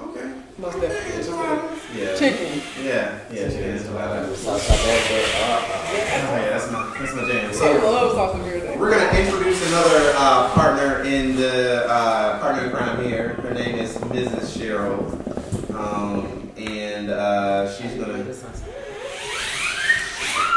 Okay. 0.00 0.32
Most 0.58 0.80
definitely. 0.80 2.00
Yeah. 2.00 2.16
Chicken. 2.16 2.62
Yeah, 2.84 3.18
yeah, 3.32 3.48
chicken 3.48 3.76
enchiladas. 3.78 4.38
Salsa 4.38 4.76
verde. 4.76 5.24
Oh 5.34 6.36
yeah, 6.36 6.50
that's 6.50 6.70
my 6.70 6.96
that's 7.00 7.14
my 7.14 7.24
jam. 7.28 7.50
I 7.50 7.52
So 7.52 7.72
love 7.90 8.12
salsa 8.14 8.44
verde. 8.44 8.78
we're 8.78 8.90
gonna 8.90 9.18
introduce 9.18 9.66
another 9.68 10.12
uh, 10.16 10.50
partner 10.54 11.02
in 11.02 11.34
the 11.34 11.84
uh, 11.88 12.38
partner 12.38 12.66
in 12.66 12.70
crime 12.70 13.04
here. 13.04 13.30
Her 13.42 13.54
name 13.54 13.74
is 13.80 13.96
Mrs. 13.96 14.56
Cheryl, 14.56 15.74
um, 15.74 16.48
and 16.56 17.10
uh, 17.10 17.68
she's 17.72 17.94
gonna. 17.94 18.24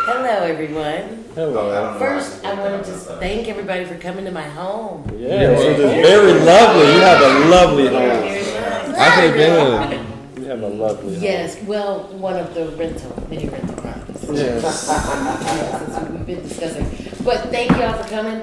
Hello, 0.06 0.44
everyone. 0.46 1.26
Hello. 1.34 1.98
First, 1.98 2.46
I 2.46 2.54
did 2.54 2.60
want 2.60 2.86
to 2.86 2.92
just 2.92 3.08
thank 3.18 3.48
everybody 3.48 3.86
for 3.86 3.98
coming 3.98 4.24
to 4.26 4.32
my 4.32 4.44
home. 4.44 5.04
Yeah, 5.18 5.50
it 5.52 5.60
is 5.60 5.78
very 5.78 6.34
lovely. 6.46 6.94
You 6.94 7.00
have 7.02 7.22
a 7.22 7.50
lovely 7.50 7.88
home. 7.88 7.94
Very 7.94 8.44
nice. 8.44 9.00
I've 9.00 9.34
been. 9.34 10.44
You 10.44 10.50
have 10.50 10.62
a 10.62 10.68
lovely 10.68 11.14
home. 11.16 11.24
Yes, 11.24 11.60
well, 11.64 12.04
one 12.20 12.36
of 12.38 12.54
the 12.54 12.68
rental, 12.78 13.28
many 13.32 13.50
rental 13.50 13.76
properties. 13.78 14.30
Yes. 14.36 14.88
That's 14.88 15.90
what 15.90 16.12
we've 16.12 16.26
been 16.28 16.44
discussing. 16.44 16.86
But 17.24 17.50
thank 17.50 17.72
y'all 17.72 17.98
for 18.02 18.08
coming. 18.08 18.42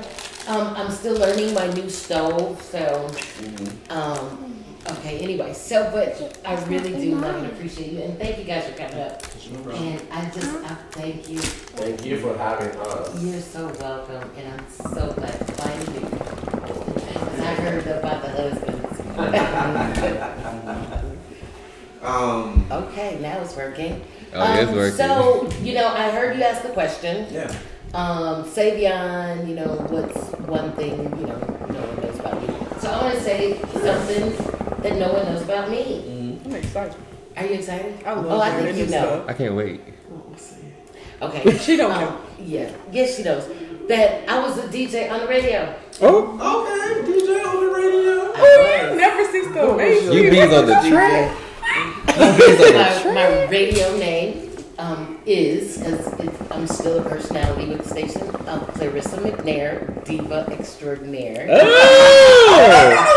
Um, 0.48 0.74
I'm 0.76 0.90
still 0.90 1.14
learning 1.14 1.54
my 1.54 1.68
new 1.68 1.88
stove, 1.88 2.60
so, 2.60 3.08
um, 3.88 4.61
okay, 4.90 5.18
anyway, 5.20 5.52
so, 5.52 5.90
but 5.92 6.38
I 6.44 6.62
really 6.64 6.92
do 6.92 7.14
love 7.16 7.36
and 7.36 7.46
appreciate 7.46 7.92
you, 7.92 8.00
and 8.02 8.18
thank 8.18 8.38
you 8.38 8.44
guys 8.44 8.64
for 8.66 8.72
coming 8.76 8.98
up. 9.00 9.22
And 9.74 10.02
I 10.10 10.24
just, 10.30 10.56
I 10.64 10.74
thank 10.92 11.28
you. 11.28 11.38
Thank 11.38 12.04
you 12.04 12.18
for 12.18 12.36
having 12.36 12.70
us. 12.80 13.22
You're 13.24 13.40
so 13.40 13.66
welcome, 13.80 14.30
and 14.36 14.48
I'm 14.60 14.70
so 14.70 15.12
glad 15.12 15.38
to 15.38 15.52
find 15.54 15.88
you. 15.88 16.06
And 17.32 17.42
I 17.42 17.54
heard 17.54 17.86
about 17.86 18.22
the 18.22 18.28
husbands. 18.30 18.78
Um, 22.02 22.66
Okay, 22.68 23.18
now 23.20 23.40
it's 23.42 23.54
working. 23.54 24.02
Oh, 24.34 24.54
it's 24.60 24.68
Um, 24.70 24.76
working. 24.76 24.96
So, 24.96 25.48
you 25.62 25.74
know, 25.74 25.86
I 25.86 26.10
heard 26.10 26.36
you 26.36 26.42
ask 26.42 26.62
the 26.62 26.70
question. 26.70 27.26
yeah. 27.32 27.54
Um, 27.94 28.42
Savion, 28.44 29.46
you 29.48 29.54
know, 29.54 29.68
what's 29.88 30.18
one 30.48 30.72
thing, 30.72 30.98
you 31.20 31.26
know, 31.26 31.38
no 31.38 31.80
one 31.80 32.00
knows 32.02 32.18
about 32.18 32.42
you? 32.42 32.80
So 32.80 32.90
I 32.90 33.02
want 33.04 33.14
to 33.14 33.20
say 33.22 33.60
something 33.70 34.32
that 34.82 34.96
no 34.98 35.12
one 35.12 35.24
knows 35.26 35.42
about 35.42 35.70
me. 35.70 36.38
I'm 36.44 36.54
excited. 36.54 36.94
Are 37.36 37.46
you 37.46 37.54
excited? 37.54 38.02
I 38.04 38.12
love 38.14 38.26
Oh, 38.26 38.40
I 38.40 38.50
learning 38.50 38.74
think 38.74 38.78
you 38.90 38.94
know. 38.94 39.06
stuff. 39.06 39.28
I 39.28 39.32
can't 39.32 39.54
wait. 39.54 39.80
Okay. 41.22 41.58
She 41.64 41.76
don't 41.76 41.92
Um, 41.92 42.00
know. 42.00 42.18
Yeah. 42.44 42.70
Yes, 42.90 43.16
she 43.16 43.22
knows. 43.22 43.48
That 43.88 44.28
I 44.28 44.38
was 44.40 44.58
a 44.58 44.68
DJ 44.68 45.10
on 45.10 45.20
the 45.20 45.26
radio. 45.28 45.74
Oh, 46.00 46.34
Okay, 46.34 47.02
DJ 47.12 47.44
on 47.46 47.56
the 47.64 47.70
radio. 47.72 48.32
Oh, 48.34 48.88
was. 48.88 48.96
Never 48.98 49.24
cease 49.30 49.46
to 49.54 49.70
amaze 49.70 50.04
You 50.04 50.22
me. 50.24 50.30
bees 50.30 50.52
on 50.52 50.66
the 50.66 50.74
track. 50.88 51.36
You 52.08 52.14
bees 52.36 52.60
on 52.60 52.72
the 53.04 53.12
my, 53.14 53.14
my 53.14 53.44
radio 53.46 53.96
name 53.98 54.50
um, 54.78 55.20
is, 55.26 55.78
because 55.78 56.50
I'm 56.50 56.66
still 56.66 56.98
a 56.98 57.08
personality 57.08 57.66
with 57.68 57.82
the 57.84 57.88
station, 57.88 58.28
um, 58.48 58.66
Clarissa 58.66 59.18
McNair, 59.18 60.04
diva 60.04 60.46
extraordinaire. 60.50 61.46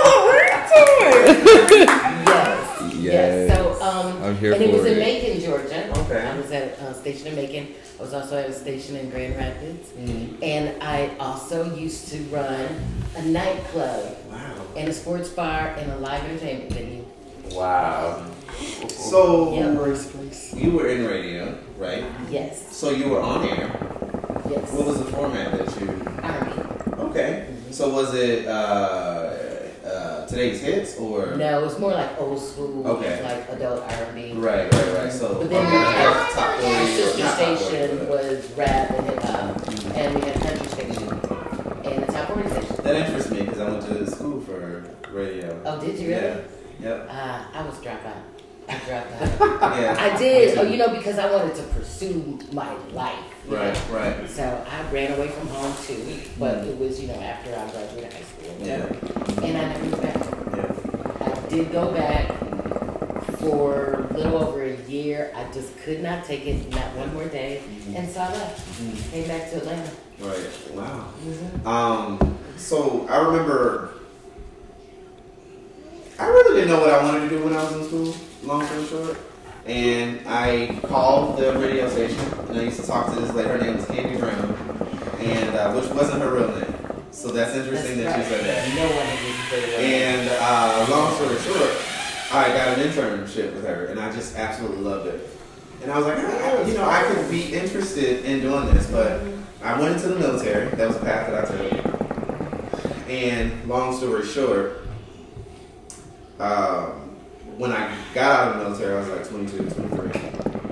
Yes. 0.71 2.93
Yes. 2.93 2.95
Yes. 2.95 3.55
So, 3.57 3.81
um, 3.83 4.23
I'm 4.23 4.37
here 4.37 4.53
and 4.53 4.61
it 4.63 4.71
was 4.73 4.81
for 4.81 4.87
in. 4.87 4.99
Macon, 4.99 5.39
Georgia. 5.39 5.89
Okay. 5.99 6.21
I 6.27 6.37
was 6.37 6.51
at 6.51 6.79
a 6.79 6.93
station 6.93 7.27
in 7.27 7.35
Macon. 7.35 7.67
I 7.99 8.01
was 8.01 8.13
also 8.13 8.37
at 8.37 8.49
a 8.49 8.53
station 8.53 8.95
in 8.95 9.09
Grand 9.09 9.35
Rapids. 9.35 9.89
Mm-hmm. 9.91 10.43
And 10.43 10.81
I 10.83 11.11
also 11.19 11.75
used 11.75 12.07
to 12.09 12.17
run 12.25 12.67
a 13.15 13.21
nightclub 13.23 14.17
Wow. 14.29 14.55
and 14.75 14.89
a 14.89 14.93
sports 14.93 15.29
bar 15.29 15.75
and 15.77 15.91
a 15.91 15.97
live 15.97 16.23
entertainment 16.23 16.73
venue. 16.73 17.05
Wow. 17.51 18.25
So 18.89 19.53
Yep. 19.53 19.97
you 20.55 20.71
were 20.71 20.87
in 20.87 21.05
radio, 21.05 21.57
right? 21.77 22.03
Yes. 22.29 22.75
So 22.75 22.89
you 22.89 23.09
were 23.09 23.21
on 23.21 23.47
air. 23.47 23.69
Yes. 24.49 24.71
What 24.71 24.87
was 24.87 24.97
the 24.99 25.05
format 25.05 25.51
that 25.57 25.79
you? 25.79 25.89
Army. 26.23 27.09
Okay. 27.11 27.47
So 27.71 27.89
was 27.89 28.13
it 28.15 28.47
uh, 28.47 29.34
uh, 30.25 30.27
today's 30.27 30.61
hits 30.61 30.97
or? 30.97 31.35
No, 31.37 31.59
it 31.61 31.63
was 31.65 31.79
more 31.79 31.91
like 31.91 32.19
old 32.19 32.39
school, 32.39 32.85
Okay. 32.87 33.21
like 33.23 33.49
adult 33.49 33.83
R&B. 33.91 34.33
Right, 34.33 34.71
right, 34.73 34.93
right. 34.97 35.11
So 35.13 35.35
But 35.39 35.49
then 35.49 35.65
um, 35.65 35.71
we 35.71 35.77
had 35.77 36.31
top 36.31 36.59
forty. 36.59 36.75
or 36.75 36.85
sister 36.87 37.23
not 37.23 37.37
top 37.37 37.47
40, 37.57 37.63
station 37.65 38.09
was 38.09 38.51
rap 38.57 38.91
and 38.91 39.05
hip 39.09 39.23
hop, 39.23 39.95
and 39.95 40.15
we 40.15 40.21
had 40.21 40.35
a 40.35 40.39
country 40.39 40.67
station 40.67 41.09
and 41.09 42.03
the 42.03 42.11
top 42.11 42.27
40 42.29 42.49
station. 42.49 42.83
That 42.83 42.95
interests 42.95 43.31
me 43.31 43.41
because 43.41 43.59
I 43.59 43.69
went 43.69 43.81
to 43.83 44.11
school 44.11 44.41
for 44.41 44.83
radio. 45.11 45.61
Oh, 45.65 45.79
did 45.79 45.99
you 45.99 46.09
really? 46.09 46.21
Yeah. 46.21 46.39
Yep. 46.81 47.07
Uh, 47.09 47.43
I 47.53 47.65
was 47.65 47.75
dropout. 47.75 48.21
I 48.67 48.79
dropped 48.85 49.21
out. 49.21 49.61
Yeah. 49.75 49.95
I 49.99 50.17
did, 50.17 50.57
oh, 50.57 50.63
you 50.63 50.77
know, 50.77 50.89
because 50.89 51.17
I 51.19 51.31
wanted 51.31 51.55
to 51.55 51.63
pursue 51.63 52.39
my 52.51 52.73
life. 52.93 53.19
You 53.49 53.55
Right, 53.55 53.73
know. 53.89 53.95
right. 53.97 54.29
So 54.29 54.65
I 54.69 54.91
ran 54.91 55.11
away 55.17 55.29
from 55.29 55.47
home 55.49 55.73
too, 55.85 56.19
but 56.39 56.65
it 56.65 56.77
was, 56.77 56.99
you 57.01 57.07
know, 57.07 57.15
after 57.19 57.51
I 57.51 57.69
graduated 57.71 58.13
high 58.13 58.21
school. 58.21 58.55
Yeah. 58.61 58.79
whatever. 58.85 59.45
And 59.45 59.57
I 59.57 59.67
never 59.73 59.89
went 59.89 60.01
back. 60.01 60.17
Yeah. 60.55 61.25
I 61.45 61.49
did 61.49 61.71
go 61.71 61.91
back 61.93 62.31
for 63.39 64.07
a 64.09 64.13
little 64.17 64.37
over 64.43 64.63
a 64.63 64.75
year. 64.87 65.31
I 65.35 65.51
just 65.51 65.77
could 65.79 66.01
not 66.01 66.25
take 66.25 66.45
it, 66.45 66.69
not 66.71 66.95
one 66.95 67.13
more 67.13 67.25
day. 67.27 67.61
And 67.95 68.09
so 68.09 68.21
I 68.21 68.29
left. 68.31 69.11
Came 69.11 69.27
back 69.27 69.49
to 69.51 69.57
Atlanta. 69.57 69.91
Right. 70.19 70.49
Wow. 70.73 71.05
Mhm. 71.25 71.65
Um. 71.67 72.37
So 72.57 73.05
I 73.09 73.17
remember. 73.17 73.91
I 76.17 76.27
really 76.27 76.61
didn't 76.61 76.69
know 76.69 76.79
what 76.79 76.89
I 76.91 77.03
wanted 77.03 77.29
to 77.29 77.37
do 77.37 77.43
when 77.43 77.53
I 77.55 77.63
was 77.63 77.73
in 77.73 77.83
school. 77.87 78.15
Long 78.43 78.65
story 78.65 78.85
short. 78.85 79.17
And 79.65 80.27
I 80.27 80.79
called 80.83 81.39
the 81.39 81.57
radio 81.57 81.89
station, 81.89 82.19
and 82.49 82.57
I 82.59 82.63
used 82.63 82.79
to 82.81 82.85
talk 82.85 83.11
to 83.13 83.19
this 83.19 83.33
lady. 83.33 83.49
Her 83.49 83.57
name 83.57 83.77
was 83.77 83.85
Candy 83.87 84.19
Brown, 84.19 84.53
and 85.19 85.55
uh, 85.55 85.73
which 85.73 85.89
wasn't 85.89 86.21
her 86.21 86.35
real 86.35 86.55
name. 86.55 86.75
So 87.09 87.29
that's 87.29 87.55
interesting 87.55 87.97
that 87.97 88.17
you 88.17 88.23
That's 88.23 88.27
said 88.27 88.45
that. 88.45 88.75
No 88.75 88.83
one 88.83 89.07
that. 89.49 89.79
And 89.79 90.29
uh, 90.39 90.85
long 90.91 91.15
story 91.15 91.39
short, 91.39 91.71
I 92.31 92.49
got 92.49 92.77
an 92.77 92.87
internship 92.87 93.55
with 93.55 93.65
her, 93.65 93.85
and 93.85 93.99
I 93.99 94.11
just 94.11 94.35
absolutely 94.35 94.83
loved 94.83 95.07
it. 95.07 95.27
And 95.81 95.91
I 95.91 95.97
was 95.97 96.05
like, 96.05 96.17
"Ah, 96.19 96.65
you 96.65 96.73
know, 96.75 96.87
I 96.87 97.01
could 97.03 97.31
be 97.31 97.53
interested 97.53 98.23
in 98.23 98.41
doing 98.41 98.67
this, 98.71 98.85
but 98.91 99.21
I 99.63 99.79
went 99.79 99.95
into 99.95 100.09
the 100.09 100.19
military. 100.19 100.67
That 100.75 100.87
was 100.87 100.97
the 100.99 101.05
path 101.05 101.27
that 101.31 101.45
I 101.45 101.69
took. 101.69 103.09
And 103.09 103.67
long 103.67 103.95
story 103.97 104.25
short, 104.27 104.87
um, 106.39 107.04
when 107.57 107.71
I 107.71 107.95
got 108.13 108.31
out 108.31 108.47
of 108.47 108.57
the 108.57 108.69
military, 108.69 108.95
I 108.95 108.99
was 108.99 109.09
like 109.09 109.29
22, 109.29 109.57
23. 109.69 110.21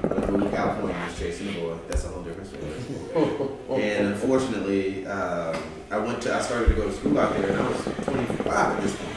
I 0.03 0.31
moved 0.31 0.43
to 0.43 0.55
California, 0.55 0.95
I 0.95 1.07
was 1.07 1.17
chasing 1.17 1.49
a 1.49 1.59
boy. 1.59 1.77
That's 1.87 2.05
a 2.05 2.07
whole 2.09 2.23
different 2.23 2.49
story. 2.49 3.81
and 3.81 4.07
unfortunately, 4.07 5.05
um, 5.07 5.55
I 5.91 5.97
went 5.99 6.21
to, 6.23 6.35
I 6.35 6.41
started 6.41 6.69
to 6.69 6.75
go 6.75 6.87
to 6.87 6.93
school 6.93 7.17
out 7.19 7.33
there, 7.35 7.51
and 7.51 7.61
I 7.61 7.69
was 7.69 7.83
25 7.83 8.47
at 8.47 8.81
this 8.81 8.95
point. 8.95 9.09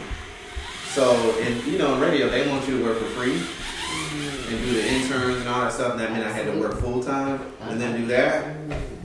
So, 0.89 1.13
and 1.41 1.65
you 1.65 1.79
know, 1.79 1.95
in 1.95 2.01
radio, 2.01 2.29
they 2.29 2.49
want 2.49 2.67
you 2.69 2.79
to 2.79 2.85
work 2.85 2.99
for 2.99 3.05
free 3.07 3.43
and 4.49 4.65
do 4.65 4.73
the 4.75 4.87
interns 4.89 5.37
and 5.41 5.49
all 5.49 5.61
that 5.63 5.73
stuff. 5.73 5.93
And 5.93 6.01
that 6.01 6.13
meant 6.13 6.25
I 6.27 6.31
had 6.33 6.47
to 6.53 6.59
work 6.61 6.75
full 6.79 7.03
time 7.03 7.41
and 7.63 7.81
then 7.81 7.97
do 8.01 8.07
that. 8.07 8.45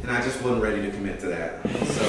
And 0.03 0.09
I 0.09 0.21
just 0.21 0.41
wasn't 0.41 0.63
ready 0.63 0.81
to 0.81 0.89
commit 0.91 1.19
to 1.21 1.27
that. 1.27 1.61
So 1.87 2.03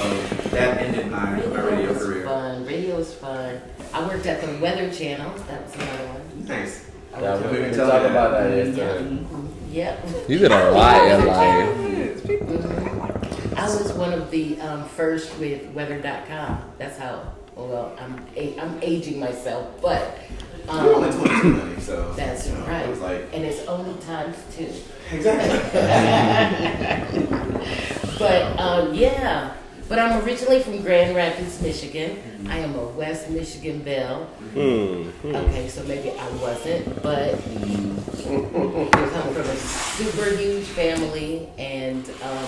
that 0.51 0.79
ended 0.79 1.11
my, 1.11 1.37
my 1.47 1.61
radio 1.61 1.93
was 1.93 2.03
career. 2.03 2.25
fun. 2.25 2.65
Radio 2.65 2.97
was 2.97 3.13
fun. 3.15 3.61
I 3.93 4.07
worked 4.07 4.27
at 4.27 4.41
the 4.41 4.59
Weather 4.61 4.91
Channel. 4.93 5.31
That 5.49 5.63
was 5.65 5.75
another 5.75 6.07
one. 6.09 6.47
Nice. 6.47 6.89
I 7.15 7.21
Yeah, 7.21 7.37
we 7.37 7.43
can 7.43 7.65
can 7.65 7.75
tell 7.75 7.91
talk 7.91 8.03
that. 8.03 8.11
about 8.11 8.31
that 8.33 8.51
Yeah. 8.51 8.65
yesterday. 8.65 9.17
Yep. 9.71 10.07
You 10.29 10.39
did 10.39 10.53
a 10.53 10.71
lot 10.73 11.07
in 11.07 11.27
life. 11.27 11.69
I 13.59 13.67
was 13.67 13.93
one 13.93 14.13
of 14.15 14.31
the 14.31 14.59
um, 14.61 14.85
first 14.89 15.39
with 15.39 15.67
weather.com. 15.73 16.63
That's 16.79 16.99
how, 16.99 17.33
well, 17.55 17.97
I'm, 18.01 18.25
a- 18.37 18.59
I'm 18.59 18.79
aging 18.83 19.21
myself, 19.21 19.69
but 19.83 20.19
You're 20.67 20.95
only 20.95 21.09
um, 21.09 21.19
22, 21.19 21.55
honey, 21.55 21.81
so. 21.81 22.13
that's 22.13 22.49
you 22.49 22.55
know, 22.55 22.67
right. 22.67 22.87
It 22.87 22.91
was 22.91 23.01
like, 23.01 23.29
And 23.33 23.45
it's 23.45 23.67
only 23.67 24.01
times 24.03 24.37
two. 24.55 24.73
exactly. 25.11 25.59
But 28.19 28.61
um, 28.61 28.95
yeah, 28.95 29.53
but 29.89 29.99
I'm 29.99 30.25
originally 30.25 30.63
from 30.63 30.81
Grand 30.83 31.17
Rapids, 31.17 31.61
Michigan. 31.61 32.47
I 32.49 32.59
am 32.59 32.75
a 32.77 32.85
West 32.87 33.31
Michigan 33.31 33.81
Belle. 33.81 34.25
Hmm. 34.55 35.11
hmm. 35.11 35.35
Okay, 35.35 35.67
so 35.69 35.83
maybe 35.85 36.13
I 36.13 36.29
wasn't, 36.37 37.03
but 37.03 37.35
I 37.35 39.09
come 39.13 39.35
from 39.35 39.43
a 39.43 39.57
super 39.57 40.37
huge 40.37 40.67
family, 40.67 41.49
and 41.59 42.09
um, 42.23 42.47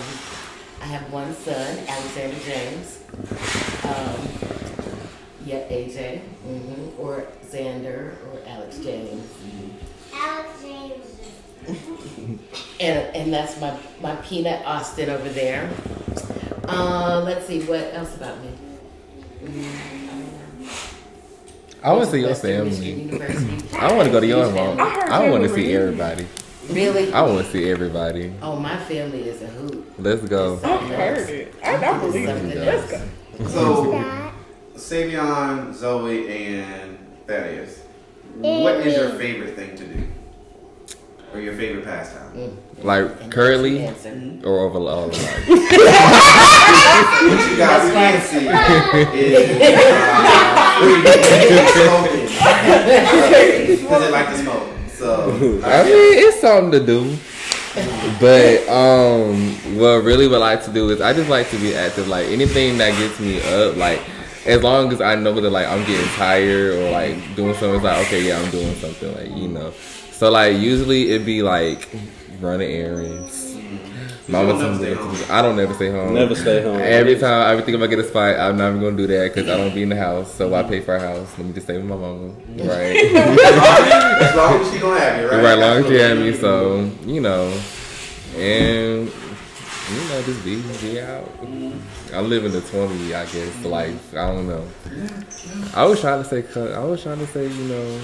I 0.81 0.87
have 0.87 1.13
one 1.13 1.35
son, 1.35 1.79
Alexander 1.89 2.39
James. 2.47 3.01
Um, 3.85 4.84
yeah, 5.45 5.69
AJ, 5.69 6.21
hmm 6.21 7.01
or 7.01 7.27
Xander, 7.51 8.15
or 8.33 8.41
Alex 8.47 8.79
James. 8.79 9.25
Alex 10.13 10.49
James. 10.63 11.05
And, 12.81 13.17
and 13.17 13.33
that's 13.33 13.59
my, 13.61 13.79
my 14.03 14.17
peanut 14.17 14.65
Austin 14.67 15.09
over 15.09 15.29
there. 15.29 15.71
Uh, 16.69 17.23
let's 17.25 17.47
see, 17.47 17.63
what 17.63 17.95
else 17.95 18.17
about 18.17 18.37
me? 18.43 18.51
I 21.83 21.93
want 21.93 22.05
to 22.05 22.11
see 22.11 22.21
your 22.21 22.35
family. 22.35 23.11
I 23.79 23.93
want 23.93 24.07
to 24.07 24.11
go 24.13 24.21
to 24.21 24.27
your 24.27 24.45
Huge 24.45 24.55
mom. 24.55 24.77
family. 24.77 25.03
I 25.11 25.31
want 25.31 25.43
to 25.45 25.49
see 25.51 25.55
reunion. 25.57 25.83
everybody. 25.83 26.27
Really? 26.71 27.13
I 27.13 27.23
want 27.23 27.45
to 27.47 27.53
see 27.53 27.71
everybody. 27.71 28.33
Oh, 28.43 28.57
my 28.57 28.77
family 28.85 29.29
is 29.29 29.43
a 29.43 29.47
hoot. 29.47 29.93
Let's 29.99 30.23
go. 30.23 30.59
I 30.65 30.77
heard 30.79 31.29
it. 31.29 31.55
I, 31.63 31.77
I 31.77 31.99
believe 31.99 32.29
it. 32.29 32.57
Let's 32.57 32.91
go. 32.91 33.01
So, 33.49 33.91
That. 33.91 34.24
Savion, 34.77 35.73
Zoe, 35.73 36.29
and 36.29 36.99
Thaddeus, 37.27 37.81
what 38.37 38.77
is 38.87 38.97
your 38.97 39.11
favorite 39.11 39.55
thing 39.55 39.77
to 39.77 39.87
do? 39.87 40.07
Or 41.33 41.41
your 41.41 41.55
favorite 41.55 41.85
pastime? 41.85 42.33
Mm. 42.35 42.57
Like 42.85 43.23
And 43.23 43.33
currently 43.33 43.79
that's 43.79 44.03
the 44.03 44.41
or 44.45 44.59
over 44.61 44.79
all 44.79 45.09
the 45.09 45.17
life. 45.17 45.49
What 46.95 47.51
you 47.51 47.57
guys 47.57 47.91
can't 47.93 48.23
see 48.23 48.39
is 49.19 49.51
uh, 49.51 50.11
smoking. 51.73 53.77
Because 53.77 54.03
they 54.03 54.11
like 54.11 54.29
to 54.29 54.39
smoke. 54.39 54.69
So, 54.89 55.61
I 55.65 55.83
mean, 55.85 56.19
it's 56.19 56.41
something 56.41 56.73
to 56.73 56.85
do. 56.87 57.17
But 58.21 58.69
um, 58.69 59.51
what 59.77 60.05
really 60.05 60.29
would 60.29 60.39
like 60.39 60.65
to 60.65 60.73
do 60.73 60.91
is 60.91 61.01
I 61.01 61.13
just 61.13 61.29
like 61.29 61.51
to 61.51 61.59
be 61.59 61.75
active. 61.75 62.07
Like 62.07 62.27
anything 62.27 62.79
that 62.79 62.97
gets 62.99 63.19
me 63.19 63.41
up, 63.43 63.77
like 63.77 64.01
as 64.47 64.63
long 64.63 64.93
as 64.93 65.01
I 65.01 65.15
know 65.15 65.41
that 65.41 65.51
like 65.51 65.67
I'm 65.67 65.85
getting 65.85 66.09
tired 66.11 66.75
or 66.75 66.91
like 66.91 67.15
doing 67.35 67.55
something, 67.55 67.77
it's 67.77 67.85
like 67.85 68.07
okay, 68.07 68.29
yeah, 68.29 68.39
I'm 68.39 68.51
doing 68.51 68.75
something. 68.77 69.15
Like 69.15 69.37
you 69.37 69.49
know, 69.49 69.73
so 70.13 70.31
like 70.31 70.57
usually 70.57 71.11
it'd 71.11 71.27
be 71.27 71.43
like 71.43 71.89
running 72.41 72.71
errands. 72.71 73.55
Mama 74.27 74.53
don't 74.53 74.61
tells 74.61 74.81
me 74.81 74.89
never 74.89 75.05
what 75.05 75.17
stay 75.17 75.21
to 75.21 75.27
do. 75.27 75.33
I 75.33 75.43
don't 75.43 75.57
never 75.57 75.75
stay 75.75 75.91
home. 75.91 76.15
Never 76.15 76.35
stay 76.35 76.63
home. 76.63 76.81
Every 76.81 77.19
time 77.19 77.59
I 77.59 77.61
think 77.61 77.77
if 77.77 77.83
I 77.83 77.87
get 77.87 77.99
a 77.99 78.05
spot, 78.05 78.37
I'm 78.37 78.57
not 78.57 78.71
even 78.71 78.81
gonna 78.81 78.97
do 78.97 79.07
that 79.07 79.35
because 79.35 79.51
I 79.51 79.57
don't 79.59 79.75
be 79.75 79.83
in 79.83 79.91
the 79.91 79.97
house. 79.97 80.33
So 80.35 80.55
I 80.55 80.63
pay 80.63 80.81
for 80.81 80.97
a 80.97 81.01
house. 81.01 81.37
Let 81.37 81.47
me 81.47 81.53
just 81.53 81.67
stay 81.67 81.77
with 81.77 81.85
my 81.85 81.97
mama, 81.97 82.29
right? 82.57 82.97
as 82.97 84.35
long 84.35 84.61
as 84.61 84.73
she 84.73 84.79
gonna 84.79 84.99
have 84.99 85.21
you, 85.21 85.29
right? 85.29 85.45
Right, 85.45 85.59
long 85.59 85.85
as 85.85 85.91
you 85.91 85.99
have 85.99 86.19
me, 86.19 86.33
so 86.33 86.91
you 87.05 87.21
know, 87.21 87.53
and 88.37 89.13
you 89.91 90.09
know, 90.09 90.23
just 90.23 90.45
be 90.45 90.63
be 90.81 91.01
out. 91.01 91.27
Mm. 91.43 91.79
I 92.13 92.21
live 92.21 92.45
in 92.45 92.53
the 92.53 92.63
twenty, 92.63 93.15
I 93.15 93.25
guess, 93.27 93.65
life. 93.65 94.15
I 94.15 94.27
don't 94.33 94.49
know. 94.49 94.67
I 95.75 95.85
was 95.85 96.01
trying 96.01 96.23
to 96.23 96.29
say, 96.29 96.73
I 96.75 96.85
was 96.85 97.03
trying 97.03 97.19
to 97.19 97.27
say, 97.27 97.47
you 97.47 97.65
know, 97.65 98.03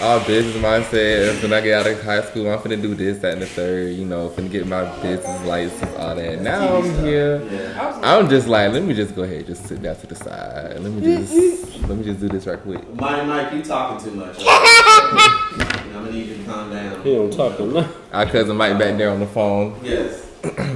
all 0.00 0.20
business 0.20 0.56
mindset. 0.56 1.42
When 1.42 1.52
I 1.52 1.60
get 1.60 1.80
out 1.80 1.92
of 1.92 2.02
high 2.02 2.22
school, 2.22 2.50
I'm 2.50 2.58
finna 2.60 2.80
do 2.80 2.94
this, 2.94 3.18
that, 3.18 3.34
and 3.34 3.42
the 3.42 3.46
third. 3.46 3.94
You 3.94 4.06
know, 4.06 4.30
finna 4.30 4.50
get 4.50 4.66
my 4.66 4.84
business 5.02 5.46
license, 5.46 5.94
all 5.96 6.14
that. 6.14 6.40
Now 6.40 6.76
I'm 6.76 7.04
here. 7.04 7.42
Yeah. 7.50 8.00
I'm 8.02 8.28
just 8.28 8.46
like, 8.48 8.72
let 8.72 8.82
me 8.82 8.94
just 8.94 9.14
go 9.14 9.22
ahead, 9.22 9.46
just 9.46 9.66
sit 9.66 9.82
down 9.82 9.96
to 9.96 10.06
the 10.06 10.14
side. 10.14 10.80
Let 10.80 10.92
me 10.92 11.02
just, 11.02 11.80
let 11.82 11.98
me 11.98 12.04
just 12.04 12.20
do 12.20 12.28
this 12.28 12.46
right 12.46 12.60
quick. 12.60 12.88
Mike, 12.94 13.26
Mike, 13.26 13.52
you 13.52 13.62
talking 13.62 14.02
too 14.02 14.16
much. 14.16 14.36
I'm 14.40 15.92
gonna 15.92 16.10
need 16.10 16.26
you 16.26 16.36
to 16.38 16.44
calm 16.44 16.70
down. 16.70 17.02
He 17.02 17.14
don't 17.14 17.32
talk 17.32 17.58
enough. 17.60 17.94
Our 18.14 18.26
cousin 18.26 18.56
Mike 18.56 18.78
back 18.78 18.96
there 18.96 19.10
on 19.10 19.20
the 19.20 19.26
phone. 19.26 19.78
Yes. 19.82 20.25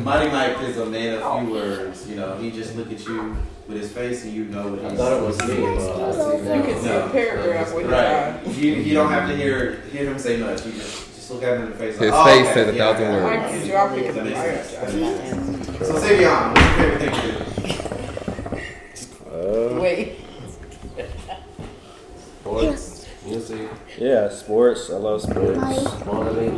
Mighty 0.04 0.30
Mike 0.30 0.60
is 0.62 0.76
a 0.78 0.86
man 0.86 1.20
of 1.22 1.42
few 1.44 1.52
words. 1.52 2.08
You 2.08 2.16
know, 2.16 2.36
he 2.38 2.50
just 2.50 2.74
look 2.76 2.90
at 2.92 3.04
you 3.06 3.36
with 3.68 3.78
his 3.78 3.92
face 3.92 4.24
and 4.24 4.32
you 4.32 4.44
know 4.46 4.68
what 4.68 4.80
he's 4.82 4.92
I 4.92 4.96
thought 4.96 5.12
it 5.12 5.22
was 5.26 5.38
me. 5.46 5.60
but 5.60 6.56
You 6.56 6.62
can 6.62 6.82
see 6.82 6.88
a 6.90 7.08
paragraph 7.10 7.74
with 7.74 7.86
Right. 7.86 8.04
eye. 8.04 8.40
You, 8.50 8.72
you 8.74 8.94
don't 8.94 9.10
have 9.10 9.28
to 9.28 9.36
hear 9.36 9.80
hear 9.92 10.04
him 10.10 10.18
say 10.18 10.38
much. 10.38 10.64
You 10.66 10.72
just 10.72 11.14
just 11.14 11.30
look 11.30 11.42
at 11.42 11.56
him 11.58 11.64
in 11.66 11.70
the 11.70 11.76
face. 11.76 11.96
His 11.98 12.10
oh, 12.12 12.24
face 12.24 12.44
okay, 12.46 12.54
said 12.54 12.68
a 12.68 12.76
yeah, 12.76 12.92
thousand 12.92 13.06
I 13.06 13.10
got 13.10 13.18
it. 13.18 13.22
I 13.22 13.38
words. 13.38 13.50
can 13.50 13.58
get 13.60 13.66
you. 13.68 13.74
I'll 13.74 13.94
pick 13.94 14.06
it 14.06 14.14
That 14.14 14.26
I 14.26 14.86
got 14.86 14.94
you. 15.80 15.84
So 15.84 15.92
Savion, 15.94 16.52
what's 16.52 16.62
your 16.62 16.74
favorite 16.76 17.00
thing 17.00 17.14
to 17.14 17.44
do? 19.30 19.76
Uh, 19.76 19.80
Wait. 19.80 20.18
Sports, 22.40 23.06
music, 23.24 23.68
yeah, 23.98 24.28
sports. 24.30 24.90
I 24.90 24.94
love 24.96 25.20
sports. 25.22 26.04
modeling. 26.04 26.56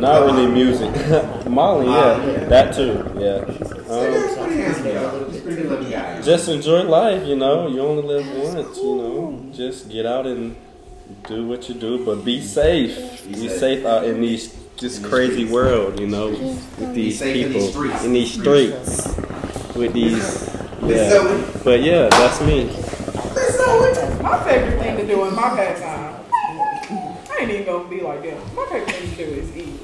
Not 0.00 0.24
really 0.24 0.46
music. 0.46 0.90
Molly, 1.46 1.86
yeah, 1.86 2.44
that 2.46 2.74
too. 2.74 3.04
Yeah. 3.18 3.44
Um, 3.90 4.46
pretty 4.48 4.62
handsome 4.62 4.84
guy. 4.84 5.24
He's 5.26 5.36
a 5.36 5.42
pretty 5.42 5.62
good 5.62 5.70
looking 5.70 5.90
guy. 5.90 6.22
just 6.22 6.48
enjoy 6.48 6.84
life. 6.84 7.26
You 7.26 7.36
know, 7.36 7.68
you 7.68 7.80
only 7.80 8.02
live 8.02 8.26
once. 8.54 8.78
You 8.78 8.96
know, 8.96 9.50
just 9.52 9.90
get 9.90 10.06
out 10.06 10.26
and 10.26 10.56
do 11.28 11.46
what 11.46 11.68
you 11.68 11.74
do, 11.74 12.04
but 12.04 12.24
be 12.24 12.40
safe. 12.40 13.26
Be 13.26 13.48
safe 13.50 13.84
out 13.84 14.04
in 14.04 14.22
these 14.22 14.54
this 14.78 14.98
crazy 14.98 15.44
world. 15.44 16.00
You 16.00 16.06
know, 16.06 16.30
with 16.30 16.94
these 16.94 17.20
people 17.20 17.84
in 18.02 18.12
these 18.14 18.32
streets 18.32 19.06
with 19.74 19.92
these. 19.92 20.48
Yeah. 20.82 21.60
But 21.62 21.82
yeah, 21.82 22.08
that's 22.08 22.40
me. 22.40 22.64
Miss 23.34 23.56
Zoe. 23.56 24.22
My 24.22 24.42
favorite 24.44 24.80
thing 24.80 24.96
to 24.96 25.06
do 25.06 25.26
in 25.26 25.34
my 25.34 25.50
pastime. 25.50 26.24
I 27.30 27.42
ain't 27.42 27.50
even 27.50 27.66
gonna 27.66 27.88
be 27.88 28.00
like 28.00 28.22
them. 28.22 28.40
My 28.54 28.66
favorite 28.66 28.90
thing 28.90 29.10
to 29.10 29.16
do 29.16 29.40
is 29.40 29.56
eat. 29.56 29.80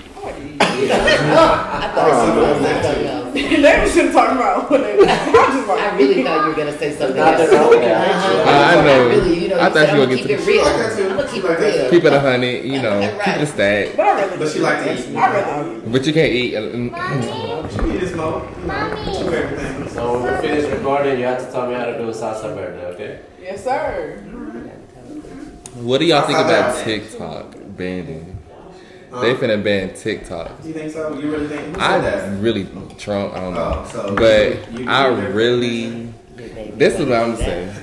I 0.77 0.93
like 1.07 1.23
to 1.23 1.53
eat. 1.53 1.63
I 1.63 1.91
thought 1.95 2.27
you 2.27 2.35
were 2.35 2.47
gonna 2.47 2.63
say 2.63 2.83
something 2.83 3.07
else. 3.07 3.35
they 3.35 3.81
was 3.83 3.95
just 3.95 4.13
talking 4.13 4.37
about 4.37 4.71
what 4.71 4.81
they. 4.81 4.93
I. 5.01 5.07
I 5.87 5.97
really 5.97 6.23
thought 6.23 6.43
you 6.45 6.49
were 6.51 6.57
gonna 6.57 6.79
say 6.79 6.91
something 6.97 7.17
Not 7.17 7.41
else. 7.41 7.51
that. 7.51 7.61
Uh-huh. 7.61 8.81
I 8.81 8.85
know. 8.85 9.09
Really, 9.09 9.39
you 9.43 9.49
know, 9.49 9.57
I 9.59 9.69
you 9.69 9.75
thought 9.75 9.75
said, 9.75 9.95
you 9.95 10.01
were 10.01 10.07
gonna 10.07 10.17
gonna 10.17 10.17
keep 10.17 10.27
get 10.29 10.41
it 10.41 10.47
real. 10.47 10.65
Like 10.65 10.77
that 10.77 10.97
too. 10.97 11.09
I'm 11.09 11.17
gonna 11.17 11.29
keep 11.29 11.45
it 11.45 11.59
real. 11.61 11.91
Keep 11.91 12.05
it 12.05 12.13
a 12.13 12.21
hundred, 12.21 12.65
you 12.65 12.83
know, 12.83 12.99
Right. 13.01 13.25
keep 13.25 13.37
it 13.37 13.47
stacked. 13.47 13.97
But 13.97 14.07
I 14.07 14.25
really. 14.25 14.37
But 14.39 14.49
she 14.53 14.59
like 14.61 14.85
to 14.85 14.93
eat. 15.11 15.17
I 15.17 15.19
really. 15.65 15.81
do. 15.81 15.87
But 15.93 16.07
you 16.07 16.13
can't 16.13 16.33
eat. 16.33 16.55
uh, 16.57 16.61
Mommy. 16.61 17.69
She 17.71 17.95
eat 17.97 18.01
his 18.01 18.13
smoke. 18.13 18.43
What's 18.45 19.21
your 19.21 19.31
favorite? 19.31 19.91
So 19.91 20.21
when 20.21 20.35
we 20.35 20.41
finish 20.49 20.71
recording, 20.73 21.19
you 21.19 21.25
have 21.27 21.45
to 21.47 21.53
tell 21.53 21.67
me 21.69 21.75
how 21.75 21.87
to 21.87 21.99
do 21.99 22.09
a 22.09 22.13
salsa 22.13 22.55
verde, 22.55 22.85
okay? 22.95 23.21
Yes, 23.43 23.65
sir. 23.65 24.19
What 25.81 25.99
do 25.99 26.07
y'all 26.07 26.23
think 26.27 26.39
about 26.39 26.83
TikTok 26.85 27.55
banning? 27.77 28.36
Um, 29.17 29.23
They 29.23 29.35
finna 29.35 29.63
ban 29.63 29.95
TikTok. 29.95 30.51
You 30.65 30.73
think 30.73 30.93
so? 30.93 31.15
You 31.19 31.31
really 31.31 31.49
think? 31.49 31.61
Who 31.67 31.73
said 31.75 31.81
I 31.83 31.99
that? 31.99 32.41
really 32.41 32.67
Trump. 32.99 33.35
I 33.35 33.41
don't 33.41 33.55
know, 33.55 33.83
Oh, 33.85 33.89
so 33.91 34.15
but 34.17 34.73
you- 34.73 34.81
you- 34.85 34.91
I 34.91 35.07
really. 35.09 36.09
This 36.77 36.95
is 36.99 37.07
what 37.09 37.19
I'm 37.19 37.37
saying. 37.37 37.75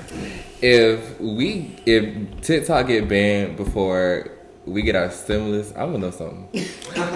If 0.62 1.20
we, 1.20 1.76
if 1.86 2.42
TikTok 2.42 2.88
get 2.88 3.08
banned 3.10 3.58
before 3.58 4.30
we 4.66 4.82
get 4.82 4.96
our 4.96 5.12
stimulus. 5.12 5.72
I'm 5.76 5.88
gonna 5.92 5.98
know 6.06 6.12
something. 6.12 6.48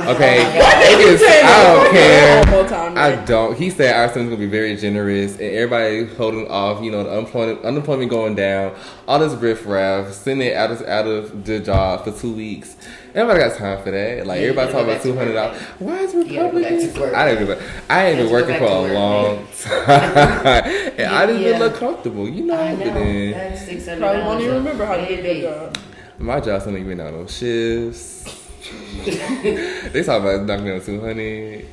Okay, 0.08 0.42
it 0.42 1.00
is, 1.00 1.22
I 1.24 1.74
don't 1.74 1.92
care. 1.92 2.42
One 2.44 2.50
more 2.52 2.68
time, 2.68 2.98
I 2.98 3.16
don't. 3.26 3.56
He 3.58 3.70
said 3.70 3.96
our 3.96 4.10
stimulus 4.10 4.36
gonna 4.36 4.46
be 4.48 4.52
very 4.52 4.76
generous, 4.76 5.34
and 5.34 5.42
everybody 5.42 6.06
holding 6.16 6.48
off. 6.50 6.84
You 6.84 6.92
know, 6.92 7.04
the 7.04 7.12
unemployment 7.12 7.64
unemployment 7.64 8.10
going 8.10 8.36
down. 8.36 8.74
All 9.08 9.20
this 9.20 9.34
riffraff, 9.34 10.12
sending 10.14 10.48
it 10.48 10.56
out 10.56 10.72
of 10.72 10.82
out 10.88 11.06
of 11.08 11.46
the 11.46 11.60
job 11.60 12.04
for 12.06 12.12
two 12.12 12.34
weeks. 12.34 12.76
Everybody 13.18 13.50
got 13.50 13.58
time 13.58 13.84
for 13.84 13.90
that. 13.90 14.28
Like 14.28 14.38
Yeah, 14.42 14.44
everybody 14.50 14.72
talking 14.72 14.90
about 14.92 14.98
go 14.98 15.04
two 15.04 15.14
back 15.14 15.18
hundred 15.18 15.32
to 15.34 15.38
dollars. 15.40 15.62
Why 15.80 15.98
is 16.02 16.14
You 16.14 16.24
gotta 16.24 16.36
go 16.36 16.62
back 16.62 16.72
Republicans? 16.72 17.14
I 17.16 17.26
didn't. 17.28 17.44
even. 17.50 17.58
I 17.90 18.06
ain't 18.06 18.18
been 18.20 18.28
You 18.30 18.36
have 18.36 18.46
to 18.46 18.52
working 18.52 18.58
for 18.60 18.66
a 18.66 18.68
back 18.68 18.88
to 18.88 18.94
long 18.94 19.38
work, 19.38 19.48
time, 19.60 20.94
and 21.00 21.16
I 21.16 21.26
didn't 21.26 21.42
Yeah. 21.42 21.48
even 21.48 21.60
look 21.62 21.76
comfortable. 21.78 22.30
You 22.30 22.44
know, 22.46 22.54
I 22.62 22.76
but 22.76 22.86
know. 22.86 22.94
then 22.94 23.32
That's 23.32 23.66
six 23.66 23.88
hundred 23.88 24.02
Probably 24.02 24.22
won't 24.22 24.42
even 24.42 24.54
remember 24.56 24.86
how 24.86 24.98
to 24.98 25.08
do 25.08 25.16
Baby. 25.24 25.42
job. 25.42 25.78
my 26.20 26.40
job's 26.40 26.68
not 26.68 26.76
even 26.76 27.00
on 27.00 27.12
no 27.14 27.26
shifts. 27.26 28.24
they 29.06 30.04
talk 30.04 30.22
about 30.22 30.46
knocking 30.46 30.66
down 30.68 30.82
two 30.82 31.02
hundred. 31.02 31.66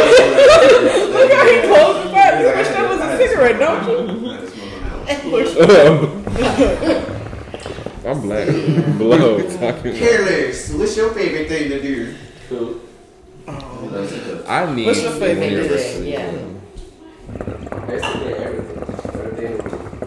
Look 0.00 1.32
how 1.32 1.46
he 1.46 1.60
closed 1.68 2.06
the 2.06 2.12
back. 2.12 2.40
You 2.40 2.46
wish 2.56 2.68
that 2.68 2.88
was 2.88 3.00
a 3.00 3.16
cigarette, 3.18 3.58
don't 3.58 3.88
you? 3.88 4.29
I'm 5.10 6.22
black. 8.20 8.46
Blow. 8.96 9.42
Careless. 9.82 10.72
What's 10.72 10.96
your 10.96 11.10
favorite 11.12 11.48
thing 11.48 11.68
to 11.68 11.82
do? 11.82 12.14
Cool. 12.48 12.80
I 14.46 14.72
need. 14.72 14.86
What's 14.86 15.02
your 15.02 15.10
favorite 15.12 15.58
one 15.58 15.68
dish? 15.68 15.96
year. 15.96 16.20
Yeah. 16.20 16.30
Basically 17.88 18.34
everything. 18.34 18.78
Everything. 19.20 19.56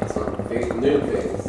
Some 0.07 0.35
things, 0.47 0.73
new 0.75 1.01
things. 1.01 1.41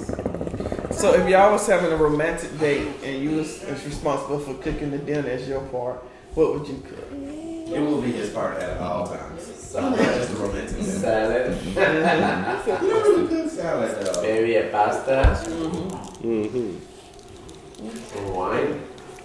So 0.98 1.14
if 1.14 1.28
y'all 1.28 1.52
was 1.52 1.64
having 1.68 1.92
a 1.92 1.96
romantic 1.96 2.58
date 2.58 2.88
and 3.04 3.22
you 3.22 3.36
was, 3.36 3.62
was 3.66 3.84
responsible 3.84 4.40
for 4.40 4.54
cooking 4.54 4.90
the 4.90 4.98
dinner 4.98 5.28
as 5.28 5.46
your 5.48 5.60
part, 5.66 6.02
what 6.34 6.54
would 6.54 6.66
you 6.66 6.82
cook? 6.88 7.08
It 7.12 7.78
will 7.80 8.02
be 8.02 8.10
his 8.10 8.30
part 8.30 8.58
at 8.60 8.80
all 8.80 9.06
times. 9.06 9.53
Not 9.74 9.96
just 9.98 10.30
the 10.30 10.36
romantic. 10.36 10.76
dinner. 10.76 10.90
Salad. 10.90 11.66
You 11.66 11.74
know, 11.74 13.00
really 13.02 13.26
good 13.28 13.50
salad 13.50 13.90
though. 14.06 14.22
Maybe 14.22 14.54
a 14.56 14.68
pasta. 14.70 15.40
Mm-hmm. 16.22 16.76
Some 18.08 18.34
wine. 18.34 18.80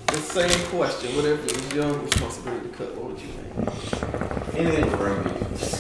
The 0.08 0.18
same 0.18 0.68
question. 0.70 1.16
Whatever 1.16 1.42
it 1.44 1.54
was 1.56 1.74
your 1.74 1.94
responsibility 2.00 2.68
to 2.70 2.74
cook, 2.76 2.96
what 2.98 3.06
would 3.12 3.20
you 3.22 3.28
make? 3.28 4.56
Anything 4.56 4.86
with 4.86 4.98
ground 4.98 5.24
beef. 5.24 5.50
This 5.52 5.74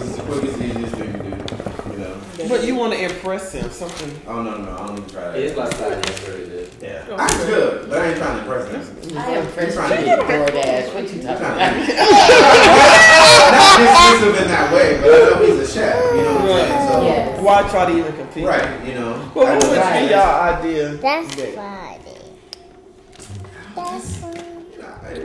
is 0.00 0.16
the 0.16 0.22
quickest, 0.22 0.60
easiest 0.60 0.94
thing 0.94 1.12
to 1.12 1.18
do. 1.18 1.90
You 1.92 1.98
know. 1.98 2.48
But 2.48 2.64
you 2.64 2.76
want 2.76 2.92
to 2.92 3.00
impress 3.04 3.52
him, 3.52 3.68
something. 3.70 4.12
Oh 4.28 4.42
no, 4.42 4.56
no, 4.58 4.70
I 4.70 4.86
don't 4.86 4.98
even 4.98 5.10
try 5.10 5.22
that. 5.32 5.36
It's 5.40 5.58
lasagna, 5.58 6.08
very 6.20 6.44
good. 6.46 6.70
Yeah. 6.80 7.04
I 7.18 7.26
could, 7.26 7.90
but 7.90 7.98
I 8.00 8.06
ain't 8.10 8.16
trying 8.18 8.36
to 8.36 8.42
impress 8.54 8.68
him. 8.88 9.18
I 9.18 9.20
am 9.30 9.46
friends 9.48 9.74
Trying 9.74 9.90
with 10.06 10.18
to- 10.20 10.24
DoorDash. 10.24 10.94
What 10.94 11.02
you 11.12 11.22
talking 11.22 11.36
Trying 11.38 11.82
about? 11.82 12.94
To- 13.18 13.52
Not 13.52 13.78
dismissive 13.80 14.42
in 14.42 14.48
that 14.48 14.72
way, 14.72 14.98
but 15.00 15.10
I 15.10 15.30
know 15.30 15.46
he's 15.46 15.68
a 15.68 15.72
chef. 15.72 16.14
You 16.14 16.22
know 16.22 16.34
what 16.34 16.40
I'm 16.42 16.46
saying? 16.48 16.88
So, 16.88 17.02
Yes. 17.02 17.40
Why 17.40 17.68
try 17.70 17.86
to 17.86 17.96
even 17.98 18.12
compete? 18.16 18.44
right, 18.46 18.84
you 18.86 18.94
know. 18.94 19.30
Well, 19.34 19.46
I 19.46 19.54
what 19.54 19.64
would 19.64 19.70
be 20.06 20.12
y'all 20.12 20.40
idea? 20.54 20.88
That's 20.96 21.36
date? 21.36 21.54
funny. 21.54 21.98
That's 23.76 24.16
funny. 24.16 24.40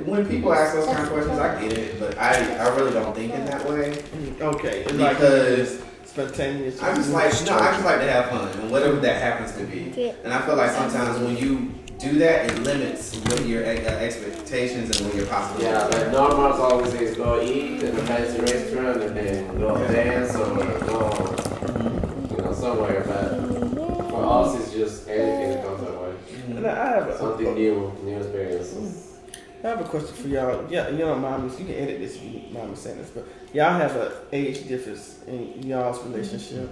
When 0.06 0.25
people 0.27 0.53
ask 0.53 0.73
those 0.75 0.86
kind 0.86 0.99
of 1.03 1.10
questions, 1.12 1.39
I 1.39 1.62
get 1.62 1.73
it, 1.77 1.99
but 1.99 2.17
I, 2.17 2.56
I 2.56 2.75
really 2.75 2.91
don't 2.93 3.13
think 3.13 3.34
in 3.34 3.45
that 3.45 3.67
way 3.69 4.01
Okay, 4.41 4.79
it's 4.86 4.93
like 4.93 5.17
because 5.17 5.82
spontaneous. 6.06 6.82
I 6.82 6.95
just 6.95 7.12
like 7.12 7.34
no, 7.45 7.58
I 7.58 7.71
just 7.71 7.84
like 7.86 7.99
to 7.99 8.10
have 8.12 8.29
fun 8.29 8.47
and 8.60 8.71
whatever 8.71 8.95
that 8.97 9.21
happens 9.21 9.51
to 9.58 9.63
be. 9.65 10.12
And 10.23 10.32
I 10.34 10.41
feel 10.45 10.56
like 10.56 10.71
sometimes 10.71 11.19
when 11.19 11.36
you 11.38 11.73
do 12.03 12.19
that, 12.19 12.51
it 12.51 12.59
limits 12.63 13.15
what 13.15 13.45
your 13.45 13.63
uh, 13.63 13.69
expectations 13.69 14.99
and 14.99 15.07
what 15.07 15.15
your 15.15 15.25
possibilities. 15.25 15.65
Yeah, 15.65 15.85
are. 15.85 15.89
like 15.89 16.11
normals 16.11 16.59
always 16.59 16.91
say 16.91 17.15
go 17.15 17.41
eat 17.41 17.81
in 17.81 17.95
a 17.95 18.01
fancy 18.03 18.41
restaurant 18.41 19.01
and 19.01 19.15
then 19.15 19.57
go 19.57 19.75
dance 19.87 20.35
or 20.35 20.53
go, 20.85 22.27
you 22.29 22.37
know, 22.43 22.53
somewhere. 22.53 23.03
But 23.07 24.09
for 24.09 24.25
us, 24.25 24.59
it's 24.59 24.73
just 24.73 25.07
anything 25.07 25.49
that 25.51 25.65
comes 25.65 25.81
our 25.87 26.03
way. 26.03 26.15
And 26.49 26.67
I 26.67 26.87
have 26.89 27.07
a, 27.07 27.17
Something 27.17 27.53
new, 27.55 27.93
new 28.03 28.17
experiences. 28.17 29.13
I 29.63 29.69
have 29.69 29.79
a 29.79 29.85
question 29.85 30.13
for 30.13 30.27
y'all. 30.27 30.69
Yeah, 30.69 30.89
you 30.89 30.97
know, 30.97 31.15
mom, 31.15 31.49
you 31.49 31.55
can 31.55 31.73
edit 31.73 31.99
this 31.99 32.17
if 32.17 32.23
you 32.23 32.53
mind 32.53 32.71
me 32.71 32.75
saying 32.75 32.97
this, 32.97 33.11
but 33.11 33.25
y'all 33.53 33.71
have 33.71 33.95
an 33.95 34.11
age 34.33 34.67
difference 34.67 35.23
in 35.25 35.63
y'all's 35.63 36.03
relationship, 36.03 36.69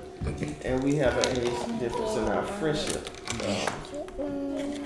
and 0.66 0.84
we 0.84 0.96
have 0.96 1.18
an 1.18 1.40
age 1.40 1.80
difference 1.80 2.18
in 2.18 2.26
our 2.26 2.44
friendship, 2.44 3.10
um, 3.48 4.41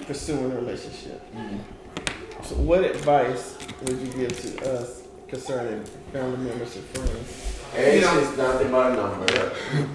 pursuing 0.06 0.52
a 0.52 0.56
relationship. 0.56 1.22
Mm-hmm. 1.36 2.44
So, 2.44 2.56
what 2.56 2.84
advice 2.84 3.58
would 3.84 3.98
you 4.00 4.08
give 4.14 4.40
to 4.42 4.74
us 4.80 5.04
concerning 5.28 5.84
family 6.14 6.38
members 6.38 6.76
and 6.76 6.86
friends? 6.86 7.52
Age 7.76 7.96
You 7.96 8.02
know- 8.08 8.20
is 8.20 8.38
nothing 8.38 8.72
but 8.72 8.92
a 8.92 8.96
number. 8.96 9.26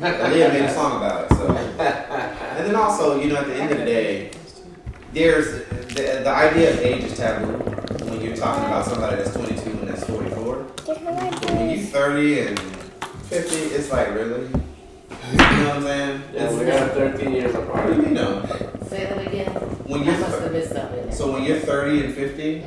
Aaliyah 0.00 0.52
made 0.52 0.64
a 0.64 0.74
song 0.74 0.96
about 0.98 1.30
it. 1.30 1.34
So, 1.36 1.46
and 1.78 2.66
then 2.66 2.74
also, 2.76 3.20
you 3.20 3.28
know, 3.28 3.36
at 3.36 3.46
the 3.46 3.54
end 3.54 3.70
of 3.72 3.78
the 3.78 3.84
day, 3.84 4.30
there's 5.12 5.66
the, 5.68 6.20
the 6.24 6.28
idea 6.28 6.72
of 6.74 6.78
age 6.80 7.04
is 7.04 7.16
taboo 7.16 7.46
when 8.10 8.20
you're 8.20 8.36
talking 8.36 8.64
about 8.64 8.84
somebody 8.86 9.16
that's 9.16 9.32
22 9.34 9.70
and 9.70 9.88
that's 9.88 10.04
44. 10.04 10.66
But 10.86 11.02
when 11.52 11.70
you're 11.70 11.86
30 11.86 12.40
and 12.40 12.58
50, 12.60 13.56
it's 13.56 13.90
like 13.90 14.08
really, 14.14 14.46
you 14.48 15.36
know 15.36 15.68
what 15.68 15.76
I'm 15.76 15.82
saying? 15.82 16.22
Yeah, 16.34 16.58
we 16.58 16.64
got 16.66 16.92
13 16.92 17.32
years 17.32 17.54
apart. 17.54 17.96
you 17.96 18.02
know, 18.10 18.44
Say 18.88 19.04
that 19.06 19.26
again. 19.26 19.69
When 19.90 20.04
you're 20.04 20.18
must 20.18 20.40
have 20.40 20.52
missed 20.52 20.72
something. 20.72 20.98
in 21.00 21.06
there. 21.08 21.16
so 21.16 21.32
when 21.32 21.44
you're 21.44 21.58
30 21.58 22.04
and 22.06 22.14
50, 22.14 22.62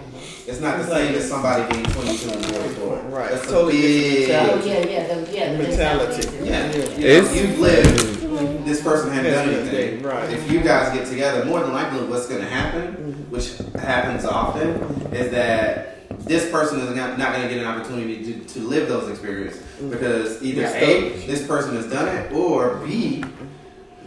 it's 0.48 0.60
not 0.60 0.78
the 0.78 0.86
same 0.88 1.16
as 1.16 1.28
somebody 1.30 1.72
being 1.74 1.86
22 1.86 2.30
and 2.30 2.46
44. 2.46 2.98
Right. 3.10 3.32
That's 3.32 3.46
a 3.46 3.48
Totally 3.50 3.82
big 3.82 4.28
different 4.28 4.62
Oh, 4.62 4.66
yeah, 4.66 4.86
yeah, 4.86 5.14
the, 5.16 5.34
yeah. 5.36 5.52
the 5.54 5.58
Mentality. 5.64 6.28
Yeah, 6.44 6.72
you 6.98 7.22
know, 7.24 7.32
you've 7.34 7.60
lived. 7.60 8.66
This 8.66 8.82
person 8.82 9.12
hadn't 9.12 9.32
done 9.32 9.50
anything. 9.50 10.02
right. 10.02 10.30
If 10.32 10.52
you 10.52 10.62
guys 10.62 10.92
get 10.98 11.08
together, 11.08 11.46
more 11.46 11.60
than 11.62 11.72
likely, 11.74 12.04
what's 12.08 12.28
going 12.28 12.42
to 12.42 12.48
happen, 12.50 13.30
which 13.30 13.58
happens 13.76 14.26
often, 14.26 14.70
is 15.14 15.32
that 15.32 15.90
this 16.26 16.50
person 16.50 16.80
is 16.80 16.96
not 16.96 17.18
going 17.18 17.42
to 17.42 17.50
get 17.50 17.60
an 17.60 17.66
opportunity 17.66 18.24
to, 18.24 18.40
to 18.46 18.60
live 18.62 18.88
those 18.88 19.10
experiences 19.10 19.62
because 19.90 20.42
either 20.42 20.62
Yeah, 20.62 20.74
a 20.76 21.10
this 21.28 21.46
person 21.46 21.76
has 21.76 21.90
done 21.90 22.08
it, 22.08 22.32
or 22.32 22.78
b 22.86 23.24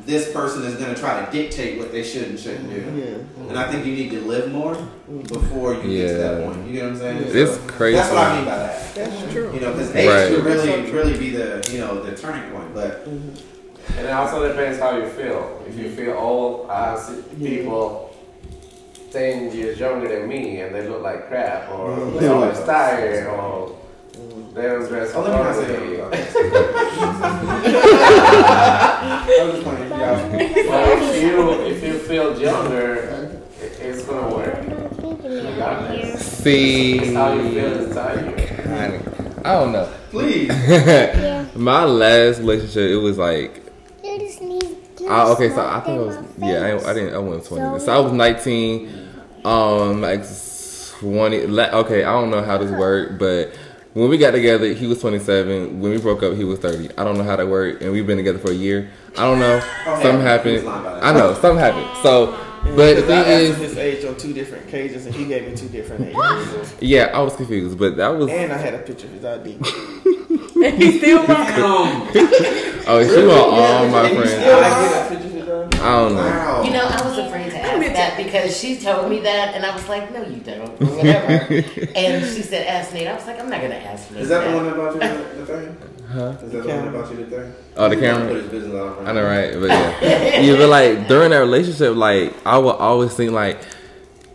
this 0.06 0.32
person 0.32 0.62
is 0.64 0.76
going 0.76 0.94
to 0.94 1.00
try 1.00 1.24
to 1.24 1.30
dictate 1.32 1.78
what 1.78 1.92
they 1.92 2.02
should 2.02 2.28
and 2.28 2.38
shouldn't 2.38 2.70
do. 2.70 2.80
Mm-hmm. 2.80 2.98
Yeah. 2.98 3.48
And 3.50 3.58
I 3.58 3.70
think 3.70 3.84
you 3.84 3.94
need 3.94 4.10
to 4.10 4.20
live 4.22 4.50
more 4.50 4.74
mm-hmm. 4.74 5.22
before 5.22 5.74
you 5.74 5.98
get 5.98 6.08
to 6.08 6.18
that 6.18 6.44
point. 6.44 6.66
You 6.66 6.72
get 6.72 6.82
what 6.84 6.92
I'm 6.92 6.98
saying? 6.98 7.22
It's 7.24 7.56
So 7.56 7.66
crazy. 7.66 7.96
That's 7.96 8.10
what 8.10 8.18
I 8.18 8.36
mean 8.36 8.44
by 8.44 8.56
that. 8.56 8.94
That's 8.94 9.32
true. 9.32 9.52
You 9.52 9.60
know, 9.60 9.72
because 9.72 9.94
age 9.94 10.08
Right. 10.08 10.28
should 10.28 10.44
really, 10.44 10.90
really 10.90 11.18
be 11.18 11.30
the 11.30 11.68
you 11.72 11.78
know 11.78 12.02
the 12.02 12.16
turning 12.16 12.50
point. 12.50 12.72
But 12.72 13.04
mm-hmm. 13.04 13.56
And 13.96 14.06
it 14.06 14.10
also 14.10 14.46
depends 14.46 14.78
how 14.78 14.96
you 14.96 15.08
feel. 15.08 15.62
If 15.66 15.78
you 15.78 15.90
feel 15.90 16.14
old, 16.14 16.68
I 16.68 16.98
see 16.98 17.22
people 17.38 18.14
10 19.10 19.52
years 19.52 19.78
younger 19.78 20.08
than 20.08 20.28
me 20.28 20.60
and 20.60 20.74
they 20.74 20.88
look 20.88 21.02
like 21.02 21.28
crap, 21.28 21.70
or 21.70 22.10
they're 22.12 22.34
always 22.34 22.58
tired, 22.64 23.26
or 23.28 23.76
they 24.54 24.62
don't 24.62 24.88
dress 24.88 25.12
Oh, 25.14 25.22
let 25.22 25.32
me 25.32 25.36
not 25.44 25.54
say 25.54 25.66
that. 25.96 27.76
I 29.28 29.44
was 29.44 29.54
just 29.54 29.66
wondering 29.66 29.92
if 29.92 29.96
y'all. 29.98 30.70
But 30.70 30.88
if 31.02 31.22
you, 31.22 31.52
if 31.66 31.82
you 31.84 31.98
feel 31.98 32.38
younger, 32.40 32.94
it- 33.60 33.80
it's 33.80 34.02
gonna 34.04 34.34
work. 34.34 34.58
Regardless. 35.22 36.20
See, 36.38 36.98
It's 36.98 37.14
how 37.14 37.32
you 37.34 37.50
feel 37.50 37.84
inside 37.84 38.38
you. 38.38 38.72
I, 38.72 39.00
I 39.44 39.52
don't 39.60 39.72
know. 39.72 39.92
Please. 40.10 40.48
My 41.56 41.84
last 41.84 42.38
relationship, 42.40 42.90
it 42.90 42.96
was 42.96 43.18
like 43.18 43.62
You 44.04 44.18
just 44.18 44.40
need. 44.40 44.76
you 45.00 45.08
okay, 45.10 45.48
so 45.50 45.60
I 45.66 45.80
think 45.80 45.98
I 46.00 46.02
was 46.02 46.16
yeah, 46.38 46.64
I, 46.66 46.78
face. 46.78 46.86
I 46.86 46.94
didn't 46.94 47.14
I 47.14 47.18
wasn't 47.18 47.46
twenty. 47.46 47.78
So- 47.80 47.86
So 47.86 47.92
I 47.92 47.98
was 48.00 48.12
nineteen. 48.12 48.90
Um, 49.44 50.00
like 50.00 50.24
twenty. 51.00 51.38
Okay, 51.40 52.04
I 52.04 52.12
don't 52.12 52.30
know 52.30 52.42
how 52.42 52.58
this 52.58 52.70
worked, 52.70 53.18
but 53.18 53.52
when 53.96 54.10
we 54.10 54.18
got 54.18 54.32
together, 54.32 54.66
he 54.74 54.86
was 54.86 55.00
twenty 55.00 55.18
seven. 55.18 55.80
When 55.80 55.90
we 55.90 55.98
broke 55.98 56.22
up, 56.22 56.34
he 56.34 56.44
was 56.44 56.58
thirty. 56.58 56.90
I 56.98 57.04
don't 57.04 57.16
know 57.16 57.24
how 57.24 57.36
that 57.36 57.48
worked, 57.48 57.82
and 57.82 57.92
we've 57.92 58.06
been 58.06 58.18
together 58.18 58.38
for 58.38 58.50
a 58.50 58.54
year. 58.54 58.90
I 59.16 59.22
don't 59.22 59.38
know. 59.38 59.60
Oh, 59.86 60.02
Something 60.02 60.04
yeah, 60.26 60.42
he 60.42 60.52
was 60.52 60.62
happened. 60.62 60.64
lying 60.66 60.80
about 60.80 61.00
that. 61.00 61.04
I 61.04 61.18
know 61.18 61.34
something 61.34 61.58
happened. 61.58 62.02
So, 62.02 62.26
but 62.76 62.76
the 62.76 62.94
Because 63.02 63.10
I 63.10 63.22
thing 63.24 63.32
asked 63.52 63.60
is, 63.62 63.68
his 63.70 63.78
age 63.78 64.04
on 64.04 64.16
two 64.16 64.32
different 64.34 64.66
occasions, 64.68 65.06
and 65.06 65.14
he 65.14 65.24
gave 65.24 65.48
me 65.48 65.56
two 65.56 65.68
different 65.68 66.04
ages. 66.06 66.74
yeah, 66.80 67.04
I 67.14 67.20
was 67.22 67.34
confused, 67.36 67.78
but 67.78 67.96
that 67.96 68.08
was 68.08 68.28
And 68.28 68.52
I 68.52 68.58
had 68.58 68.74
a 68.74 68.78
picture 68.78 69.06
of 69.06 69.12
his 69.12 69.24
ID. 69.24 69.58
And 70.56 70.82
he 70.82 70.98
still 70.98 71.18
lying. 71.18 71.28
oh, 72.88 73.06
she 73.06 73.26
want 73.26 73.52
all 73.52 73.88
my 73.88 74.10
Yeah, 74.10 74.22
friends. 75.08 75.34
Yeah. 75.62 75.68
I 75.68 75.74
get 75.74 75.80
a 75.80 75.80
picture 75.80 75.80
of 75.80 75.80
his 75.80 75.80
ID? 75.80 75.82
I 75.82 76.00
don't 76.00 76.14
know. 76.14 76.20
Wow. 76.22 76.62
You 76.62 76.70
know, 76.70 76.84
I 76.84 77.08
was 77.08 77.18
afraid 77.18 77.50
to 77.50 77.58
ask 77.58 77.92
that 77.96 78.16
because 78.16 78.56
she 78.58 78.78
told 78.78 79.10
me 79.10 79.20
that, 79.20 79.54
and 79.54 79.64
I 79.64 79.74
was 79.74 79.88
like, 79.88 80.12
"No, 80.12 80.22
you 80.22 80.40
don't," 80.40 80.80
whatever. 80.80 81.54
and 81.96 82.24
she 82.24 82.42
said, 82.42 82.66
"Ask 82.66 82.92
Nate." 82.92 83.08
I 83.08 83.14
was 83.14 83.26
like, 83.26 83.40
"I'm 83.40 83.50
not 83.50 83.60
gonna 83.60 83.74
ask 83.74 84.10
Nate." 84.10 84.22
Is 84.22 84.28
that 84.28 84.48
the 84.48 84.56
one 84.56 84.64
that 84.66 84.74
brought 84.74 84.94
you 84.94 85.00
the, 85.00 85.06
the 85.40 85.46
thing? 85.46 85.76
Huh? 86.08 86.36
Is 86.42 86.52
that 86.52 86.62
the 86.62 86.68
one 86.68 86.88
about 86.88 87.10
you 87.10 87.26
there? 87.26 87.52
Oh, 87.76 87.88
the 87.88 87.96
camera? 87.96 88.28
Put 88.28 88.36
his 88.42 88.50
business 88.50 88.74
out 88.74 88.94
front. 88.94 89.08
I 89.08 89.12
know, 89.12 89.24
right? 89.24 89.52
But 89.60 89.68
yeah, 89.68 90.40
yeah. 90.40 90.56
But 90.56 90.68
like 90.68 91.08
during 91.08 91.30
that 91.30 91.38
relationship, 91.38 91.96
like 91.96 92.34
I 92.46 92.58
would 92.58 92.76
always 92.76 93.14
think 93.14 93.32
like, 93.32 93.58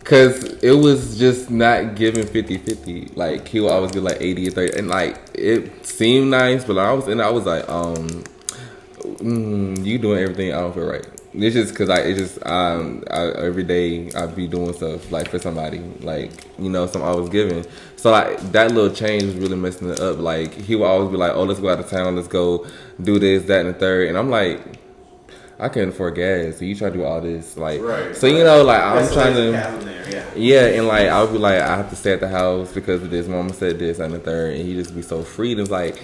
cause 0.04 0.44
it 0.62 0.72
was 0.72 1.18
just 1.18 1.50
not 1.50 1.94
giving 1.94 2.26
50-50. 2.26 3.16
Like 3.16 3.48
he 3.48 3.60
would 3.60 3.70
always 3.70 3.92
get 3.92 4.02
like 4.02 4.20
eighty 4.20 4.48
or 4.48 4.50
thirty, 4.50 4.78
and 4.78 4.88
like 4.88 5.18
it 5.34 5.86
seemed 5.86 6.30
nice, 6.30 6.64
but 6.64 6.78
I 6.78 6.92
was 6.92 7.08
and 7.08 7.22
I 7.22 7.30
was 7.30 7.46
like, 7.46 7.68
um, 7.68 8.24
mm, 9.22 9.84
you 9.84 9.98
doing 9.98 10.18
everything 10.22 10.52
I 10.52 10.60
don't 10.60 10.74
feel 10.74 10.86
right. 10.86 11.06
It's 11.34 11.54
just 11.54 11.74
cause 11.74 11.88
I 11.88 12.00
it 12.00 12.16
just 12.16 12.44
um 12.46 13.02
I, 13.10 13.28
every 13.48 13.62
day 13.62 14.10
I 14.14 14.26
be 14.26 14.46
doing 14.46 14.72
stuff 14.74 15.10
like 15.10 15.28
for 15.30 15.38
somebody 15.38 15.78
like 16.00 16.30
you 16.58 16.68
know 16.68 16.86
some 16.86 17.02
I 17.02 17.14
was 17.14 17.30
giving 17.30 17.64
so 17.96 18.10
like 18.10 18.38
that 18.52 18.70
little 18.72 18.94
change 18.94 19.22
was 19.24 19.36
really 19.36 19.56
messing 19.56 19.88
it 19.88 19.98
up 20.00 20.18
like 20.18 20.52
he 20.52 20.76
would 20.76 20.84
always 20.84 21.10
be 21.10 21.16
like 21.16 21.32
oh 21.34 21.44
let's 21.44 21.58
go 21.60 21.70
out 21.70 21.80
of 21.80 21.88
town 21.88 22.16
let's 22.16 22.28
go 22.28 22.66
do 23.02 23.18
this 23.18 23.44
that 23.44 23.64
and 23.64 23.74
the 23.74 23.78
third 23.78 24.08
and 24.08 24.18
I'm 24.18 24.28
like 24.28 24.60
I 25.58 25.68
can't 25.70 25.90
afford 25.90 26.16
gas 26.16 26.58
so 26.58 26.64
you 26.64 26.74
try 26.74 26.90
to 26.90 26.96
do 26.96 27.04
all 27.04 27.20
this 27.20 27.56
like 27.56 27.80
Right. 27.80 28.14
so 28.14 28.26
you 28.26 28.44
know 28.44 28.62
like 28.62 28.82
I'm 28.82 28.96
That's 28.96 29.12
trying 29.14 29.34
to 29.34 29.40
there, 29.52 30.10
yeah. 30.10 30.34
yeah, 30.34 30.66
and 30.78 30.86
like 30.88 31.08
I'll 31.08 31.30
be 31.30 31.38
like, 31.38 31.60
I 31.60 31.76
have 31.76 31.90
to 31.90 31.96
stay 31.96 32.12
at 32.12 32.20
the 32.20 32.28
house 32.28 32.72
because 32.72 33.02
of 33.02 33.10
this. 33.10 33.26
Mama 33.28 33.52
said 33.52 33.78
this 33.78 33.98
and 33.98 34.12
the 34.12 34.18
third, 34.18 34.56
and 34.56 34.66
he 34.66 34.74
just 34.74 34.94
be 34.94 35.02
so 35.02 35.22
free. 35.22 35.52
And 35.52 35.60
it's 35.60 35.70
like, 35.70 36.00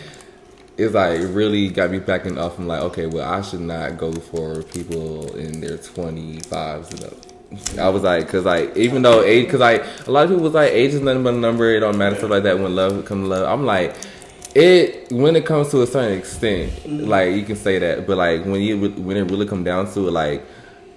it's 0.79 0.95
like 0.95 1.21
really 1.35 1.69
got 1.69 1.91
me 1.91 1.99
backing 1.99 2.39
off. 2.39 2.59
I'm 2.59 2.69
like, 2.69 2.81
okay, 2.83 3.07
well, 3.07 3.29
I 3.29 3.43
should 3.43 3.61
not 3.61 3.99
go 3.99 4.13
for 4.13 4.63
people 4.63 5.35
in 5.37 5.61
their 5.61 5.77
25s 5.77 6.91
and 6.93 7.05
up. 7.05 7.79
I 7.79 7.89
was 7.89 8.05
like, 8.05 8.29
cause 8.29 8.45
like 8.45 8.77
even 8.77 9.03
though 9.03 9.23
age, 9.23 9.51
cause 9.51 9.61
like 9.61 9.85
a 10.07 10.11
lot 10.11 10.25
of 10.25 10.31
people 10.31 10.45
was 10.45 10.55
like 10.55 10.71
age 10.71 10.95
is 10.95 11.01
nothing 11.01 11.25
but 11.25 11.35
a 11.35 11.37
number. 11.37 11.71
It 11.75 11.81
don't 11.81 11.99
matter 11.99 12.15
stuff 12.17 12.31
like 12.31 12.45
that 12.45 12.59
when 12.59 12.77
love 12.77 13.05
comes 13.07 13.25
to 13.25 13.29
love. 13.29 13.49
I'm 13.49 13.67
like, 13.67 13.97
it 14.55 15.11
when 15.11 15.35
it 15.35 15.45
comes 15.45 15.71
to 15.71 15.83
a 15.83 15.87
certain 15.87 16.17
extent, 16.17 16.73
mm-hmm. 16.73 17.09
like 17.09 17.35
you 17.35 17.43
can 17.43 17.57
say 17.57 17.79
that, 17.79 18.07
but 18.07 18.17
like 18.17 18.45
when 18.45 18.61
you 18.61 18.79
when 18.91 19.17
it 19.17 19.31
really 19.31 19.47
come 19.47 19.65
down 19.65 19.91
to 19.93 20.09
it, 20.09 20.13
like 20.13 20.45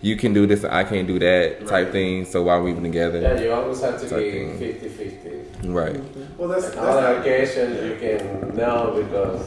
you 0.01 0.15
can 0.15 0.33
do 0.33 0.45
this, 0.47 0.63
I 0.63 0.83
can't 0.83 1.07
do 1.07 1.19
that 1.19 1.59
type 1.67 1.71
Right. 1.85 1.91
thing. 1.91 2.25
So 2.25 2.43
why 2.43 2.55
are 2.55 2.63
we 2.63 2.71
even 2.71 2.83
together? 2.83 3.19
Yeah, 3.21 3.39
you 3.39 3.51
always 3.51 3.81
have 3.81 3.99
to 4.01 4.09
Type 4.09 4.19
be 4.19 4.31
thing. 4.31 4.57
50 4.57 4.89
50. 4.89 5.67
Right. 5.69 6.01
Well, 6.37 6.49
that's, 6.49 6.75
On 6.75 6.85
that's 6.85 7.01
not, 7.01 7.19
occasion, 7.19 7.73
you 7.85 7.97
can 7.99 8.55
know 8.55 8.93
because 8.95 9.45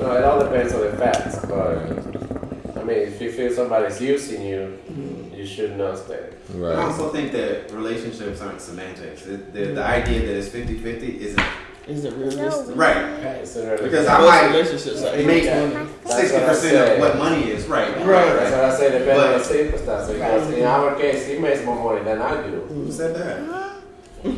no, 0.00 0.12
it 0.16 0.24
all 0.24 0.40
depends 0.40 0.72
on 0.74 0.80
the 0.82 0.92
facts. 0.96 1.44
But 1.46 2.78
I 2.78 2.84
mean, 2.84 2.98
if 2.98 3.20
you 3.20 3.32
feel 3.32 3.52
somebody's 3.52 4.00
using 4.00 4.42
you, 4.46 4.78
mm-hmm. 4.90 5.34
you 5.34 5.46
should 5.46 5.76
not 5.76 5.98
stay. 5.98 6.30
Right. 6.54 6.78
I 6.78 6.82
also 6.82 7.10
think 7.10 7.32
that 7.32 7.70
relationships 7.72 8.40
aren't 8.40 8.60
semantics. 8.60 9.22
The, 9.24 9.36
the, 9.36 9.64
the 9.74 9.84
idea 9.84 10.20
that 10.26 10.36
it's 10.36 10.48
50 10.48 10.78
50 10.78 11.20
isn't 11.20 11.42
Is 11.88 12.04
it 12.04 12.12
realistic? 12.14 12.76
right. 12.76 12.96
It's 13.42 13.56
a 13.56 13.78
Because 13.82 14.06
I 14.06 14.18
Most 14.18 14.28
might 14.28 14.46
relationships 14.48 15.02
are 15.02 15.16
make 15.24 15.44
60% 15.44 16.92
of 16.94 16.98
what 17.00 17.16
money 17.18 17.50
is, 17.50 17.66
right? 17.66 17.96
Right. 18.06 18.26
That's 18.34 18.52
what 18.52 18.64
I 18.64 18.76
say, 18.76 18.90
depending 18.98 19.16
on 19.24 19.32
the 19.32 19.38
But- 19.38 19.46
circumstances. 19.46 20.12
Because 20.14 20.50
in 20.52 20.64
our 20.64 20.94
case, 20.96 21.26
he 21.26 21.38
makes 21.38 21.64
more 21.64 21.76
money 21.82 22.04
than 22.04 22.20
I 22.22 22.42
do. 22.46 22.60
Who 22.68 22.92
said 22.92 23.14
that? 23.16 23.40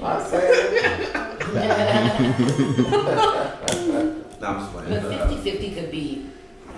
I 0.02 0.22
said, 0.30 0.52
No, 4.40 4.48
I'm 4.48 4.58
just 4.60 4.72
playing. 4.72 4.88
But 5.02 5.04
Uh, 5.12 5.28
50-50 5.28 5.74
could 5.74 5.90
be, 5.90 6.26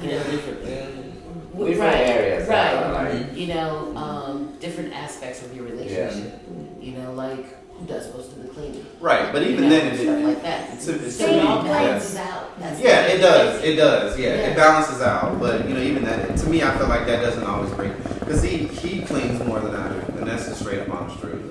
you 0.03 0.09
know, 0.11 0.19
different. 0.25 0.63
w- 0.65 1.71
Different 1.73 1.95
right, 1.95 2.07
areas, 2.09 2.49
right? 2.49 2.91
like- 2.93 3.37
you 3.37 3.47
know, 3.49 3.93
um, 3.97 4.55
different 4.61 4.93
aspects 4.95 5.43
of 5.45 5.55
your 5.55 5.65
relationship. 5.67 6.41
You 6.81 6.93
know, 6.99 7.13
like 7.13 7.47
who 7.79 7.87
does 7.87 8.13
most 8.15 8.33
of 8.33 8.43
the 8.43 8.49
cleaning? 8.49 8.87
right, 9.01 9.33
but 9.33 9.43
even 9.43 9.65
You 9.65 9.71
know, 9.71 9.81
then, 9.81 9.95
stuff 9.97 10.07
it, 10.19 10.25
like 10.25 10.43
that. 10.43 10.75
it's, 10.75 10.89
it's 10.89 11.17
So 11.17 11.27
to 11.27 11.33
it 11.33 11.43
me, 11.43 11.49
all 11.49 11.65
yes. 11.65 12.17
out. 12.17 12.59
That's 12.61 12.81
Yeah, 12.81 13.07
it 13.07 13.19
does. 13.19 13.63
It 13.65 13.77
does. 13.77 14.19
Yeah, 14.19 14.29
Yeah. 14.29 14.35
it 14.51 14.57
balances 14.57 15.03
out. 15.03 15.39
But 15.41 15.69
you 15.69 15.75
know, 15.75 15.81
even 15.81 16.05
that, 16.05 16.37
to 16.37 16.47
me, 16.49 16.63
I 16.63 16.77
feel 16.79 16.89
like 16.89 17.07
that 17.07 17.21
doesn't 17.21 17.45
always 17.45 17.73
break 17.73 17.93
because 18.21 18.43
he 18.43 18.59
he 18.69 19.03
cleans 19.03 19.43
more 19.47 19.61
than 19.61 19.75
I 19.75 19.89
do, 19.89 20.19
and 20.19 20.27
that's 20.27 20.47
just 20.47 20.61
straight 20.61 20.81
up 20.81 20.89
honest 20.91 21.21
truth. 21.21 21.43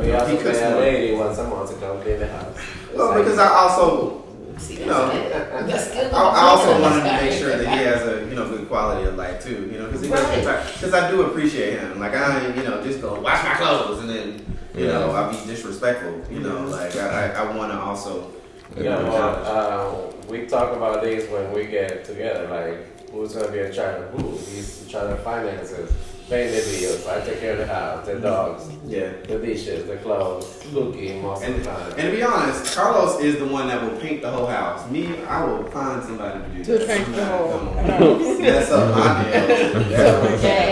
we 0.00 0.12
also 0.12 0.36
He 0.36 0.42
cooks 0.42 0.58
pay 0.58 0.72
a 0.72 0.76
lady 0.76 1.14
once 1.14 1.38
a 1.38 1.48
month 1.48 1.70
to 1.70 1.76
come 1.76 2.00
clean 2.02 2.18
the 2.18 2.26
house. 2.28 2.56
Well, 2.94 3.14
because 3.22 3.38
I 3.38 3.48
also 3.48 4.16
See, 4.58 4.80
You 4.80 4.86
know, 4.86 5.10
good. 5.10 5.32
That's 5.70 5.90
good. 5.90 6.12
I, 6.12 6.18
I 6.20 6.40
also 6.50 6.82
wanted 6.82 6.98
to 7.04 7.12
make 7.24 7.32
sure 7.38 7.56
that 7.56 7.60
he 7.66 7.82
has 7.84 8.02
a 8.06 8.26
you 8.28 8.34
know 8.34 8.46
good 8.46 8.68
quality 8.68 9.08
of 9.08 9.14
life 9.16 9.42
too. 9.42 9.70
You 9.72 9.78
know, 9.78 9.86
because 9.86 10.02
because 10.02 10.92
I 10.92 11.10
do 11.10 11.22
appreciate 11.22 11.78
him. 11.78 11.98
Like 11.98 12.14
I 12.14 12.46
you 12.54 12.62
know 12.64 12.82
just 12.84 13.00
go 13.00 13.18
wash 13.20 13.42
my 13.42 13.54
clothes 13.54 14.00
and 14.00 14.10
then 14.10 14.58
you 14.74 14.86
know 14.86 15.10
I'll 15.10 15.30
be 15.30 15.36
disrespectful. 15.46 16.22
You 16.30 16.40
know, 16.40 16.64
like 16.66 16.94
I 16.96 17.32
I, 17.32 17.44
I 17.44 17.56
want 17.56 17.72
to 17.72 17.78
also. 17.78 18.30
You 18.76 18.84
know, 18.84 19.06
uh, 19.10 20.12
we 20.28 20.46
talk 20.46 20.76
about 20.76 21.02
this 21.02 21.28
when 21.28 21.52
we 21.52 21.66
get 21.66 22.04
together, 22.04 22.46
like 22.48 23.10
who's 23.10 23.34
gonna 23.34 23.50
be 23.50 23.58
in 23.58 23.72
charge 23.72 24.00
of 24.02 24.10
who? 24.20 24.30
He's 24.30 24.82
in 24.84 24.88
charge 24.88 25.10
of 25.10 25.24
finances, 25.24 25.90
paying 26.28 26.52
the 26.54 26.62
bills. 26.78 27.04
I 27.08 27.20
take 27.26 27.40
care 27.40 27.52
of 27.54 27.58
the 27.58 27.66
house, 27.66 28.06
the 28.06 28.20
dogs, 28.20 28.68
Yeah. 28.86 29.10
the 29.26 29.40
dishes, 29.40 29.88
the 29.88 29.96
clothes, 29.96 30.46
cooking 30.72 31.20
most 31.20 31.42
of 31.42 31.48
And, 31.48 31.60
the 31.60 31.64
time. 31.64 31.90
and 31.98 32.02
to 32.02 32.16
be 32.16 32.22
honest, 32.22 32.72
Carlos 32.76 33.18
is 33.20 33.38
the 33.40 33.46
one 33.46 33.66
that 33.66 33.82
will 33.82 33.98
paint 33.98 34.22
the 34.22 34.30
whole 34.30 34.46
house. 34.46 34.88
Me, 34.88 35.18
I 35.26 35.44
will 35.44 35.64
find 35.64 36.00
somebody 36.04 36.38
to 36.38 36.62
do 36.64 36.78
To 36.78 36.86
paint 36.86 37.12
the 37.12 37.24
whole 37.24 37.48
come 37.50 37.68
on. 37.90 38.40
Mess 38.40 38.70
up 38.70 38.94
my 38.96 39.24
nails. 39.30 40.38
Okay. 40.38 40.69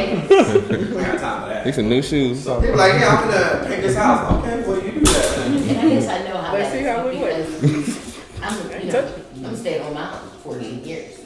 I 0.78 0.80
ain't 0.80 0.94
got 0.94 1.18
time 1.18 1.42
for 1.42 1.48
that. 1.48 1.64
These 1.64 1.74
some 1.74 1.88
new 1.88 2.00
shoes. 2.02 2.44
So 2.44 2.60
people 2.60 2.76
like, 2.76 2.92
yeah, 2.94 3.08
I'm 3.08 3.28
gonna 3.28 3.66
paint 3.68 3.82
this 3.82 3.96
house. 3.96 4.32
Okay, 4.44 4.60
well 4.62 4.76
you 4.84 4.92
do 4.92 5.00
that. 5.00 5.38
And 5.48 5.80
I 5.80 5.88
guess 5.88 6.08
I 6.08 6.18
know 6.28 6.36
how 6.38 6.52
Let's 6.52 6.70
that 6.70 6.78
see 6.78 6.84
how 6.84 7.08
we 7.08 7.16
is 7.16 7.60
because 7.60 8.18
I'm, 8.42 8.70
you 8.86 8.92
know, 8.92 9.14
I'm 9.36 9.44
a 9.46 9.56
stay-at-home 9.56 9.94
mom 9.94 10.12
for 10.42 10.54
14 10.54 10.84
years. 10.84 11.18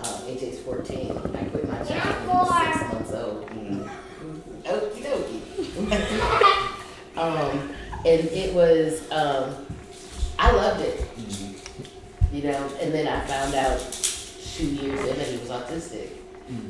Uh, 0.00 0.04
AJ's 0.04 0.58
14. 0.60 1.10
I 1.12 1.14
quit 1.44 1.68
my 1.68 1.82
job 1.84 2.26
when 2.26 2.72
six 2.72 2.82
months 2.92 3.12
old. 3.12 3.48
Okie 4.64 5.02
dokie. 5.04 5.46
um, 7.16 7.70
and 8.04 8.20
it 8.28 8.52
was, 8.52 9.08
um, 9.12 9.54
I 10.38 10.50
loved 10.50 10.80
it. 10.80 11.06
You 12.32 12.42
know, 12.44 12.70
and 12.80 12.92
then 12.92 13.06
I 13.06 13.20
found 13.26 13.54
out 13.54 13.78
two 14.56 14.66
years 14.66 14.98
in 15.00 15.16
that 15.18 15.26
he 15.28 15.36
was 15.38 15.50
autistic. 15.50 16.08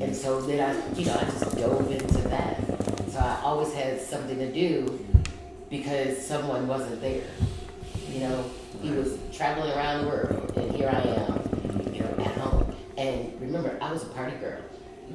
And 0.00 0.14
so 0.14 0.40
then 0.42 0.60
I, 0.60 0.94
you 0.94 1.06
know, 1.06 1.14
I 1.14 1.24
just 1.24 1.56
dove 1.56 1.90
into 1.90 2.18
that. 2.28 2.58
So 3.10 3.18
I 3.18 3.40
always 3.42 3.72
had 3.74 4.00
something 4.00 4.38
to 4.38 4.52
do 4.52 5.04
because 5.70 6.24
someone 6.24 6.68
wasn't 6.68 7.00
there. 7.00 7.24
You 8.08 8.20
know, 8.20 8.44
he 8.80 8.90
was 8.90 9.18
traveling 9.32 9.72
around 9.72 10.04
the 10.04 10.08
world, 10.08 10.52
and 10.56 10.70
here 10.72 10.88
I 10.88 11.00
am, 11.00 11.94
you 11.94 12.02
know, 12.02 12.24
at 12.24 12.32
home. 12.38 12.74
And 12.98 13.40
remember, 13.40 13.78
I 13.80 13.92
was 13.92 14.02
a 14.02 14.06
party 14.06 14.36
girl. 14.36 14.60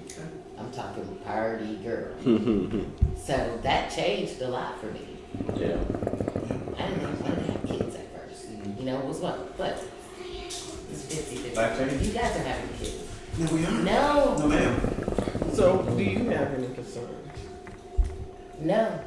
Okay. 0.05 0.22
I'm 0.58 0.72
talking 0.72 1.03
party 1.26 1.76
girl. 1.78 2.14
so 3.16 3.60
that 3.64 3.91
changed 3.91 4.41
a 4.41 4.47
lot 4.47 4.80
for 4.80 4.88
me. 4.88 5.08
Yeah. 5.55 5.76
Mm-hmm. 5.78 6.82
I 6.82 6.88
didn't 6.88 6.99
have, 7.01 7.26
I 7.26 7.30
didn't 7.30 7.49
have 7.49 7.66
kids 7.68 7.95
at 7.95 8.16
first. 8.16 8.49
You 8.80 8.86
know, 8.86 8.99
it 8.99 9.05
was 9.05 9.20
what? 9.20 9.58
But 9.58 9.84
it's 10.89 11.03
50 11.03 11.36
50. 11.36 11.55
Life 11.55 11.78
changed? 11.78 12.05
You 12.05 12.14
guys 12.14 12.36
are 12.36 12.43
having 12.43 12.78
kids. 12.78 13.03
No, 13.38 13.54
we 13.54 13.66
are. 13.66 13.72
No, 13.72 14.36
No, 14.40 14.48
ma'am. 14.48 14.82
So, 15.54 15.84
do 15.98 16.04
you 16.04 16.30
have 16.30 16.54
any 16.54 16.68
concerns? 16.74 17.10
no, 18.60 19.00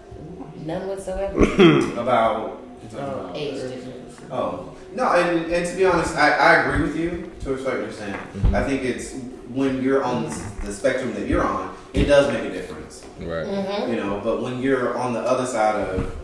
none 0.64 0.87
whatsoever. 0.89 1.43
About. 2.01 2.59
Uh, 2.97 3.33
Age 3.35 3.55
difference. 3.55 4.20
Oh 4.33 4.74
no, 4.95 5.12
and, 5.12 5.53
and 5.53 5.66
to 5.66 5.76
be 5.76 5.85
honest, 5.85 6.16
I, 6.16 6.31
I 6.31 6.55
agree 6.62 6.83
with 6.87 6.97
you 6.97 7.31
to 7.43 7.55
a 7.55 7.59
certain 7.62 7.85
extent. 7.89 8.16
I 8.53 8.64
think 8.64 8.83
it's 8.83 9.14
when 9.49 9.81
you're 9.83 10.03
on 10.03 10.24
the, 10.24 10.53
the 10.64 10.72
spectrum 10.72 11.12
that 11.14 11.28
you're 11.28 11.45
on, 11.45 11.76
it 11.95 12.07
does 12.07 12.33
make 12.33 12.43
a 12.45 12.51
difference. 12.53 13.05
Right. 13.20 13.47
Mm-hmm. 13.47 13.91
You 13.93 13.97
know, 13.97 14.20
but 14.24 14.43
when 14.43 14.61
you're 14.61 14.97
on 14.99 15.12
the 15.12 15.20
other 15.20 15.47
side 15.47 15.76
of, 15.76 16.16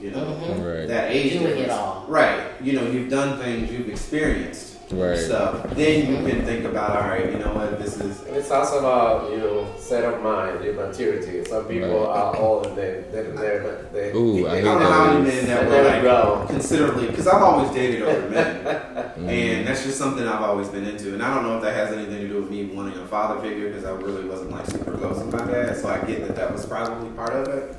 you 0.00 0.10
know, 0.12 0.18
Mhm. 0.24 0.78
Right. 0.78 0.88
that 0.88 1.10
age 1.10 1.32
Doing 1.34 1.44
it 1.46 1.48
difference, 1.56 1.72
all. 1.72 2.06
right? 2.08 2.40
You 2.62 2.74
know, 2.80 2.86
you've 2.90 3.10
done 3.10 3.38
things, 3.38 3.70
you've 3.70 3.88
experienced 3.90 4.75
Right. 4.90 5.18
stuff. 5.18 5.68
Then 5.70 6.08
you 6.08 6.30
can 6.30 6.44
think 6.44 6.64
about, 6.64 6.90
all 7.02 7.08
right, 7.08 7.26
you 7.32 7.38
know 7.38 7.52
what, 7.54 7.78
this 7.80 7.98
is. 8.00 8.22
And 8.22 8.36
it's 8.36 8.52
also 8.52 8.78
about 8.78 9.32
your 9.32 9.66
set 9.78 10.04
of 10.04 10.22
mind, 10.22 10.62
your 10.64 10.74
maturity. 10.74 11.44
Some 11.44 11.64
people 11.64 11.88
Right. 11.88 12.06
are 12.06 12.36
old 12.36 12.66
and 12.68 12.76
they 12.76 13.02
they 13.10 13.22
they 13.22 13.76
they. 13.92 14.12
Ooh, 14.16 14.46
I 14.46 14.58
I 14.58 14.60
don't 14.60 14.80
know 14.80 14.88
how 14.90 15.12
many 15.12 15.24
those. 15.24 15.34
men 15.34 15.44
they 15.46 15.52
that 15.54 15.64
were 15.64 15.70
never 15.70 15.88
like 15.88 16.00
grow. 16.02 16.46
considerably, 16.48 17.06
because 17.08 17.26
I've 17.26 17.42
always 17.42 17.70
dated 17.72 18.02
older 18.02 18.28
men. 18.30 18.82
Mm. 19.16 19.28
And 19.30 19.66
that's 19.66 19.82
just 19.82 19.96
something 19.98 20.28
I've 20.28 20.42
always 20.42 20.68
been 20.68 20.84
into. 20.86 21.14
And 21.14 21.22
I 21.22 21.34
don't 21.34 21.44
know 21.44 21.56
if 21.56 21.62
that 21.62 21.74
has 21.74 21.90
anything 21.96 22.20
to 22.20 22.28
do 22.28 22.42
with 22.42 22.50
me 22.50 22.66
wanting 22.66 22.98
a 22.98 23.06
father 23.06 23.40
figure 23.40 23.68
because 23.70 23.84
I 23.86 23.92
really 23.92 24.26
wasn't 24.28 24.50
like 24.50 24.66
super 24.66 24.92
close 24.92 25.16
with 25.24 25.32
my 25.32 25.50
dad. 25.50 25.74
So 25.78 25.88
I 25.88 25.98
get 26.04 26.20
that 26.26 26.36
that 26.36 26.52
was 26.52 26.66
probably 26.66 27.08
part 27.16 27.32
of 27.32 27.48
it. 27.48 27.74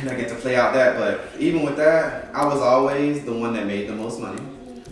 And 0.00 0.08
I 0.10 0.14
get 0.14 0.28
to 0.28 0.36
play 0.36 0.54
out 0.54 0.74
that. 0.74 0.96
But 0.96 1.22
even 1.40 1.64
with 1.64 1.76
that, 1.76 2.30
I 2.32 2.46
was 2.46 2.60
always 2.60 3.24
the 3.24 3.32
one 3.32 3.52
that 3.54 3.66
made 3.66 3.88
the 3.88 3.94
most 3.96 4.20
money. 4.20 4.40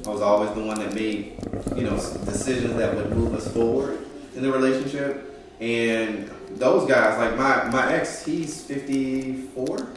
I 0.07 0.11
was 0.11 0.23
always 0.23 0.51
the 0.53 0.63
one 0.63 0.79
that 0.79 0.95
made, 0.95 1.39
you 1.77 1.83
know, 1.83 1.97
decisions 2.25 2.75
that 2.77 2.95
would 2.95 3.11
move 3.11 3.35
us 3.35 3.53
forward 3.53 4.07
in 4.35 4.43
the 4.43 4.51
relationship. 4.51 5.27
And 5.61 6.31
those 6.51 6.89
guys, 6.89 7.19
like 7.19 7.37
my, 7.37 7.71
my 7.71 7.93
ex, 7.93 8.25
he's 8.25 8.65
54. 8.65 9.89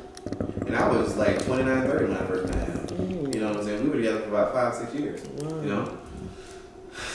And 0.67 0.75
I 0.75 0.87
was 0.89 1.15
like 1.15 1.43
29, 1.45 1.87
30 1.87 2.05
when 2.05 2.17
I 2.17 2.25
first 2.25 2.53
met 2.53 2.67
him. 2.67 3.33
You 3.33 3.39
know 3.39 3.49
what 3.49 3.57
I'm 3.59 3.63
saying? 3.63 3.83
We 3.83 3.89
were 3.89 3.95
together 3.95 4.19
for 4.21 4.29
about 4.29 4.53
five, 4.53 4.75
six 4.75 4.93
years. 4.93 5.21
You 5.41 5.69
know? 5.69 5.97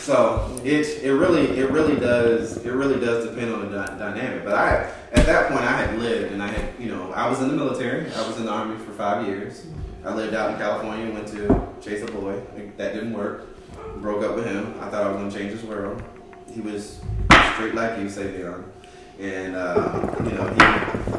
So 0.01 0.59
it 0.64 1.05
it 1.05 1.12
really 1.12 1.59
it 1.59 1.70
really 1.70 1.95
does 1.95 2.57
it 2.64 2.72
really 2.72 2.99
does 2.99 3.28
depend 3.28 3.55
on 3.55 3.70
the 3.70 3.78
dy- 3.78 3.99
dynamic. 3.99 4.45
But 4.45 4.55
I 4.55 4.91
at 5.12 5.26
that 5.26 5.49
point 5.51 5.61
I 5.61 5.76
had 5.76 5.99
lived 5.99 6.32
and 6.32 6.43
I 6.43 6.49
had 6.49 6.74
you 6.80 6.91
know 6.91 7.12
I 7.12 7.28
was 7.28 7.41
in 7.41 7.49
the 7.49 7.55
military. 7.55 8.12
I 8.12 8.26
was 8.26 8.39
in 8.39 8.47
the 8.47 8.51
army 8.51 8.76
for 8.84 8.91
five 8.93 9.26
years. 9.26 9.66
I 10.05 10.12
lived 10.14 10.34
out 10.34 10.51
in 10.51 10.59
California. 10.59 11.12
Went 11.12 11.28
to 11.28 11.68
chase 11.83 12.03
a 12.03 12.07
boy. 12.12 12.41
That 12.76 12.95
didn't 12.95 13.12
work. 13.12 13.47
Broke 13.97 14.24
up 14.24 14.35
with 14.37 14.47
him. 14.47 14.74
I 14.81 14.89
thought 14.89 15.03
I 15.05 15.09
was 15.09 15.16
gonna 15.16 15.31
change 15.31 15.53
his 15.53 15.62
world. 15.64 16.03
He 16.53 16.61
was 16.61 17.01
straight 17.55 17.74
like 17.74 17.99
you, 17.99 18.07
Savion. 18.07 18.64
And 19.20 19.57
uh, 19.57 20.14
you 20.24 20.31
know, 20.31 20.47
he, 20.55 20.61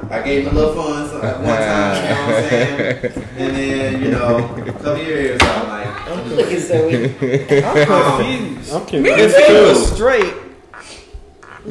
I 0.09 0.21
gave 0.23 0.47
him 0.47 0.55
a 0.55 0.59
little 0.59 0.73
fun 0.73 1.09
so 1.09 1.21
at 1.21 1.37
one 1.41 1.57
time, 1.57 1.95
you 2.03 2.09
know 2.09 2.25
what 2.27 2.43
I'm 2.43 2.49
saying? 2.49 3.25
And 3.39 3.55
then, 3.55 4.01
you 4.03 4.11
know, 4.11 4.37
a 4.55 4.71
couple 4.73 4.97
years, 4.97 5.39
I'm 5.41 5.67
like, 5.67 6.27
Look 6.29 6.51
at 6.51 6.59
Zoe. 6.61 7.05
I'm 7.63 8.17
confused. 8.17 8.71
I'm 8.73 8.81
If 8.83 8.87
convinced 8.87 9.37
he 9.37 9.47
too. 9.47 9.53
was 9.63 9.91
straight, 9.93 10.33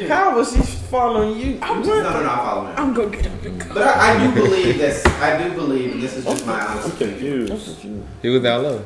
how 0.07 0.37
was 0.37 0.55
he 0.55 0.63
following 0.63 1.39
you? 1.39 1.59
I'm 1.63 1.81
no, 1.81 1.87
just, 1.87 2.03
no, 2.15 2.23
no, 2.23 2.31
I 2.31 2.37
follow 2.37 2.67
him. 2.67 2.75
I'm 2.77 2.95
gonna 2.95 3.11
get 3.11 3.27
him 3.27 3.59
to 3.59 3.65
come. 3.65 3.75
But 3.75 3.83
I, 3.89 4.15
I 4.15 4.27
do 4.27 4.35
believe 4.35 4.79
this. 4.79 5.05
I 5.07 5.43
do 5.43 5.55
believe, 5.55 5.93
and 5.93 6.03
this 6.03 6.17
is 6.17 6.25
just 6.25 6.47
my 6.47 6.61
honest 6.61 6.87
I'm 6.89 6.93
opinion. 6.93 7.47
confused. 7.49 7.87
He 8.23 8.29
was 8.29 8.43
down 8.43 8.63
love. 8.65 8.85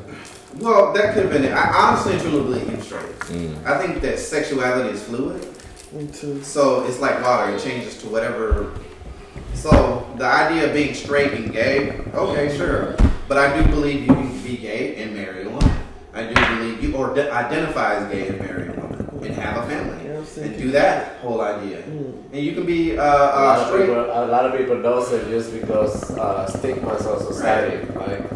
Well, 0.59 0.93
that 0.93 1.13
could 1.13 1.23
have 1.23 1.31
been 1.33 1.45
it. 1.45 1.51
I 1.53 1.71
honestly 1.89 2.13
and 2.13 2.21
truly 2.21 2.41
believe 2.43 2.69
he 2.69 2.75
was 2.75 2.85
straight. 2.85 3.19
Mm. 3.19 3.65
I 3.65 3.77
think 3.79 4.01
that 4.01 4.19
sexuality 4.19 4.89
is 4.89 5.03
fluid. 5.03 5.45
Me 5.93 6.07
too. 6.07 6.41
So 6.43 6.85
it's 6.85 6.99
like 6.99 7.21
water; 7.23 7.55
it 7.55 7.61
changes 7.61 7.97
to 8.01 8.09
whatever. 8.09 8.73
So 9.53 10.07
the 10.17 10.25
idea 10.25 10.67
of 10.67 10.73
being 10.73 10.93
straight 10.93 11.33
and 11.33 11.51
gay, 11.51 11.99
okay, 12.13 12.55
sure, 12.55 12.95
but 13.27 13.37
I 13.37 13.55
do 13.61 13.67
believe 13.69 14.01
you 14.01 14.07
can 14.13 14.43
be 14.43 14.57
gay 14.57 14.95
and 14.97 15.15
marry 15.15 15.43
a 15.45 15.49
woman. 15.49 15.71
I 16.13 16.25
do 16.27 16.33
believe 16.33 16.83
you 16.83 16.95
or 16.95 17.13
de- 17.13 17.31
identify 17.31 17.95
as 17.95 18.11
gay 18.11 18.27
and 18.27 18.39
marry 18.39 18.67
a 18.67 18.71
woman 18.73 19.09
and 19.23 19.33
have 19.35 19.63
a 19.63 19.67
family 19.67 19.71
Yeah, 19.71 19.87
I'm 19.87 19.97
saying- 19.99 20.02
and 20.37 20.57
do 20.57 20.71
that 20.71 21.17
whole 21.21 21.41
idea. 21.41 21.79
And 21.83 22.39
you 22.47 22.53
can 22.53 22.65
be 22.65 22.97
uh, 22.97 23.03
A 23.03 23.05
lot, 23.05 23.59
uh, 23.59 23.61
of 23.61 23.67
straight. 23.67 23.85
people, 23.87 24.03
a 24.05 24.25
lot 24.27 24.45
of 24.45 24.57
people 24.57 24.81
don't 24.81 25.05
say 25.05 25.23
just 25.29 25.53
because 25.53 26.11
uh, 26.17 26.45
stigmas 26.47 27.05
of 27.05 27.21
society. 27.21 27.85
Like 27.93 28.29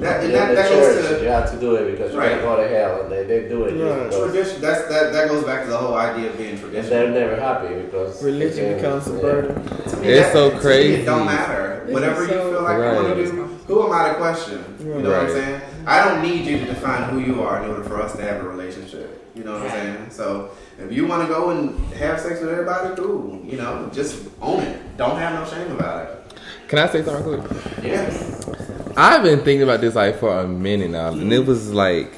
That, 0.00 0.20
and 0.20 0.24
in 0.26 0.32
that, 0.32 0.48
the 0.50 0.54
that 0.56 0.68
church, 0.68 1.04
goes 1.06 1.18
to 1.18 1.22
you 1.24 1.28
have 1.30 1.50
to 1.52 1.58
do 1.58 1.74
it 1.76 1.90
because 1.92 2.12
you're 2.12 2.20
Right. 2.20 2.40
gonna 2.42 2.56
go 2.56 2.62
to 2.62 2.68
hell, 2.68 3.00
and 3.02 3.10
they, 3.12 3.24
they 3.24 3.48
do 3.48 3.64
it 3.64 3.78
just 3.78 3.82
Right. 3.84 4.04
because 4.10 4.30
tradition. 4.32 4.60
That's 4.60 4.82
that. 4.92 5.12
That 5.14 5.28
goes 5.28 5.44
back 5.44 5.64
to 5.64 5.70
the 5.70 5.78
whole 5.78 5.94
idea 5.94 6.28
of 6.30 6.36
being 6.36 6.50
and 6.50 6.60
traditional. 6.60 6.90
they're 6.90 7.10
never 7.20 7.36
happy 7.40 7.74
because 7.80 8.22
Religion 8.22 8.64
again, 8.66 8.76
becomes 8.76 9.06
a 9.08 9.14
yeah. 9.14 9.20
burden. 9.22 9.54
To 9.64 9.96
me, 9.96 10.08
It's 10.08 10.26
that- 10.26 10.32
so 10.34 10.50
to 10.50 10.54
me, 10.56 10.60
crazy. 10.60 10.94
It 11.00 11.04
don't 11.06 11.24
matter. 11.24 11.82
This 11.86 11.94
Whatever 11.94 12.22
is 12.24 12.28
you 12.28 12.34
feel 12.36 12.62
like 12.62 12.76
you 12.76 12.92
want 12.98 13.16
to 13.16 13.24
do. 13.24 13.48
Who 13.68 13.82
am 13.86 13.92
I 13.92 14.08
to 14.10 14.14
question? 14.16 14.58
You 14.80 14.86
know 15.00 15.10
what 15.10 15.20
I'm 15.20 15.30
saying? 15.30 15.60
I 15.86 16.04
don't 16.04 16.20
need 16.22 16.44
you 16.44 16.58
to 16.58 16.64
define 16.66 17.02
who 17.10 17.18
you 17.20 17.42
are 17.42 17.62
in 17.62 17.70
order 17.70 17.82
for 17.84 18.02
us 18.02 18.12
to 18.16 18.22
have 18.22 18.44
a 18.44 18.48
relationship. 18.48 19.15
You 19.36 19.44
know 19.44 19.52
what 19.52 19.62
I'm 19.64 19.70
saying? 19.70 20.10
So 20.10 20.50
if 20.78 20.90
you 20.90 21.06
want 21.06 21.28
to 21.28 21.28
go 21.28 21.50
and 21.50 21.78
have 21.92 22.18
sex 22.18 22.40
with 22.40 22.48
everybody, 22.48 22.96
cool. 22.96 23.38
You 23.44 23.58
know, 23.58 23.90
just 23.92 24.28
own 24.40 24.62
it. 24.62 24.96
Don't 24.96 25.18
have 25.18 25.34
no 25.34 25.46
shame 25.46 25.70
about 25.72 26.08
it. 26.08 26.38
Can 26.68 26.78
I 26.78 26.86
say 26.88 27.04
something 27.04 27.42
quick? 27.42 27.84
Yes. 27.84 28.48
I've 28.96 29.22
been 29.22 29.40
thinking 29.40 29.62
about 29.62 29.82
this 29.82 29.94
like 29.94 30.18
for 30.18 30.40
a 30.40 30.48
minute 30.48 30.90
now, 30.90 31.08
and 31.08 31.30
it 31.30 31.44
was 31.46 31.70
like 31.70 32.14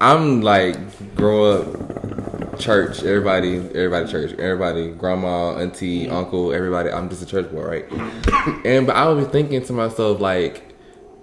I'm 0.00 0.40
like 0.42 0.76
grow 1.14 1.52
up 1.52 2.58
church, 2.58 3.04
everybody, 3.04 3.58
everybody 3.58 4.10
church, 4.10 4.32
everybody, 4.32 4.90
grandma, 4.90 5.56
auntie, 5.56 6.10
uncle, 6.10 6.52
everybody. 6.52 6.90
I'm 6.90 7.08
just 7.08 7.22
a 7.22 7.26
church 7.26 7.52
boy, 7.52 7.62
right? 7.62 7.92
and 8.64 8.84
but 8.88 8.96
I 8.96 9.06
was 9.08 9.28
thinking 9.28 9.64
to 9.64 9.72
myself 9.72 10.20
like. 10.20 10.65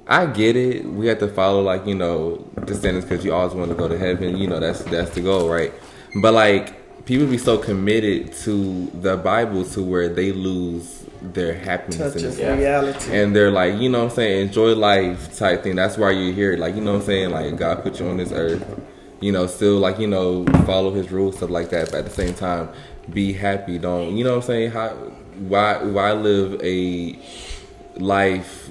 I 0.08 0.26
get 0.26 0.56
it. 0.56 0.86
We 0.86 1.08
have 1.08 1.20
to 1.20 1.28
follow 1.28 1.62
like 1.62 1.86
you 1.86 1.95
know 1.95 2.45
the 2.58 2.76
standards 2.76 3.06
because 3.06 3.24
you 3.24 3.34
always 3.34 3.54
want 3.54 3.70
to 3.70 3.76
go 3.76 3.88
to 3.88 3.97
heaven. 3.97 4.38
You 4.38 4.47
know 4.47 4.60
that's 4.60 4.84
that's 4.84 5.12
the 5.12 5.22
goal, 5.22 5.49
right? 5.49 5.74
But 6.22 6.34
like 6.34 7.06
people 7.06 7.28
be 7.28 7.38
so 7.38 7.58
committed 7.58 8.34
to 8.34 8.86
the 9.01 9.18
Bible 9.18 9.66
to 9.66 9.84
where 9.84 10.10
they 10.10 10.32
lose 10.32 11.06
their 11.22 11.54
happiness 11.54 12.14
Touches 12.14 12.38
it 12.38 12.58
reality. 12.58 13.16
and 13.16 13.36
they're 13.36 13.51
like, 13.51 13.80
you 13.80 13.89
know 13.89 13.99
what 14.04 14.12
I'm 14.12 14.16
saying, 14.16 14.47
enjoy 14.47 14.74
life 14.76 15.36
type 15.38 15.64
thing. 15.64 15.76
That's 15.76 15.97
why 15.97 16.12
you're 16.12 16.34
here. 16.34 16.58
Like, 16.58 16.76
you 16.76 16.82
know 16.82 16.93
what 16.93 16.99
I'm 17.01 17.06
saying? 17.06 17.30
Like, 17.32 17.56
God 17.56 17.82
put 17.84 17.99
you 17.99 18.08
on 18.08 18.18
this 18.18 18.32
earth. 18.32 18.82
You 19.22 19.32
know, 19.32 19.47
still 19.47 19.78
like, 19.80 19.99
you 19.99 20.08
know, 20.08 20.45
follow 20.66 20.93
his 20.93 21.12
rules, 21.12 21.38
stuff 21.38 21.49
like 21.49 21.70
that. 21.70 21.91
But 21.91 21.99
at 21.99 22.06
the 22.06 22.12
same 22.12 22.34
time, 22.34 22.70
be 23.10 23.32
happy. 23.32 23.78
Don't, 23.78 24.18
you 24.18 24.26
know 24.26 24.32
what 24.32 24.43
I'm 24.43 24.47
saying? 24.47 24.72
How, 24.72 24.89
why, 24.89 25.82
why 25.82 26.12
live 26.12 26.60
a 26.62 27.18
life? 27.95 28.70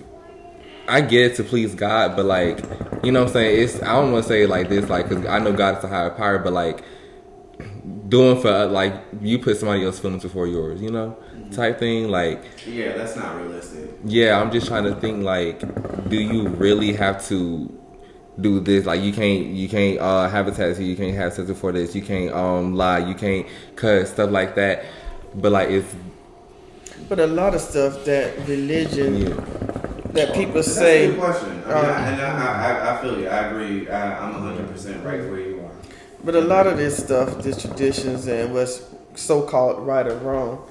I 0.88 1.00
get 1.00 1.32
it 1.32 1.36
to 1.36 1.44
please 1.44 1.74
God, 1.74 2.16
but 2.16 2.24
like, 2.26 2.58
you 3.04 3.12
know 3.12 3.20
what 3.20 3.28
I'm 3.28 3.32
saying? 3.34 3.62
It's, 3.62 3.82
I 3.82 3.92
don't 3.94 4.12
want 4.12 4.24
to 4.24 4.28
say 4.28 4.42
it 4.42 4.48
like 4.48 4.68
this, 4.68 4.88
like, 4.88 5.08
cause 5.08 5.24
I 5.26 5.38
know 5.38 5.52
God 5.52 5.78
is 5.78 5.84
a 5.84 5.88
higher 5.88 6.10
power, 6.10 6.38
but 6.38 6.52
like, 6.52 6.82
doing 8.08 8.40
for, 8.40 8.48
uh, 8.48 8.66
like, 8.66 8.94
you 9.20 9.38
put 9.38 9.56
somebody 9.56 9.84
else's 9.84 10.00
feelings 10.00 10.22
before 10.22 10.46
yours, 10.46 10.80
you 10.82 10.90
know? 10.90 11.16
Type 11.50 11.78
thing, 11.78 12.08
like, 12.08 12.44
Yeah, 12.66 12.92
that's 12.96 13.16
not 13.16 13.36
realistic. 13.36 13.90
yeah, 14.04 14.40
I'm 14.40 14.50
just 14.50 14.66
trying 14.66 14.84
to 14.84 14.94
think 14.94 15.22
like, 15.22 15.60
do 16.08 16.16
you 16.16 16.48
really 16.48 16.92
have 16.94 17.24
to 17.28 17.78
do 18.40 18.60
this? 18.60 18.86
Like, 18.86 19.02
you 19.02 19.12
can't, 19.12 19.46
you 19.46 19.68
can't 19.68 19.98
uh, 20.00 20.28
have 20.28 20.48
a 20.48 20.52
tattoo, 20.52 20.84
you 20.84 20.96
can't 20.96 21.14
have 21.16 21.32
sex 21.34 21.48
before 21.48 21.72
this, 21.72 21.94
you 21.94 22.02
can't 22.02 22.32
um 22.34 22.74
lie, 22.74 22.98
you 22.98 23.14
can't 23.14 23.46
cut 23.76 24.08
stuff 24.08 24.30
like 24.30 24.54
that. 24.56 24.84
But 25.34 25.52
like, 25.52 25.68
it's 25.70 25.94
But 27.08 27.18
a 27.20 27.26
lot 27.26 27.54
of 27.54 27.60
stuff 27.60 28.04
that 28.06 28.36
religion 28.48 29.16
yeah, 29.16 29.34
that 30.12 30.34
people 30.34 30.54
That's 30.54 30.68
a 30.68 30.70
say 30.74 31.06
good 31.08 31.18
question. 31.18 31.50
I 31.50 31.52
mean, 31.54 31.64
uh, 31.66 31.70
I, 31.72 32.08
and 32.08 32.20
I, 32.20 32.68
I, 32.92 32.98
I 32.98 33.02
feel 33.02 33.18
you. 33.20 33.28
I 33.28 33.38
agree. 33.48 33.88
I, 33.88 34.18
I'm 34.26 34.32
100 34.34 34.68
percent 34.70 35.04
right 35.04 35.20
where 35.20 35.40
you 35.40 35.60
are. 35.60 35.70
But 36.24 36.34
a 36.36 36.40
lot 36.40 36.66
of 36.66 36.76
this 36.76 37.02
stuff, 37.02 37.42
these 37.42 37.60
traditions 37.60 38.26
and 38.28 38.54
what's 38.54 38.84
so-called 39.16 39.86
right 39.86 40.06
or 40.06 40.16
wrong, 40.18 40.66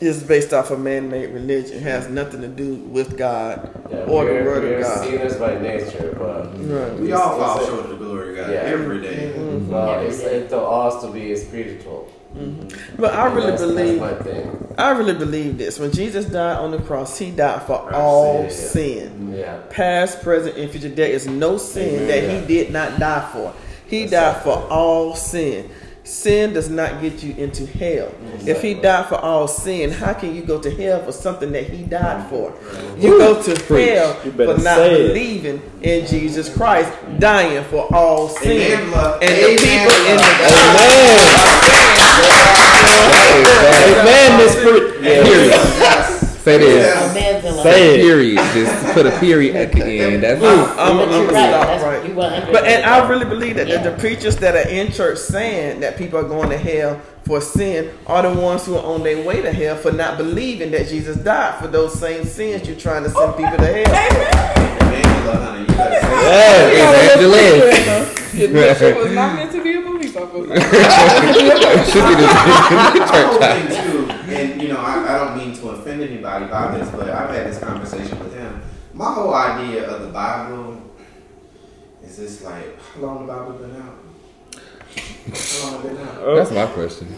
is 0.00 0.22
based 0.22 0.52
off 0.52 0.70
of 0.70 0.80
man-made 0.80 1.30
religion. 1.30 1.76
It 1.76 1.82
has 1.82 2.08
nothing 2.08 2.40
to 2.40 2.48
do 2.48 2.76
with 2.76 3.16
God 3.16 3.86
Yeah, 3.90 3.98
or 3.98 4.24
the 4.24 4.32
we're, 4.32 4.44
Word 4.44 4.62
we're 4.64 4.76
of 4.78 4.82
God. 4.84 5.04
sinners 5.06 5.36
by 5.36 5.58
nature, 5.60 6.16
but 6.18 6.46
Right. 6.58 6.94
We 6.98 7.06
It's- 7.08 7.20
all 7.20 7.36
fall 7.38 7.64
short 7.66 7.80
of 7.84 7.90
the 7.90 7.96
glory 7.96 8.30
of 8.30 8.46
God 8.46 8.52
Yeah. 8.54 8.60
every 8.62 9.00
day. 9.00 9.32
well, 9.68 10.00
it's 10.00 10.24
up 10.24 10.48
to 10.48 10.58
us 10.60 11.02
to 11.04 11.10
be 11.12 11.36
spiritual. 11.36 12.08
Mm-hmm. 12.34 13.00
But 13.00 13.14
I 13.14 13.26
really 13.32 13.50
that's, 13.50 13.62
believe, 13.62 14.00
that's 14.00 14.24
my 14.24 14.24
thing. 14.32 14.74
I 14.78 14.90
really 14.90 15.14
believe 15.14 15.58
this. 15.58 15.78
When 15.78 15.92
Jesus 15.92 16.24
died 16.26 16.56
on 16.58 16.70
the 16.70 16.78
cross, 16.78 17.18
He 17.18 17.30
died 17.30 17.62
for 17.62 17.92
all 17.94 18.44
yeah. 18.44 18.48
sin, 18.50 19.34
Yeah. 19.36 19.60
past, 19.70 20.22
present, 20.22 20.56
and 20.56 20.70
future. 20.70 20.88
There 20.88 21.10
is 21.10 21.26
no 21.26 21.58
sin 21.58 22.06
that 22.08 22.22
He 22.28 22.46
did 22.46 22.72
not 22.72 22.98
die 22.98 23.28
for. 23.32 23.54
He 23.86 24.06
died 24.06 24.42
for 24.42 24.66
all 24.70 25.14
sin. 25.14 25.68
Sin 26.04 26.52
does 26.52 26.68
not 26.68 27.00
get 27.00 27.22
you 27.22 27.32
into 27.34 27.64
hell. 27.64 28.12
If 28.44 28.60
He 28.60 28.74
died 28.74 29.06
for 29.06 29.16
all 29.16 29.46
sin, 29.46 29.90
how 29.90 30.14
can 30.14 30.34
you 30.34 30.42
go 30.42 30.60
to 30.60 30.68
hell 30.68 31.00
for 31.04 31.12
something 31.12 31.52
that 31.52 31.68
He 31.70 31.84
died 31.84 32.28
for? 32.28 32.52
You 32.98 33.18
go 33.18 33.40
to 33.40 33.54
hell 33.76 34.14
for 34.14 34.46
not 34.46 34.76
say 34.78 34.94
it. 34.94 35.08
believing 35.08 35.62
in 35.82 36.06
Jesus 36.08 36.52
Christ, 36.56 36.90
dying 37.20 37.62
for 37.64 37.86
all 37.94 38.28
sin. 38.28 38.72
Amen, 38.80 38.90
love. 38.90 39.22
And 39.22 39.30
the 39.30 39.44
Amen, 39.44 39.58
people 39.58 39.96
in 40.10 40.16
the 40.16 40.22
the 40.48 41.81
Man, 44.04 44.38
this 44.38 44.54
fruit. 44.62 45.00
period. 45.00 45.52
Say 46.42 46.58
this. 46.58 47.14
Yes. 47.14 47.62
Say 47.62 47.94
it. 47.94 48.00
Period. 48.02 48.38
Just 48.52 48.94
put 48.94 49.06
a 49.06 49.16
period 49.20 49.54
at 49.54 49.72
the 49.72 49.84
end. 49.84 50.22
That's 50.24 50.42
I'm. 50.42 50.78
I'm, 50.78 50.98
I'm 50.98 50.98
you're 50.98 51.06
gonna 51.08 51.32
right. 51.32 51.48
stop 51.50 51.66
That's, 51.68 51.84
right. 51.84 52.08
You 52.08 52.14
100 52.16 52.52
But 52.52 52.64
and 52.64 52.84
I 52.84 53.08
really 53.08 53.24
believe 53.26 53.54
that 53.56 53.68
Yeah. 53.68 53.80
the, 53.82 53.90
the 53.90 53.96
preachers 53.98 54.36
that 54.38 54.56
are 54.56 54.68
in 54.68 54.90
church 54.90 55.18
saying 55.18 55.80
that 55.80 55.96
people 55.96 56.18
are 56.18 56.24
going 56.24 56.50
to 56.50 56.58
hell 56.58 57.00
for 57.24 57.40
sin 57.40 57.90
are 58.08 58.22
the 58.22 58.40
ones 58.40 58.66
who 58.66 58.74
are 58.76 58.84
on 58.84 59.04
their 59.04 59.24
way 59.24 59.40
to 59.40 59.52
hell 59.52 59.76
for 59.76 59.92
not 59.92 60.16
believing 60.18 60.72
that 60.72 60.88
Jesus 60.88 61.16
died 61.18 61.60
for 61.60 61.68
those 61.68 61.92
same 61.98 62.24
sins 62.24 62.66
you're 62.66 62.76
trying 62.76 63.04
to 63.04 63.10
send 63.10 63.30
oh, 63.30 63.32
people 63.34 63.56
to 63.58 63.64
hell. 63.66 63.94
Amen, 64.82 65.26
love, 65.26 65.42
honey. 65.42 65.60
You 65.60 65.66
better 65.68 66.00
say 66.00 66.74
Yeah. 66.74 67.20
Evangelist. 67.20 68.18
She 68.32 68.46
was 68.48 69.12
not 69.12 69.36
meant 69.36 69.52
to 69.52 69.62
be 69.62 69.76
a 70.22 70.26
police 70.26 70.50
officer. 70.50 71.90
Should 71.90 72.08
be 72.08 72.14
the 72.14 72.28
church. 73.10 73.26
whole 73.26 73.38
thing 73.38 73.66
too, 73.68 74.10
and 74.34 74.62
you 74.62 74.68
know, 74.68 74.78
I, 74.78 75.14
I 75.14 75.18
don't 75.24 75.36
mean 75.36 75.54
to 75.56 75.68
offend 75.70 76.02
anybody 76.02 76.46
by 76.46 76.76
this, 76.78 76.88
but 76.90 77.08
I've 77.10 77.30
had 77.30 77.46
this 77.46 77.58
conversation 77.58 78.18
with 78.18 78.34
him. 78.34 78.62
My 78.94 79.12
whole 79.12 79.34
idea 79.34 79.88
of 79.88 80.02
the 80.02 80.08
Bible 80.08 80.80
is 82.04 82.16
this 82.16 82.42
like, 82.42 82.80
how 82.80 83.00
long 83.00 83.26
the 83.26 83.32
Bible 83.32 83.52
been 83.52 83.76
out? 83.76 83.94
How 85.34 85.72
long 85.72 85.82
been 85.82 85.96
out? 85.98 86.18
Oh. 86.20 86.36
That's 86.36 86.50
my 86.50 86.66
question. 86.66 87.08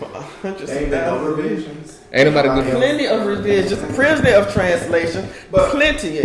Hundreds 0.42 0.70
There 0.70 1.04
of 1.04 1.20
no 1.22 1.26
revisions. 1.28 2.00
Ain't 2.12 2.28
nobody 2.32 2.48
good 2.62 2.76
Plenty 2.76 3.06
of 3.06 3.26
revisions, 3.26 3.94
plenty 3.96 4.32
of 4.32 4.52
translation, 4.52 5.28
But- 5.50 5.70
plenty. 5.70 6.22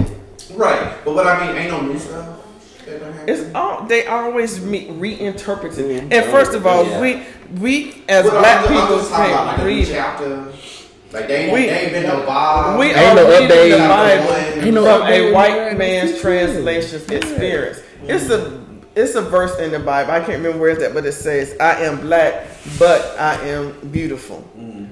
Right, 0.53 0.97
but 1.05 1.13
what 1.13 1.27
I 1.27 1.45
mean, 1.47 1.55
ain't 1.57 1.71
no 1.71 1.81
new 1.81 1.97
stuff. 1.99 2.38
That. 2.97 3.29
It's 3.29 3.53
all 3.55 3.83
they 3.85 4.05
always 4.07 4.59
me, 4.63 4.87
reinterpret 4.87 5.77
it. 5.77 5.85
Mm-hmm. 6.03 6.13
And 6.13 6.25
first 6.25 6.53
of 6.53 6.65
all, 6.65 6.85
Yeah. 6.85 7.01
we 7.01 7.23
we 7.59 8.03
as 8.09 8.25
Well, 8.25 8.39
black 8.39 8.65
I'm, 8.69 8.73
I'm 8.77 8.81
people 8.81 8.97
just 8.97 9.09
about 9.11 9.45
like 9.47 9.55
can't 9.57 9.67
read. 9.67 9.87
chapter. 9.87 10.51
Like 11.11 11.27
they 11.27 11.45
ain't, 11.45 11.53
We- 11.53 11.65
they 11.65 11.79
ain't 11.85 11.91
been 11.93 12.03
no 12.03 12.23
Bob. 12.25 12.79
We 12.79 12.87
Ain't 12.87 12.97
are 12.97 13.15
no 13.15 13.27
reading 13.29 13.47
update. 13.49 13.71
the 13.71 13.77
Bible 13.87 14.63
Ain't 14.65 14.73
no 14.75 14.83
from 14.83 15.01
update 15.07 15.29
a 15.29 15.33
white 15.33 15.77
man's 15.77 16.11
It's 16.11 16.21
true. 16.21 16.31
translation 16.31 17.01
experience. 17.11 17.79
It's 18.03 18.29
a 18.29 18.59
it's 18.95 19.15
a 19.15 19.21
verse 19.21 19.57
in 19.59 19.71
the 19.71 19.79
Bible. 19.79 20.11
I 20.11 20.19
can't 20.19 20.37
remember 20.39 20.59
where 20.59 20.69
it's 20.71 20.83
at, 20.83 20.93
but 20.93 21.05
it 21.05 21.13
says, 21.13 21.55
"I 21.59 21.83
am 21.85 21.99
black, 22.01 22.47
but 22.77 23.15
I 23.19 23.35
am 23.47 23.89
beautiful." 23.91 24.43
Mm. 24.57 24.89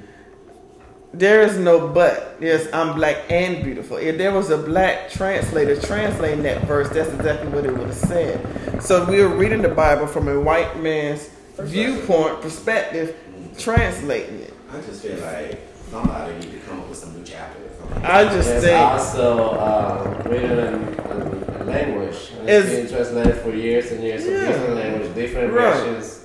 There 1.14 1.42
is 1.42 1.58
no 1.58 1.88
but. 1.88 2.40
There's 2.40 2.72
I'm 2.74 2.96
black 2.96 3.32
and 3.32 3.64
beautiful. 3.64 3.98
If 3.98 4.18
there 4.18 4.32
was 4.34 4.50
a 4.50 4.58
black 4.58 5.10
translator 5.10 5.80
translating 5.80 6.44
that 6.44 6.64
verse, 6.66 6.90
that's 6.90 7.10
exactly 7.14 7.50
what 7.50 7.66
it 7.66 7.72
would 7.72 7.88
have 7.88 7.96
said. 7.96 8.84
So 8.84 9.06
we 9.06 9.22
are 9.22 9.28
reading 9.28 9.62
the 9.62 9.70
Bible 9.70 10.06
from 10.06 10.28
a 10.28 10.40
white 10.40 10.80
man's 10.82 11.30
viewpoint 11.58 12.42
perspective, 12.42 13.16
translating 13.58 14.42
it. 14.42 14.54
I 14.72 14.82
just 14.82 15.02
feel 15.02 15.18
like 15.22 15.60
somebody 15.90 16.34
need 16.40 16.52
to 16.52 16.60
come 16.60 16.82
up 16.82 16.90
with 16.90 16.98
some 16.98 17.16
new 17.18 17.24
chapters. 17.24 17.72
I 18.04 18.26
just 18.26 18.50
There's 18.50 18.64
think 18.64 18.78
also 18.78 19.52
uh, 19.52 20.22
written 20.26 20.52
in, 20.60 20.74
in, 20.76 21.62
in 21.62 21.68
language. 21.68 22.32
And 22.40 22.50
Is- 22.50 22.66
It's 22.70 22.92
been 22.92 22.96
translated 22.96 23.38
for 23.42 23.52
years 23.52 23.92
and 23.92 24.04
years 24.04 24.26
Yeah. 24.26 24.34
of 24.34 24.48
different 24.48 24.76
language, 24.76 25.16
different 25.16 25.54
Right. 25.54 25.74
versions. 25.84 26.17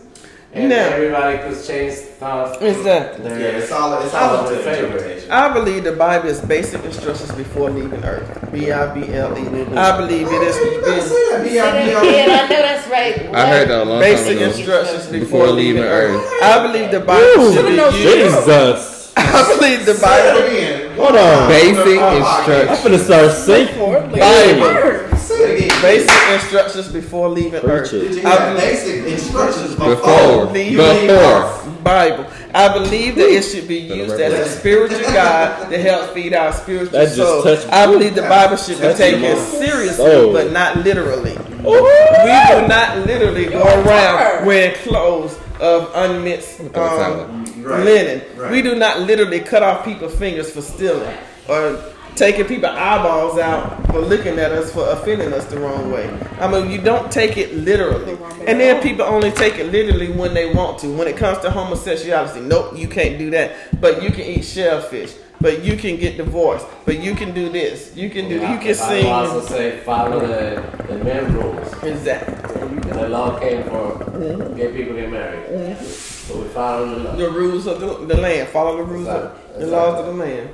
And 0.55 0.69
Now- 0.69 0.89
everybody 0.91 1.39
could 1.39 1.67
change 1.67 1.95
stuff. 1.95 2.61
Exactly. 2.61 3.25
Yeah, 3.25 3.57
it's 3.57 3.73
all 3.73 3.95
it's 4.03 4.13
I 4.13 4.21
all 4.29 4.37
up 4.37 4.49
to 4.49 4.59
interpretation. 4.59 5.31
I 5.31 5.49
believe 5.55 5.85
the 5.85 5.93
Bible 5.93 6.29
is 6.29 6.41
basic 6.41 6.85
instructions 6.85 7.33
before 7.33 7.71
leaving 7.71 8.05
Earth. 8.05 8.29
B 8.53 8.71
I 8.71 8.87
B 8.93 9.15
L 9.15 9.33
E. 9.39 9.41
I 9.75 9.97
believe 9.97 10.27
it 10.31 10.43
is. 10.43 10.57
You 10.59 10.81
better 10.83 10.93
is 10.93 11.05
say 11.05 11.31
that, 11.31 11.43
Say 11.43 11.55
that 11.57 12.03
again. 12.03 12.31
I 12.31 12.43
know 12.43 12.49
that's 12.49 12.89
right. 12.89 13.35
I 13.35 13.47
heard 13.49 13.69
that 13.71 13.81
a 13.81 13.85
long 13.85 14.01
basic 14.01 14.27
time 14.39 14.49
ago. 14.49 14.57
instructions 14.59 15.07
before, 15.07 15.21
Before 15.41 15.47
leaving 15.53 15.85
Earth. 15.85 16.23
I 16.43 16.67
believe 16.67 16.91
the 16.91 17.01
Bible 17.01 17.53
should 17.55 17.67
be 17.67 17.73
used. 17.73 17.97
Jesus. 17.97 19.13
I 19.17 19.57
believe 19.57 19.87
the 19.87 19.95
Bible. 19.95 21.03
Hold 21.03 21.17
on. 21.17 21.49
Basic 21.49 21.97
instructions. 21.97 22.05
I'm 22.05 22.77
instructions. 22.77 22.79
finna 22.85 23.01
start 23.01 23.33
singing. 23.33 23.79
Bible. 24.21 25.72
Say 25.83 25.97
it 25.99 26.03
again. 26.05 26.07
Basic 26.07 26.43
instructions 26.43 26.89
before 26.93 27.29
leaving 27.29 27.61
Earth. 27.65 27.91
Preach 27.91 28.03
it. 28.03 28.09
Did 28.09 28.23
you 28.23 28.29
I 28.29 28.31
have 28.31 28.57
believe- 28.57 28.71
basic 28.73 29.07
instructions 29.13 29.71
before? 29.75 29.91
Before. 29.97 30.45
leaving 30.47 31.07
Before. 31.07 31.59
Bible. 31.83 32.27
I 32.55 32.73
believe 32.73 33.17
that 33.17 33.29
it 33.29 33.43
should 33.43 33.67
be 33.67 33.79
used 33.79 34.15
as 34.21 34.33
a 34.35 34.49
spiritual 34.59 35.01
guide 35.01 35.69
to 35.71 35.79
help 35.79 36.15
feed 36.15 36.33
our 36.35 36.53
spiritual 36.53 36.91
That 36.99 37.07
just 37.07 37.17
soul. 37.17 37.43
touched- 37.43 37.67
I 37.73 37.87
believe 37.87 38.15
the 38.15 38.23
Bible 38.23 38.57
should 38.57 38.81
be 38.81 38.93
taken 38.95 39.37
seriously, 39.39 39.97
soul. 39.97 40.33
but 40.33 40.53
not 40.53 40.77
literally. 40.85 41.37
We 41.59 41.73
do 41.73 42.67
not 42.69 42.99
literally 43.07 43.47
go 43.47 43.63
around 43.63 44.47
wearing 44.47 44.75
clothes 44.85 45.37
of 45.61 45.91
unmixed 45.95 46.61
um, 46.75 47.45
Right. 47.63 47.85
linen. 47.85 48.23
Right. 48.37 48.51
We 48.51 48.63
do 48.63 48.75
not 48.75 49.01
literally 49.01 49.41
cut 49.41 49.63
off 49.63 49.85
people's 49.85 50.15
fingers 50.15 50.51
for 50.51 50.61
stealing 50.61 51.09
or 51.49 51.79
taking 52.17 52.47
people's 52.47 52.73
eyeballs 52.73 53.39
out 53.39 53.87
for 53.87 54.01
looking 54.01 54.39
at 54.39 54.53
us 54.53 54.73
for 54.73 54.89
offending 54.91 55.33
us 55.33 55.47
the 55.47 55.59
wrong 55.59 55.91
way. 55.91 56.09
I 56.41 56.51
mean, 56.51 56.71
you 56.71 56.81
don't 56.81 57.11
take 57.11 57.37
it 57.37 57.55
literally. 57.55 58.19
And 58.47 58.61
then 58.61 58.83
people 58.83 59.05
only 59.05 59.31
take 59.31 59.59
it 59.59 59.71
literally 59.73 60.11
when 60.13 60.35
they 60.35 60.53
want 60.53 60.79
to. 60.81 60.89
When 60.97 61.09
it 61.09 61.17
comes 61.17 61.39
to 61.39 61.51
homosexuality, 61.51 62.41
nope, 62.41 62.77
you 62.77 62.89
can't 62.89 63.19
do 63.19 63.31
that. 63.31 63.81
But 63.81 64.03
you 64.03 64.11
can 64.11 64.23
eat 64.23 64.45
shellfish. 64.45 65.15
But 65.41 65.65
you 65.65 65.77
can 65.77 65.97
get 65.97 66.17
divorced. 66.17 66.67
But 66.85 67.01
you 67.01 67.17
can 67.17 67.35
do 67.35 67.49
this. 67.49 67.97
You 67.97 68.11
can 68.11 68.29
do. 68.29 68.35
You 68.35 68.59
can 68.59 68.75
sing. 68.75 69.07
I 69.07 69.11
also 69.11 69.41
say 69.41 69.81
follow 69.81 70.21
the, 70.21 70.63
the 70.87 71.03
men 71.03 71.35
rules. 71.35 71.83
Exactly. 71.83 72.79
The 72.93 73.09
law 73.09 73.41
came 73.41 73.65
for 73.65 73.99
mm-hmm. 74.05 74.57
gay 74.57 74.73
people 74.73 74.95
get 74.95 75.11
married. 75.11 75.49
Mm-hmm. 75.49 75.85
So 75.85 76.43
we 76.43 76.49
follow 76.51 76.89
the 76.89 76.97
law. 77.03 77.17
The 77.17 77.31
rules 77.31 77.67
of 77.67 77.81
the, 77.81 78.15
the 78.15 78.21
land. 78.21 78.51
Follow 78.51 78.77
the 78.77 78.85
rules 78.85 79.09
of 79.09 79.37
the 79.59 79.67
laws 79.67 79.99
of 79.99 80.07
the 80.07 80.13
land. 80.13 80.51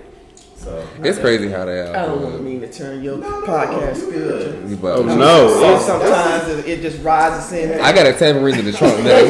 So 0.59 0.87
It's 1.05 1.19
crazy 1.19 1.49
how 1.49 1.65
they 1.67 1.81
I 1.83 2.05
don't 2.07 2.35
are. 2.35 2.39
mean 2.39 2.61
to 2.63 2.73
turn 2.73 3.03
your 3.03 3.19
podcast 3.19 3.97
spiritual. 3.97 4.77
But 4.79 4.97
Oh, 4.99 5.03
no. 5.05 5.49
So 5.49 5.79
sometimes 5.79 6.49
it, 6.49 6.67
it 6.69 6.83
just 6.83 7.03
rises 7.03 7.53
in. 7.53 7.81
I 7.81 7.93
got 7.93 8.07
a 8.07 8.13
tambourine 8.13 8.59
in 8.59 8.65
the 8.65 8.73
trunk 8.73 8.99
now. 9.05 9.23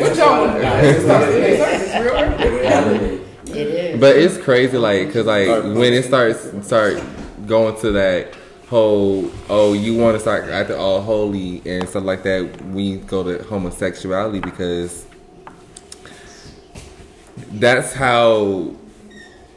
What 0.00 0.16
y'all 0.16 0.46
want? 0.46 0.58
It's 0.64 1.94
real 2.04 2.14
earth. 2.14 2.38
The 2.40 2.50
reality. 2.50 3.20
It 3.50 3.56
is. 3.68 4.00
But 4.00 4.16
it's 4.16 4.38
crazy, 4.38 4.78
like, 4.78 5.12
cause 5.12 5.26
like 5.26 5.46
when 5.48 5.92
it 5.92 6.04
starts 6.04 6.50
start 6.66 7.00
going 7.46 7.78
to 7.82 7.92
that 7.92 8.34
whole 8.68 9.30
oh 9.50 9.74
you 9.74 9.94
want 9.96 10.14
to 10.16 10.20
start 10.20 10.48
acting 10.48 10.74
all 10.76 11.00
holy 11.02 11.60
and 11.66 11.86
stuff 11.88 12.02
like 12.02 12.22
that, 12.22 12.62
we 12.68 12.96
go 12.96 13.22
to 13.22 13.44
homosexuality 13.44 14.40
because 14.40 15.04
that's 17.52 17.92
how 17.92 18.74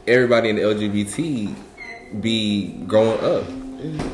everybody 0.08 0.48
in 0.48 0.56
the 0.56 0.62
LGBT 0.62 1.54
be 2.20 2.72
growing 2.86 3.20
up. 3.20 3.46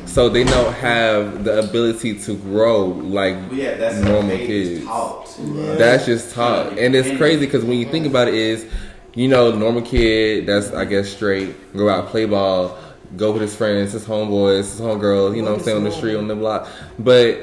So 0.07 0.29
they 0.29 0.43
don't 0.43 0.73
have 0.73 1.43
the 1.43 1.59
ability 1.59 2.19
to 2.19 2.37
grow 2.37 2.85
like 2.85 3.35
yeah, 3.51 3.75
that's 3.75 3.97
normal 3.97 4.37
kids. 4.37 4.85
taught. 4.85 5.35
That's 5.39 6.05
just 6.05 6.35
taught, 6.35 6.77
and 6.77 6.95
it's 6.95 7.17
crazy 7.17 7.45
because 7.47 7.65
when 7.65 7.79
you 7.79 7.89
think 7.89 8.05
about 8.05 8.27
it, 8.27 8.35
is 8.35 8.67
you 9.15 9.27
know 9.27 9.51
normal 9.51 9.81
kid 9.81 10.45
that's 10.45 10.71
I 10.71 10.85
guess 10.85 11.09
straight 11.09 11.55
go 11.75 11.89
out 11.89 12.09
play 12.09 12.25
ball, 12.25 12.77
go 13.17 13.31
with 13.31 13.41
his 13.41 13.55
friends, 13.55 13.93
his 13.93 14.05
homeboys, 14.05 14.57
his 14.57 14.79
homegirls, 14.79 15.35
you 15.35 15.41
know 15.41 15.51
what 15.51 15.59
I'm 15.59 15.63
saying 15.65 15.77
on 15.77 15.83
the 15.83 15.91
street 15.91 16.15
on 16.15 16.27
the 16.27 16.35
block, 16.35 16.67
but 16.99 17.39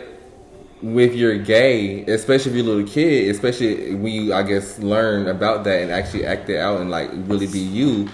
with 0.80 1.14
your 1.14 1.38
gay, 1.38 2.04
especially 2.06 2.52
if 2.52 2.56
you're 2.56 2.66
a 2.66 2.68
little 2.68 2.92
kid, 2.92 3.30
especially 3.30 3.94
when 3.94 4.12
you 4.12 4.34
I 4.34 4.42
guess 4.42 4.78
learn 4.78 5.28
about 5.28 5.64
that 5.64 5.82
and 5.82 5.90
actually 5.90 6.26
act 6.26 6.48
it 6.50 6.58
out 6.58 6.80
and 6.80 6.90
like 6.90 7.10
really 7.12 7.46
be 7.46 7.58
you. 7.58 8.08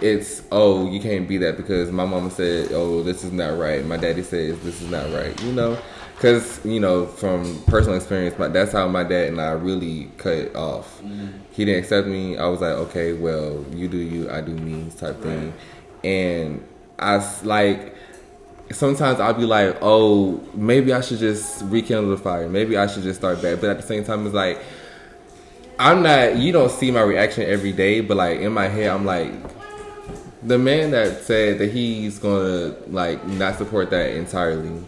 It's 0.00 0.42
oh 0.52 0.90
you 0.90 1.00
can't 1.00 1.26
be 1.26 1.38
that 1.38 1.56
because 1.56 1.90
my 1.90 2.04
mama 2.04 2.30
said 2.30 2.70
oh 2.72 3.02
this 3.02 3.24
is 3.24 3.32
not 3.32 3.58
right. 3.58 3.84
My 3.84 3.96
daddy 3.96 4.22
says 4.22 4.58
this 4.60 4.80
is 4.80 4.90
not 4.90 5.12
right 5.12 5.40
you 5.42 5.52
know? 5.52 5.78
Because 6.14 6.64
you 6.64 6.80
know 6.80 7.06
from 7.06 7.62
personal 7.64 7.96
experience 7.96 8.38
my, 8.38 8.48
that's 8.48 8.72
how 8.72 8.88
my 8.88 9.04
dad 9.04 9.28
and 9.28 9.40
I 9.40 9.52
really 9.52 10.10
cut 10.16 10.54
off. 10.54 11.00
Mm-hmm. 11.02 11.38
He 11.52 11.64
didn't 11.64 11.82
accept 11.82 12.06
me. 12.06 12.36
I 12.36 12.46
was 12.46 12.60
like 12.60 12.72
okay 12.72 13.12
well 13.12 13.64
you 13.72 13.88
do 13.88 13.98
you 13.98 14.30
I 14.30 14.40
do 14.40 14.52
me 14.52 14.90
type 14.98 15.20
thing. 15.20 15.52
And 16.04 16.64
i 16.98 17.16
like 17.42 17.94
sometimes 18.72 19.20
I'll 19.20 19.34
be 19.34 19.44
like, 19.44 19.78
oh, 19.80 20.40
maybe 20.54 20.92
I 20.92 21.00
should 21.00 21.18
just 21.18 21.62
rekindle 21.64 22.10
the 22.10 22.16
fire. 22.16 22.48
Maybe 22.48 22.76
I 22.76 22.86
should 22.86 23.02
just 23.02 23.20
start 23.20 23.40
back. 23.42 23.60
But 23.60 23.70
at 23.70 23.76
the 23.78 23.82
same 23.86 24.04
time, 24.04 24.26
it's 24.26 24.34
like, 24.34 24.60
I'm 25.78 26.02
not, 26.02 26.36
you 26.36 26.52
don't 26.52 26.70
see 26.70 26.90
my 26.90 27.02
reaction 27.02 27.44
every 27.48 27.72
day, 27.72 28.00
but 28.00 28.16
like 28.16 28.40
in 28.40 28.52
my 28.52 28.68
head, 28.68 28.88
I'm 28.88 29.04
like, 29.04 29.32
the 30.42 30.58
man 30.58 30.90
that 30.92 31.22
said 31.22 31.58
that 31.58 31.70
he's 31.70 32.18
gonna 32.18 32.74
like 32.88 33.24
not 33.26 33.56
support 33.56 33.90
that 33.90 34.14
entirely 34.14 34.82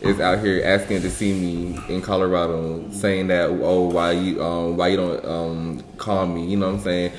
is 0.00 0.20
out 0.20 0.38
here 0.40 0.62
asking 0.64 1.00
to 1.00 1.10
see 1.10 1.32
me 1.32 1.78
in 1.88 2.02
Colorado, 2.02 2.88
saying 2.90 3.28
that 3.28 3.48
oh 3.48 3.88
why 3.88 4.12
you 4.12 4.42
um 4.42 4.76
why 4.76 4.88
you 4.88 4.96
don't 4.96 5.24
um 5.24 5.84
call 5.96 6.26
me, 6.26 6.46
you 6.46 6.56
know 6.56 6.66
what 6.66 6.76
I'm 6.76 6.80
saying? 6.80 7.12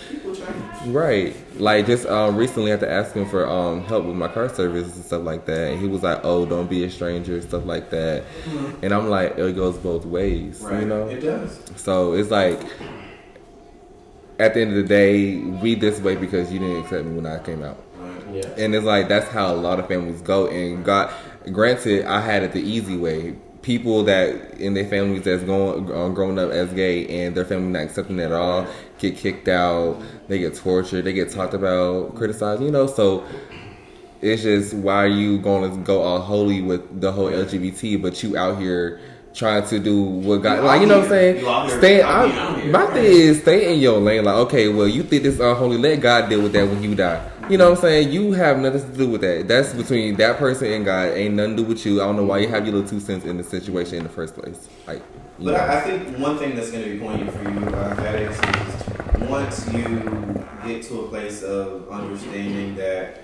Right. 0.88 1.36
Like 1.60 1.88
just 1.88 2.06
um 2.06 2.36
recently 2.36 2.72
I 2.72 2.72
had 2.72 2.82
to 2.82 2.92
ask 2.92 3.14
him 3.14 3.28
for 3.28 3.48
um 3.48 3.84
help 3.86 4.06
with 4.06 4.16
my 4.16 4.28
car 4.28 4.50
service 4.50 4.96
and 4.96 5.04
stuff 5.04 5.24
like 5.24 5.46
that. 5.46 5.72
And 5.72 5.82
he 5.82 5.88
was 5.88 6.04
like, 6.04 6.20
Oh, 6.24 6.46
don't 6.46 6.70
be 6.70 6.84
a 6.84 6.92
stranger, 6.92 7.42
stuff 7.42 7.66
like 7.66 7.90
that. 7.90 8.24
And 8.84 8.94
I'm 8.94 9.10
like, 9.10 9.38
it 9.38 9.56
goes 9.56 9.78
both 9.78 10.06
ways. 10.06 10.62
Right. 10.62 10.82
You 10.82 10.86
know? 10.86 11.08
It 11.08 11.22
does. 11.22 11.60
So 11.76 12.14
it's 12.14 12.30
like 12.30 12.62
at 14.40 14.54
the 14.54 14.62
end 14.62 14.72
of 14.72 14.78
the 14.78 14.84
day, 14.84 15.38
we 15.38 15.76
this 15.76 16.00
way 16.00 16.16
because 16.16 16.52
you 16.52 16.60
didn't 16.60 16.84
accept 16.84 17.06
me 17.06 17.16
when 17.16 17.26
I 17.26 17.40
came 17.40 17.64
out. 17.64 17.78
Yeah. 18.32 18.48
And 18.58 18.76
it's 18.76 18.86
like 18.86 19.08
that's 19.08 19.30
how 19.30 19.54
a 19.54 19.56
lot 19.56 19.80
of 19.80 19.88
families 19.88 20.22
go. 20.22 20.48
And 20.48 20.84
God, 20.84 21.14
granted, 21.52 22.06
I 22.06 22.20
had 22.20 22.44
it 22.44 22.52
the 22.52 22.62
easy 22.62 22.98
way. 22.98 23.36
People 23.62 24.04
that 24.04 24.60
in 24.60 24.74
their 24.74 24.86
families 24.88 25.24
that's 25.24 25.44
going 25.44 25.92
um, 25.92 26.14
growing 26.14 26.38
up 26.38 26.52
as 26.52 26.72
gay 26.74 27.26
and 27.26 27.36
their 27.36 27.46
family 27.46 27.70
not 27.70 27.84
accepting 27.84 28.20
it 28.20 28.26
at 28.26 28.32
all 28.32 28.68
get 29.00 29.18
kicked 29.18 29.48
out. 29.48 30.02
They 30.28 30.38
get 30.40 30.56
tortured. 30.56 31.04
They 31.04 31.14
get 31.14 31.32
talked 31.32 31.54
about, 31.54 32.16
criticized. 32.16 32.62
You 32.62 32.72
know, 32.72 32.88
so 32.88 33.26
it's 34.22 34.44
just 34.44 34.74
why 34.74 35.04
are 35.04 35.08
you 35.08 35.38
going 35.40 35.70
to 35.70 35.78
go 35.78 36.02
all 36.02 36.20
holy 36.20 36.62
with 36.62 37.02
the 37.02 37.12
whole 37.12 37.30
LGBT, 37.30 38.02
but 38.02 38.22
you 38.22 38.38
out 38.38 38.60
here 38.60 39.00
trying 39.36 39.68
to 39.68 39.80
do 39.80 40.02
what 40.02 40.38
God, 40.38 40.56
You 40.58 40.62
like 40.64 40.82
you 40.82 40.88
know 40.88 41.00
what 41.00 41.04
I'm 41.06 41.10
saying? 41.10 41.46
Out 41.46 41.70
Stay. 41.70 42.02
out 42.02 42.32
here, 42.32 42.40
I, 42.40 42.62
here, 42.62 42.72
my 42.72 42.84
right. 42.86 42.94
thing 42.94 43.06
is 43.06 43.42
stay 43.42 43.74
in 43.74 43.80
your 43.80 44.00
lane. 44.00 44.24
Like 44.24 44.36
okay, 44.48 44.70
well 44.70 44.88
you 44.88 45.04
think 45.04 45.24
this 45.24 45.40
unholy, 45.40 45.78
let 45.78 46.00
God 46.00 46.30
deal 46.30 46.42
with 46.42 46.54
that 46.54 46.68
when 46.68 46.82
you 46.82 46.96
die. 46.96 47.30
You 47.50 47.60
know 47.60 47.70
what 47.70 47.78
I'm 47.78 47.82
saying? 47.82 48.12
You 48.12 48.32
have 48.32 48.58
nothing 48.58 48.90
to 48.92 48.98
do 48.98 49.08
with 49.08 49.22
that. 49.22 49.48
That's 49.48 49.72
between 49.74 50.16
that 50.16 50.38
person 50.38 50.72
and 50.72 50.84
God. 50.84 51.10
Ain't 51.10 51.36
nothing 51.36 51.58
to 51.58 51.64
do 51.64 51.70
with 51.70 51.86
you. 51.86 52.02
I 52.02 52.06
don't 52.06 52.16
know 52.16 52.24
why 52.24 52.40
you 52.40 52.48
have 52.48 52.66
your 52.66 52.74
little 52.74 52.90
two 52.90 53.00
cents 53.00 53.24
in 53.24 53.38
the 53.38 53.44
situation 53.44 53.98
in 54.00 54.04
the 54.04 54.10
first 54.10 54.34
place. 54.34 54.68
Like, 54.88 55.04
But 55.38 55.52
know. 55.52 55.56
I, 55.56 55.80
think 55.82 56.18
one 56.18 56.40
thing 56.40 56.56
that's 56.56 56.72
going 56.72 56.84
to 56.86 56.90
be 56.90 57.00
poignant 57.00 57.32
for 57.32 57.44
you, 57.48 57.60
uh, 57.68 57.96
Alex, 58.00 58.40
is 58.40 59.30
once 59.30 59.72
you 59.72 60.44
get 60.66 60.82
to 60.86 61.02
a 61.02 61.08
place 61.08 61.44
of 61.44 61.88
understanding 61.90 62.76
that, 62.78 63.22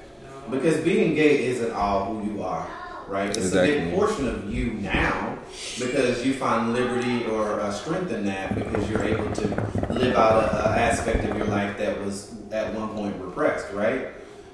because 0.51 0.82
being 0.82 1.16
gay 1.16 1.45
isn't 1.45 1.72
all 1.72 2.14
who 2.14 2.32
you 2.32 2.43
are, 2.43 2.70
right? 3.12 3.36
It's 3.36 3.51
a 3.51 3.62
big 3.62 3.93
portion 3.93 4.28
of 4.28 4.51
you 4.51 4.72
now 4.76 5.38
because 5.78 6.26
you 6.26 6.34
find 6.34 6.74
liberty 6.74 7.26
or 7.26 7.59
uh, 7.59 7.72
strength 7.72 8.09
in 8.12 8.26
that 8.26 8.55
because 8.55 8.89
you're 8.89 9.03
able 9.03 9.30
to 9.34 9.47
live 9.89 10.16
out 10.16 10.43
an 10.53 10.80
aspect 10.80 11.26
of 11.30 11.38
your 11.38 11.47
life 11.47 11.78
that 11.78 11.99
was 12.03 12.34
at 12.51 12.74
one 12.74 12.89
point 12.89 13.16
repressed, 13.18 13.72
right? 13.74 14.07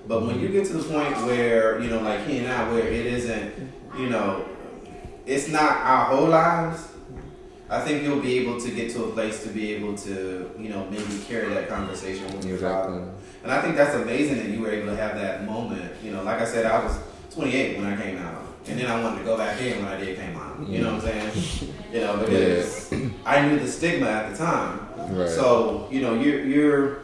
But 0.07 0.25
when 0.25 0.39
you 0.39 0.47
get 0.47 0.65
to 0.67 0.73
the 0.73 0.83
point 0.91 1.15
where, 1.27 1.79
you 1.79 1.89
know, 1.89 2.01
like 2.01 2.25
he 2.25 2.39
and 2.39 2.51
I, 2.51 2.71
where 2.71 2.87
it 2.87 3.05
isn't, 3.05 3.53
you 3.97 4.09
know, 4.09 4.43
it's 5.27 5.49
not 5.49 5.77
our 5.77 6.05
whole 6.05 6.27
lives. 6.27 6.87
I 7.69 7.81
think 7.81 8.03
you'll 8.03 8.21
be 8.21 8.39
able 8.39 8.59
to 8.61 8.71
get 8.71 8.91
to 8.93 9.03
a 9.03 9.11
place 9.11 9.43
to 9.43 9.49
be 9.49 9.73
able 9.73 9.95
to, 9.97 10.49
you 10.57 10.69
know, 10.69 10.85
maybe 10.89 11.21
carry 11.27 11.53
that 11.53 11.67
conversation 11.67 12.25
with 12.33 12.45
your 12.45 12.55
Exactly. 12.55 12.95
father. 12.95 13.11
And 13.43 13.51
I 13.51 13.61
think 13.61 13.75
that's 13.75 13.93
amazing 13.93 14.37
that 14.37 14.47
you 14.47 14.61
were 14.61 14.71
able 14.71 14.87
to 14.87 14.95
have 14.95 15.15
that 15.15 15.45
moment. 15.45 15.91
You 16.01 16.11
know, 16.11 16.23
like 16.23 16.39
I 16.39 16.45
said, 16.45 16.65
I 16.65 16.83
was 16.83 16.97
28 17.31 17.77
when 17.77 17.85
I 17.85 18.01
came 18.01 18.17
out. 18.19 18.46
And 18.69 18.79
then 18.79 18.87
I 18.91 19.01
wanted 19.01 19.19
to 19.19 19.25
go 19.25 19.37
back 19.37 19.61
in 19.61 19.77
when 19.83 19.87
I 19.93 19.97
did 19.99 20.17
came 20.17 20.35
out. 20.35 20.67
You 20.67 20.79
know 20.83 20.95
what 20.95 21.05
I'm 21.05 21.31
saying? 21.31 21.73
You 21.93 22.01
know, 22.01 22.17
because 22.17 22.93
I 23.25 23.47
knew 23.47 23.57
the 23.57 23.67
stigma 23.67 24.07
at 24.07 24.29
the 24.31 24.37
time. 24.37 24.87
Right. 25.09 25.29
So, 25.29 25.87
you 25.89 26.01
know, 26.01 26.15
you're, 26.15 26.43
you're, 26.43 26.99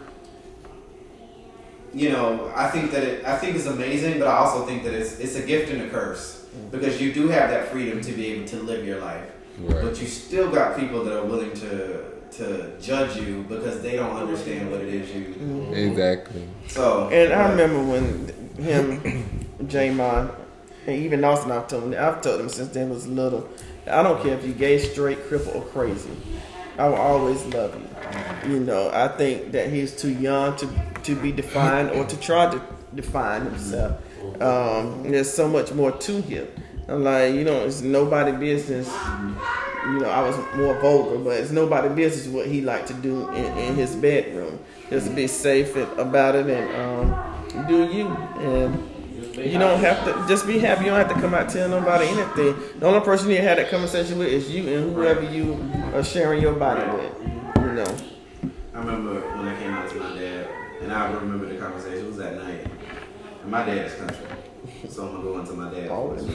you 1.93 2.09
know, 2.09 2.51
I 2.53 2.67
think 2.69 2.91
that 2.91 3.01
it, 3.03 3.25
I 3.25 3.37
think 3.37 3.55
it's 3.55 3.65
amazing, 3.65 4.19
but 4.19 4.27
I 4.27 4.35
also 4.35 4.65
think 4.65 4.83
that 4.83 4.93
it's, 4.93 5.19
it's 5.19 5.35
a 5.37 5.41
gift 5.41 5.71
and 5.71 5.83
a 5.83 5.89
curse 5.89 6.45
because 6.69 7.01
you 7.01 7.13
do 7.13 7.29
have 7.29 7.49
that 7.49 7.69
freedom 7.69 8.01
to 8.01 8.11
be 8.11 8.33
able 8.33 8.47
to 8.49 8.57
live 8.57 8.85
your 8.85 8.99
life, 8.99 9.29
Right. 9.59 9.83
but 9.83 10.01
you 10.01 10.07
still 10.07 10.51
got 10.51 10.77
people 10.77 11.03
that 11.05 11.17
are 11.17 11.25
willing 11.25 11.53
to 11.53 12.03
to 12.31 12.79
judge 12.81 13.15
you 13.15 13.45
because 13.47 13.83
they 13.83 13.95
don't 13.95 14.15
understand 14.17 14.71
what 14.71 14.81
it 14.81 14.91
is 14.91 15.15
you. 15.15 15.25
Mm-hmm. 15.35 15.73
Exactly. 15.75 16.47
So, 16.67 17.07
And 17.09 17.31
I 17.31 17.49
remember 17.49 17.83
when 17.83 18.27
him, 18.57 19.45
Jamon, 19.65 20.33
and 20.85 20.97
even 20.97 21.23
I've 21.23 21.67
told 21.67 21.83
him, 21.83 21.93
I've 21.93 22.21
told 22.21 22.41
him 22.41 22.49
since 22.49 22.69
then 22.69 22.89
was 22.89 23.07
little. 23.07 23.47
I 23.87 24.03
don't 24.03 24.21
care 24.21 24.37
if 24.37 24.45
you 24.45 24.53
gay, 24.53 24.79
straight, 24.79 25.19
cripple, 25.29 25.55
or 25.55 25.61
crazy. 25.61 26.09
I 26.77 26.87
will 26.87 26.95
always 26.95 27.43
love 27.45 27.75
you. 28.45 28.53
You 28.53 28.59
know, 28.59 28.89
I 28.93 29.07
think 29.07 29.51
that 29.51 29.69
he's 29.69 29.95
too 29.95 30.11
young 30.11 30.55
to 30.57 30.69
to 31.03 31.15
be 31.15 31.31
defined 31.31 31.91
or 31.91 32.05
to 32.05 32.19
try 32.19 32.49
to 32.49 32.61
define 32.95 33.43
himself. 33.45 34.01
Um, 34.41 35.03
there's 35.03 35.31
so 35.31 35.47
much 35.47 35.73
more 35.73 35.91
to 35.91 36.21
him. 36.21 36.47
I'm 36.87 37.03
like, 37.03 37.33
you 37.33 37.43
know, 37.43 37.65
it's 37.65 37.81
nobody 37.81 38.31
business. 38.31 38.87
You 38.87 39.99
know, 39.99 40.09
I 40.09 40.21
was 40.21 40.37
more 40.55 40.79
vulgar, 40.79 41.17
but 41.17 41.39
it's 41.39 41.51
nobody 41.51 41.89
business 41.93 42.27
what 42.27 42.47
he 42.47 42.61
liked 42.61 42.87
to 42.87 42.93
do 42.93 43.29
in, 43.31 43.57
in 43.57 43.75
his 43.75 43.95
bedroom. 43.95 44.59
Just 44.89 45.13
be 45.13 45.27
safe 45.27 45.75
about 45.75 46.35
it 46.35 46.47
and 46.47 46.75
um, 46.75 47.67
do 47.67 47.83
you. 47.85 48.07
And 48.07 48.92
you 49.35 49.57
don't 49.57 49.79
have 49.79 50.05
to 50.05 50.27
just 50.27 50.45
be 50.45 50.59
happy. 50.59 50.85
You 50.85 50.91
don't 50.91 50.99
have 50.99 51.09
to 51.09 51.21
come 51.21 51.33
out 51.33 51.49
tell 51.49 51.67
nobody 51.67 52.07
anything. 52.07 52.55
The 52.79 52.85
only 52.85 52.99
person 53.01 53.29
you 53.29 53.37
had 53.37 53.57
that 53.57 53.69
conversation 53.69 54.19
with 54.19 54.27
is 54.27 54.49
you 54.49 54.67
and 54.67 54.93
whoever 54.93 55.23
you 55.23 55.59
are 55.93 56.03
sharing 56.03 56.41
your 56.41 56.53
body 56.53 56.85
with. 56.91 57.13
You 57.57 57.73
know. 57.73 57.97
I 58.73 58.79
remember 58.79 59.21
when 59.37 59.47
I 59.47 59.59
came 59.59 59.73
out 59.73 59.89
to 59.89 59.95
my 59.95 60.17
dad, 60.17 60.47
and 60.81 60.91
I 60.91 61.11
remember 61.11 61.47
the 61.47 61.57
conversation. 61.57 62.05
It 62.05 62.07
was 62.07 62.17
that 62.17 62.35
night, 62.35 62.67
and 63.41 63.51
my 63.51 63.65
dad 63.65 63.85
is 63.85 63.95
country, 63.95 64.25
so 64.89 65.07
I'm 65.07 65.11
gonna 65.13 65.23
go 65.23 65.39
into 65.39 65.53
my 65.53 65.71
dad. 65.71 65.89
Always. 65.89 66.25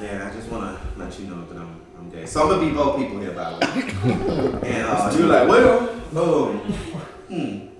Dad, 0.00 0.22
I 0.22 0.34
just 0.34 0.50
wanna 0.50 0.80
let 0.96 1.18
you 1.20 1.26
know 1.26 1.44
that 1.46 1.56
I'm 1.56 1.80
I'm 1.98 2.10
gay. 2.10 2.26
So 2.26 2.42
I'm 2.42 2.48
gonna 2.48 2.66
be 2.66 2.74
both 2.74 2.96
people 2.96 3.20
here, 3.20 3.32
by 3.32 3.50
the 3.50 3.66
way. 3.66 4.68
and 4.68 4.86
uh, 4.86 5.14
you're 5.16 5.28
like, 5.28 5.48
well, 5.48 6.48
um, 6.48 6.58
hmm. 7.28 7.73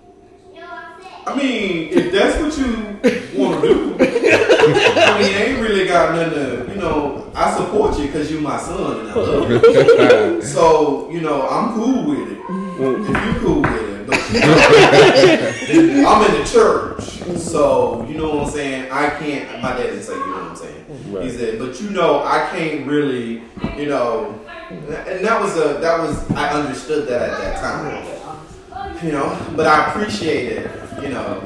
I 1.26 1.34
mean, 1.36 1.88
if 1.90 2.12
that's 2.12 2.38
what 2.40 2.56
you 2.58 3.38
want 3.38 3.62
to 3.62 3.68
do, 3.68 3.96
I 3.98 5.18
mean, 5.20 5.34
I 5.34 5.44
ain't 5.46 5.60
really 5.60 5.86
got 5.86 6.14
nothing 6.14 6.34
to, 6.34 6.72
you 6.74 6.80
know, 6.80 7.30
I 7.34 7.56
support 7.56 7.98
you 7.98 8.06
because 8.06 8.30
you're 8.30 8.42
my 8.42 8.58
son 8.58 9.00
and 9.00 9.08
I 9.10 9.14
love 9.14 9.50
you. 9.50 10.42
So, 10.54 11.10
you 11.10 11.20
know, 11.22 11.48
I'm 11.48 11.74
cool 11.74 12.04
with 12.04 12.30
it. 12.30 12.38
If 12.38 13.08
you 13.08 13.40
cool 13.40 13.62
with 13.62 13.72
it. 13.72 14.06
But 14.06 14.18
I'm 16.06 16.34
in 16.34 16.42
the 16.42 16.48
church. 16.50 17.02
So, 17.38 18.04
you 18.06 18.18
know 18.18 18.36
what 18.36 18.46
I'm 18.48 18.52
saying? 18.52 18.90
I 18.92 19.08
can't, 19.10 19.62
my 19.62 19.70
dad 19.70 19.78
didn't 19.84 20.02
say, 20.02 20.12
you 20.12 20.26
know 20.26 20.32
what 20.32 20.50
I'm 20.50 20.56
saying? 20.56 20.84
He 21.22 21.30
said, 21.30 21.58
but 21.58 21.80
you 21.80 21.90
know, 21.90 22.22
I 22.22 22.48
can't 22.50 22.86
really, 22.86 23.42
you 23.76 23.86
know, 23.86 24.38
and 24.68 25.24
that 25.24 25.40
was 25.40 25.56
a, 25.56 25.78
that 25.80 25.98
was, 25.98 26.30
I 26.32 26.50
understood 26.50 27.08
that 27.08 27.30
at 27.30 27.38
that 27.38 27.60
time 27.60 27.86
you 29.04 29.12
know. 29.12 29.52
But 29.56 29.66
I 29.66 29.90
appreciated, 29.90 30.70
you 31.02 31.08
know, 31.08 31.40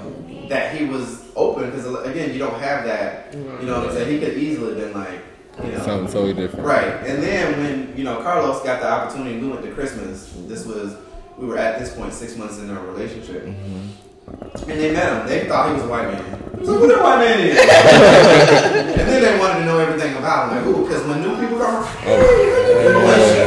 that 0.49 0.75
he 0.77 0.85
was 0.87 1.25
open 1.37 1.71
because 1.71 1.87
again, 2.07 2.33
you 2.33 2.39
don't 2.39 2.59
have 2.61 2.85
that. 2.85 3.35
You 3.35 3.41
know 3.67 3.81
what 3.81 3.89
I'm 3.89 3.95
saying? 3.95 4.11
He 4.11 4.19
could 4.25 4.39
easily 4.39 4.75
been 4.75 4.93
like, 4.95 5.21
you 5.65 5.73
know, 5.73 5.79
Something 5.85 6.13
totally 6.13 6.35
different. 6.35 6.65
right. 6.65 6.95
And 7.07 7.23
then 7.23 7.59
when 7.59 7.97
you 7.97 8.05
know 8.05 8.21
Carlos 8.23 8.63
got 8.63 8.81
the 8.81 8.91
opportunity, 8.91 9.39
we 9.39 9.49
went 9.49 9.63
to 9.65 9.73
Christmas. 9.73 10.33
This 10.47 10.65
was 10.65 10.97
we 11.37 11.47
were 11.47 11.59
at 11.59 11.79
this 11.79 11.95
point 11.95 12.13
six 12.13 12.37
months 12.37 12.59
in 12.59 12.71
our 12.71 12.85
relationship. 12.87 13.45
Mm-hmm. 13.45 14.71
And 14.71 14.79
they 14.79 14.93
met 14.93 15.23
him. 15.23 15.27
They 15.27 15.49
thought 15.49 15.69
he 15.69 15.75
was 15.75 15.85
a 15.85 15.89
white 15.89 16.07
man. 16.13 16.23
He 16.55 16.61
was 16.61 16.69
like, 16.69 16.79
"Who 16.81 16.89
that 16.89 17.03
white 17.03 17.19
man 17.21 17.41
is?" 17.41 17.59
and 19.01 19.09
then 19.09 19.23
they 19.23 19.39
wanted 19.39 19.61
to 19.61 19.65
know 19.65 19.79
everything 19.79 20.17
about 20.17 20.53
him. 20.53 20.59
Like, 20.59 20.67
ooh, 20.67 20.83
because 20.87 21.03
when 21.07 21.23
new 21.23 21.35
people 21.41 21.59
come, 21.59 21.83
oh, 21.87 21.87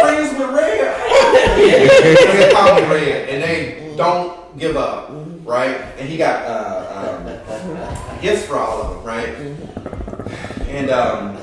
friends 0.00 0.38
with 0.38 0.50
Red. 0.50 0.96
they 1.56 2.50
call 2.52 2.74
me 2.74 2.82
Red, 2.82 3.28
and 3.28 3.42
they 3.42 3.94
don't 3.96 4.58
give 4.58 4.76
up, 4.76 5.10
right? 5.44 5.76
And 5.98 6.08
he 6.08 6.16
got 6.16 6.44
uh, 6.46 7.16
um, 7.24 8.20
gifts 8.20 8.46
for 8.46 8.56
all 8.56 8.82
of 8.82 8.94
them, 8.96 9.04
right? 9.04 9.28
And 10.68 10.90
um, 10.90 11.38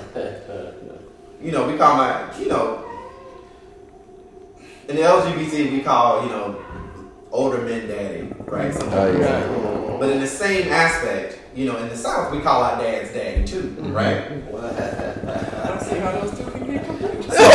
you 1.42 1.52
know, 1.52 1.68
we 1.68 1.78
call 1.78 1.98
my, 1.98 2.38
you 2.38 2.48
know, 2.48 2.86
in 4.88 4.96
the 4.96 5.02
LGBT, 5.02 5.72
we 5.72 5.82
call 5.82 6.24
you 6.24 6.30
know 6.30 6.64
older 7.32 7.62
men 7.62 7.88
daddy, 7.88 8.34
right? 8.46 8.74
Sometimes. 8.74 9.16
Oh, 9.16 9.20
yeah. 9.20 9.98
But 10.00 10.10
in 10.10 10.20
the 10.20 10.28
same 10.28 10.70
aspect, 10.70 11.40
you 11.54 11.66
know, 11.66 11.78
in 11.78 11.90
the 11.90 11.98
South, 11.98 12.32
we 12.32 12.40
call 12.40 12.64
our 12.64 12.82
dads 12.82 13.14
daddy 13.14 13.46
too, 13.46 13.76
right? 13.80 14.18
I 14.32 15.68
don't 15.68 15.82
see 15.82 15.98
how 15.98 16.12
those 16.14 16.38
two 16.38 16.50
can 16.52 16.66
get 16.66 16.86
complete. 16.86 17.28
Pass 17.28 17.38
the 17.38 17.38
salt. 17.38 17.49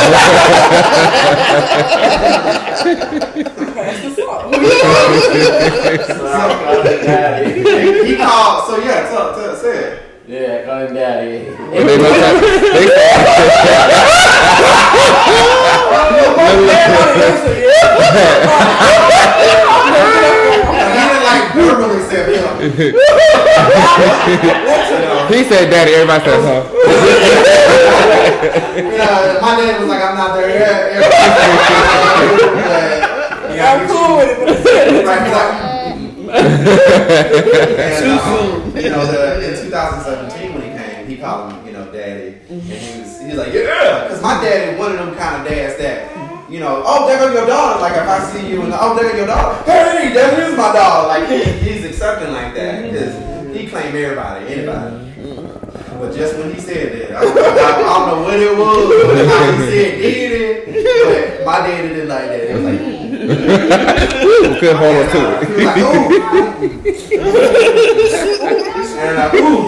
So 4.14 4.22
I 6.26 6.38
call 6.64 6.82
he, 7.44 8.08
he 8.08 8.16
called, 8.16 8.66
so 8.66 8.74
yeah, 8.78 9.08
tell, 9.08 9.34
tell, 9.34 9.54
say 9.56 9.76
it. 9.78 10.02
Yeah, 10.26 10.62
I 10.62 10.64
call 10.64 10.78
him 10.86 10.94
daddy. 10.94 11.50
But 11.50 11.84
they 11.86 11.98
must 11.98 12.20
have, 12.20 12.40
they, 12.40 12.86
He 20.14 20.20
didn't 21.54 21.68
like 21.68 21.78
verbally 21.78 22.02
say 22.10 22.20
it. 22.24 22.28
you 22.34 22.92
know. 25.02 25.26
he 25.28 25.44
said 25.44 25.70
daddy, 25.70 25.92
everybody 25.94 26.24
said 26.24 26.40
huh. 26.42 26.62
You 28.76 28.82
know, 28.98 29.38
my 29.40 29.56
name 29.56 29.80
was 29.80 29.88
like, 29.88 30.02
I'm 30.02 30.16
not 30.16 30.34
there 30.34 30.50
yet. 30.50 30.80
Yeah, 33.54 33.72
I'm 33.72 33.86
cool 33.86 34.16
with 34.16 34.30
it, 34.34 35.06
Right, 35.06 35.22
he's 35.22 35.32
like, 35.32 35.52
and, 36.34 38.04
um, 38.18 38.76
you 38.76 38.90
know, 38.90 39.06
the, 39.06 39.48
in 39.48 39.64
2017 39.66 40.54
when 40.54 40.62
he 40.62 40.68
came, 40.76 41.06
he 41.06 41.16
called 41.16 41.52
him, 41.52 41.64
you 41.66 41.72
know, 41.72 41.84
daddy, 41.92 42.38
and 42.48 42.60
he 42.62 43.00
was, 43.00 43.20
he 43.20 43.26
was 43.28 43.36
like, 43.36 43.52
yeah, 43.52 44.02
because 44.04 44.20
my 44.20 44.42
daddy 44.42 44.76
one 44.76 44.90
of 44.92 44.98
them 44.98 45.14
kind 45.14 45.40
of 45.40 45.48
dads 45.48 45.76
that, 45.78 46.10
you 46.48 46.60
know, 46.60 46.82
oh, 46.84 47.06
there 47.06 47.18
goes 47.18 47.34
your 47.34 47.46
daughter. 47.46 47.80
Like 47.80 47.92
if 47.92 48.08
I 48.08 48.20
see 48.30 48.50
you 48.50 48.62
and 48.62 48.72
oh, 48.74 48.94
there 48.94 49.08
goes 49.08 49.18
your 49.18 49.26
daughter. 49.26 49.62
Hey, 49.64 50.12
that 50.14 50.38
is 50.38 50.56
my 50.56 50.72
daughter. 50.72 51.08
Like 51.08 51.28
he, 51.28 51.42
he's 51.70 51.84
accepting 51.84 52.32
like 52.32 52.54
that 52.54 52.82
because 52.82 53.14
he 53.56 53.66
claimed 53.66 53.94
everybody, 53.94 54.46
anybody. 54.52 55.12
But 55.98 56.14
just 56.14 56.36
when 56.36 56.52
he 56.52 56.60
said 56.60 57.10
that, 57.10 57.16
I, 57.16 57.20
I, 57.20 57.24
I 57.24 57.28
don't 57.82 58.06
know 58.08 58.22
what 58.24 58.38
it 58.40 58.56
was, 58.58 58.90
or 58.90 59.16
how 59.26 59.52
he 59.52 59.58
said 59.70 59.94
he 59.94 60.10
did 60.12 60.32
it, 60.66 60.66
but 61.38 61.46
my 61.46 61.58
daddy 61.66 61.88
didn't 61.88 62.08
like 62.08 62.28
that. 62.28 62.50
It 62.50 62.54
was 62.54 62.64
like. 62.64 62.80
Ooh, 63.24 64.60
couldn't 64.60 64.76
hold 64.76 64.96
on 64.96 65.06
to 65.12 65.18
it. 65.40 65.48
Like, 65.64 65.78
ooh. 65.78 65.88
and 68.98 69.16
like, 69.16 69.34
ooh. 69.34 69.62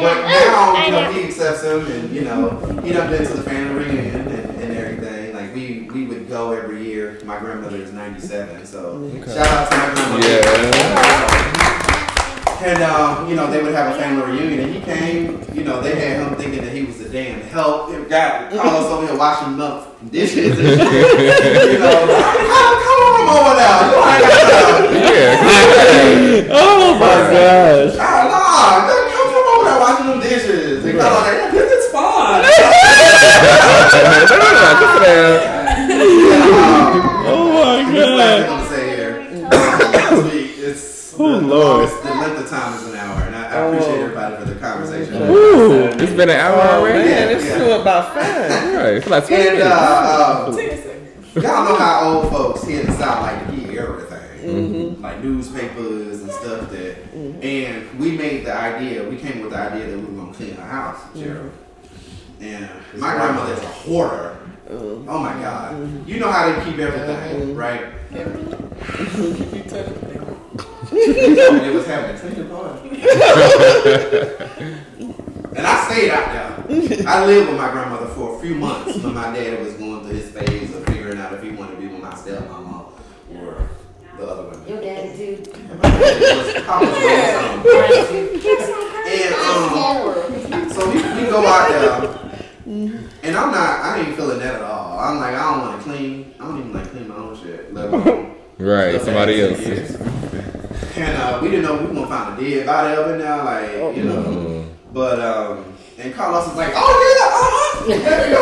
But 0.00 0.16
now, 0.26 0.84
you 0.84 0.90
know, 0.90 1.12
he 1.12 1.18
accepts 1.24 1.62
him 1.62 1.86
and, 1.86 2.14
you 2.14 2.22
know, 2.22 2.58
he 2.82 2.92
done 2.92 3.10
been 3.10 3.24
to 3.24 3.34
the 3.34 3.42
family 3.42 3.84
reunion 3.84 4.25
go 6.36 6.52
every 6.52 6.84
year. 6.84 7.18
My 7.24 7.38
grandmother 7.38 7.76
is 7.78 7.92
97, 7.92 8.66
so 8.66 9.10
shout 9.24 9.38
out 9.38 9.70
to 9.70 9.76
my 9.78 9.94
grandmother. 9.94 10.28
Yeah. 10.28 11.56
And, 12.62 12.82
um, 12.82 13.28
you 13.28 13.36
know, 13.36 13.50
they 13.50 13.62
would 13.62 13.74
have 13.74 13.94
a 13.94 13.98
family 13.98 14.32
reunion, 14.32 14.60
and 14.60 14.74
he 14.74 14.80
came, 14.80 15.40
you 15.54 15.62
know, 15.64 15.80
they 15.80 15.94
had 15.94 16.20
him 16.20 16.34
thinking 16.36 16.62
that 16.64 16.72
he 16.74 16.84
was 16.84 16.98
the 16.98 17.08
damn 17.08 17.40
help. 17.40 17.90
It 17.90 18.08
got 18.10 18.50
Carlos 18.50 18.84
over 18.84 19.06
here 19.06 19.16
washing 19.16 19.60
up 19.60 19.96
dishes 20.10 20.58
and 20.58 20.68
you 20.68 21.78
know, 21.78 22.04
come, 22.04 22.76
come 22.84 23.00
on 23.06 23.28
over 23.32 23.54
now. 23.56 23.76
You 23.88 23.96
ain't 24.04 24.22
got 24.22 24.44
time. 24.52 24.94
Yeah. 24.94 25.44
Oh 26.58 26.94
my 27.00 27.16
gosh. 27.32 27.96
Ah, 27.98 28.28
nah, 28.28 28.86
man, 28.86 29.04
come 29.12 29.30
over 29.34 29.64
there 29.64 29.80
washing 29.80 30.06
them 30.06 30.20
dishes. 30.20 30.84
And 30.84 30.98
Carlos 30.98 31.35
been 46.26 46.36
an 46.36 46.40
hour 46.44 46.60
Oh 46.60 46.80
already. 46.80 47.08
man, 47.08 47.28
it's 47.36 47.44
still 47.44 47.80
about 47.80 48.14
five. 48.14 48.74
Right, 48.74 48.94
it's 48.96 49.06
like 49.08 49.26
20 49.26 49.42
And 49.42 49.58
minutes. 49.58 49.74
uh, 49.74 50.44
um, 51.36 51.42
y'all 51.42 51.64
know 51.64 51.76
how 51.76 52.08
old 52.22 52.30
folks 52.30 52.64
here 52.64 52.80
in 52.80 52.86
the 52.86 52.92
South 52.92 53.22
like 53.22 53.46
to 53.46 53.52
hear 53.52 53.82
everything. 53.82 54.16
Mm-hmm. 54.46 55.02
Like 55.02 55.22
newspapers 55.24 56.20
and 56.22 56.30
stuff 56.30 56.70
that. 56.70 56.96
And 57.42 57.98
we 57.98 58.12
made 58.12 58.44
the 58.46 58.54
idea, 58.54 59.08
we 59.08 59.16
came 59.16 59.40
with 59.40 59.50
the 59.50 59.58
idea 59.58 59.86
that 59.90 59.98
we 59.98 60.04
were 60.04 60.12
going 60.22 60.30
to 60.32 60.36
clean 60.36 60.56
our 60.56 60.66
house, 60.68 61.00
Gerald. 61.16 61.52
And 62.40 62.68
my 62.96 63.14
grandmother's 63.14 63.58
a 63.62 63.66
hoarder. 63.66 64.36
Uh, 64.68 64.74
Oh 65.08 65.18
my 65.20 65.32
God. 65.40 66.06
You 66.08 66.18
know 66.20 66.30
how 66.30 66.50
they 66.52 66.64
keep 66.64 66.78
everything, 66.78 67.54
right? 67.56 67.86
Everything. 68.12 69.54
You 69.54 69.62
tell 69.62 69.84
them. 69.84 69.94
She 70.88 71.34
told 71.34 71.54
me 71.54 71.68
it 71.68 71.74
was 71.74 71.86
having 71.86 72.14
a 72.14 72.18
cleaning 72.18 72.48
party. 72.48 72.88
and 75.56 75.66
I 75.66 75.84
stayed 75.90 76.10
out 76.10 76.32
there. 76.32 77.08
I 77.08 77.24
lived 77.26 77.48
with 77.50 77.58
my 77.58 77.70
grandmother 77.70 78.06
for 78.08 78.36
a 78.36 78.40
few 78.40 78.54
months 78.54 78.96
when 79.02 79.14
my 79.14 79.32
dad 79.34 79.58
was 79.64 79.74
going 79.74 80.02
through 80.04 80.16
his 80.16 80.30
phase 80.30 80.74
of 80.74 80.84
figuring 80.86 81.18
out 81.18 81.32
if 81.32 81.42
he 81.42 81.50
wanted 81.50 81.76
to 81.76 81.80
be 81.80 81.86
with 81.88 82.02
my 82.02 82.12
stepmama 82.12 82.90
or 83.34 83.68
the 84.18 84.26
other 84.26 84.44
women. 84.50 84.68
Your 84.68 84.80
daddy 84.80 85.16
too. 85.16 85.42
It 85.42 85.68
was 86.36 86.64
Papa's 86.64 87.62
grandson. 87.62 88.36
And 89.08 89.34
um, 89.34 90.70
so 90.72 90.88
we, 90.90 90.94
we 90.96 91.30
go 91.30 91.46
out 91.46 91.68
there, 91.68 92.40
and 92.66 93.36
I'm 93.36 93.50
not, 93.52 93.80
I 93.84 94.00
ain't 94.00 94.16
feeling 94.16 94.38
that 94.40 94.56
at 94.56 94.62
all. 94.62 94.98
I'm 94.98 95.18
like, 95.18 95.34
I 95.34 95.52
don't 95.52 95.60
want 95.60 95.78
to 95.82 95.88
clean. 95.88 96.34
I 96.40 96.44
don't 96.46 96.58
even 96.58 96.72
like 96.72 96.90
clean 96.90 97.08
my 97.08 97.14
own 97.16 97.40
shit. 97.40 97.72
Let 97.72 97.88
alone 97.92 98.34
Right, 98.58 98.92
the 98.92 99.00
somebody 99.00 99.48
past 99.54 99.66
else. 99.66 99.96
ten. 100.92 101.04
And 101.04 101.16
uh, 101.22 101.38
we 101.42 101.50
didn't 101.50 101.64
know 101.66 101.76
we 101.76 101.86
were 101.86 101.94
gonna 101.94 102.06
find 102.08 102.38
a 102.38 102.40
dead 102.50 102.66
body 102.66 102.94
up 102.96 103.06
in 103.10 103.18
there, 103.18 103.36
like 103.44 103.96
you 103.96 104.04
know. 104.04 104.55
But 104.96 105.20
um, 105.20 105.76
and 105.98 106.14
Carlos 106.14 106.48
was 106.48 106.56
like, 106.56 106.72
"Oh 106.74 107.86
yeah, 107.86 107.98
there 107.98 108.24
we 108.24 108.32
go." 108.32 108.40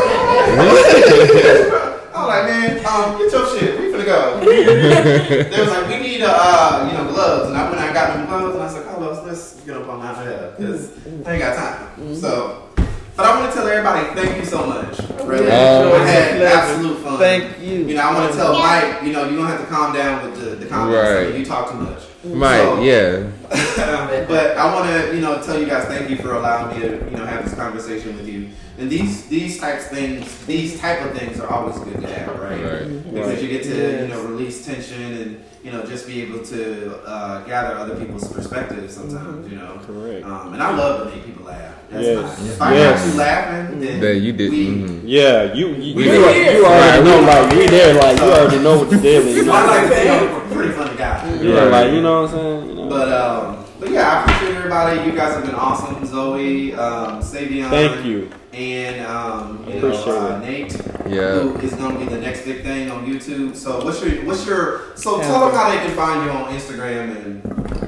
I'm 2.15 2.29
like, 2.29 2.45
man, 2.47 2.87
um, 2.87 3.19
get 3.19 3.33
your 3.33 3.59
shit. 3.59 3.81
We 3.81 3.87
finna 3.87 4.05
go. 4.05 4.39
they 5.51 5.61
was 5.61 5.69
like, 5.69 5.89
we 5.89 5.99
need 5.99 6.23
uh, 6.23 6.31
uh, 6.33 6.89
you 6.89 6.97
know, 6.97 7.13
gloves, 7.13 7.49
and 7.49 7.59
I 7.59 7.65
went 7.65 7.81
and 7.81 7.91
I 7.91 7.93
got 7.93 8.15
them 8.15 8.27
gloves, 8.27 8.55
and 8.55 8.63
I 8.63 8.69
said, 8.73 8.87
Carlos, 8.87 9.27
let's 9.27 9.61
get 9.63 9.77
up 9.79 9.89
on 9.89 9.99
my 9.99 10.15
head 10.15 10.57
because 10.57 10.93
I 11.27 11.33
ain't 11.33 11.43
got 11.43 11.57
time. 11.57 12.15
So. 12.15 12.74
But 13.17 13.27
I 13.27 13.39
want 13.41 13.53
to 13.53 13.57
tell 13.57 13.69
everybody 13.69 14.21
thank 14.21 14.37
you 14.39 14.45
so 14.45 14.67
much. 14.67 14.99
Really, 15.25 15.47
Oh. 15.51 15.95
I 16.03 16.07
had 16.07 16.43
absolute 16.43 16.99
fun. 16.99 17.19
Thank 17.19 17.61
you. 17.61 17.85
You 17.87 17.95
know, 17.95 18.03
I 18.03 18.13
want 18.15 18.33
to 18.33 18.37
tell 18.37 18.59
Mike, 18.59 19.03
you 19.05 19.13
know, 19.13 19.29
you 19.29 19.37
don't 19.37 19.47
have 19.47 19.61
to 19.61 19.67
calm 19.67 19.93
down 19.95 20.25
with 20.29 20.41
the, 20.43 20.51
the 20.57 20.67
comments. 20.67 21.29
Right. 21.31 21.39
You 21.39 21.45
talk 21.45 21.71
too 21.71 21.77
much. 21.79 22.03
Mike, 22.25 22.61
So- 22.61 22.83
yeah. 22.83 23.31
but 24.29 24.57
I 24.57 24.75
want 24.75 24.89
to, 24.91 25.15
you 25.15 25.21
know, 25.21 25.41
tell 25.43 25.61
you 25.61 25.67
guys 25.67 25.85
thank 25.85 26.11
you 26.11 26.17
for 26.17 26.35
allowing 26.35 26.75
me 26.77 26.89
to, 26.89 27.05
you 27.11 27.17
know, 27.17 27.25
have 27.25 27.45
this 27.45 27.55
conversation 27.55 28.17
with 28.17 28.27
you. 28.29 28.49
And 28.77 28.91
these 28.91 29.27
these 29.27 29.59
types 29.61 29.87
things, 29.87 30.45
these 30.47 30.79
type 30.81 31.01
of 31.03 31.17
things 31.17 31.39
are 31.41 31.47
always 31.49 31.79
good 31.79 32.01
to 32.01 32.09
have, 32.09 32.39
right? 32.41 32.59
Right. 32.61 33.05
Because 33.15 33.41
you 33.43 33.49
get 33.49 33.63
to, 33.65 33.69
Yes. 33.77 34.03
you 34.03 34.09
know, 34.15 34.23
release 34.25 34.67
tension 34.67 35.01
and 35.15 35.45
you 35.63 35.71
know 35.71 35.85
just 35.87 36.07
be 36.09 36.23
able 36.23 36.43
to 36.47 36.97
uh, 37.07 37.45
gather 37.45 37.77
other 37.79 37.95
people's 37.95 38.27
perspectives 38.33 38.95
sometimes, 38.95 39.49
you 39.49 39.57
know. 39.59 39.79
Correct. 39.87 40.27
Um, 40.27 40.55
and 40.55 40.63
I 40.63 40.75
love 40.77 41.07
to 41.09 41.15
make 41.17 41.25
people 41.25 41.45
laugh. 41.47 41.73
That's 41.91 42.05
Yes. 42.05 42.41
my, 42.41 42.47
if 42.49 42.63
I 42.63 42.75
Yes. 42.75 43.01
got 43.01 43.13
you 43.13 43.19
laughing, 43.19 43.81
then 43.81 44.01
That 44.01 44.17
you 44.17 44.33
did. 44.33 44.51
we, 44.51 44.67
mhm. 44.67 45.01
Yeah, 45.05 45.53
you 45.55 45.69
you, 45.69 45.95
We 45.95 46.05
you, 46.05 46.11
did. 46.11 46.57
you 46.59 46.67
already 46.67 46.99
Right, 46.99 47.05
know 47.05 47.21
like 47.21 47.51
we 47.53 47.67
there 47.69 47.95
like 47.95 48.19
you 48.19 48.25
already 48.25 48.59
know 48.59 48.79
what 48.79 48.91
the 48.91 48.97
deal 48.99 49.23
is. 49.29 49.37
You 49.37 49.45
know? 49.47 49.53
I 49.53 49.67
like 49.67 49.83
to 49.89 49.95
think 49.95 50.11
I'm 50.11 50.51
a 50.51 50.55
pretty 50.55 50.73
funny 50.73 50.97
guy. 50.97 51.35
Yeah, 51.41 51.55
Right. 51.63 51.71
like 51.71 51.93
you 51.93 52.01
know 52.03 52.23
what 52.23 52.31
I'm 52.31 52.37
saying. 52.37 52.69
You 52.71 52.75
know? 52.75 52.89
But 52.89 53.13
um, 53.13 53.57
but 53.63 53.64
yeah, 53.95 54.11
I 54.11 54.23
appreciate 54.25 54.57
everybody. 54.57 55.09
You 55.09 55.17
guys 55.17 55.35
have 55.35 55.45
been 55.47 55.55
awesome, 55.55 56.05
Zoe, 56.05 56.75
um, 56.75 57.21
Savion, 57.23 57.71
thank 57.71 58.05
you. 58.05 58.29
and 58.53 59.05
um, 59.07 59.65
you 59.69 59.81
know, 59.81 59.93
uh, 59.93 60.39
Nate, 60.41 60.73
Yeah. 61.09 61.41
who 61.41 61.57
is 61.59 61.75
going 61.75 61.95
to 61.95 61.99
be 62.01 62.07
the 62.07 62.21
next 62.21 62.45
big 62.45 62.63
thing 62.63 62.91
on 62.91 63.07
YouTube. 63.07 63.57
So 63.57 63.85
what's 63.85 64.03
your 64.05 64.25
what's 64.25 64.47
your 64.47 64.97
so 64.97 65.21
tell 65.21 65.47
them 65.47 65.55
how 65.55 65.71
they 65.71 65.79
can 65.79 65.95
find 65.97 66.25
you 66.25 66.31
on 66.31 66.53
Instagram 66.53 67.17
and 67.25 67.43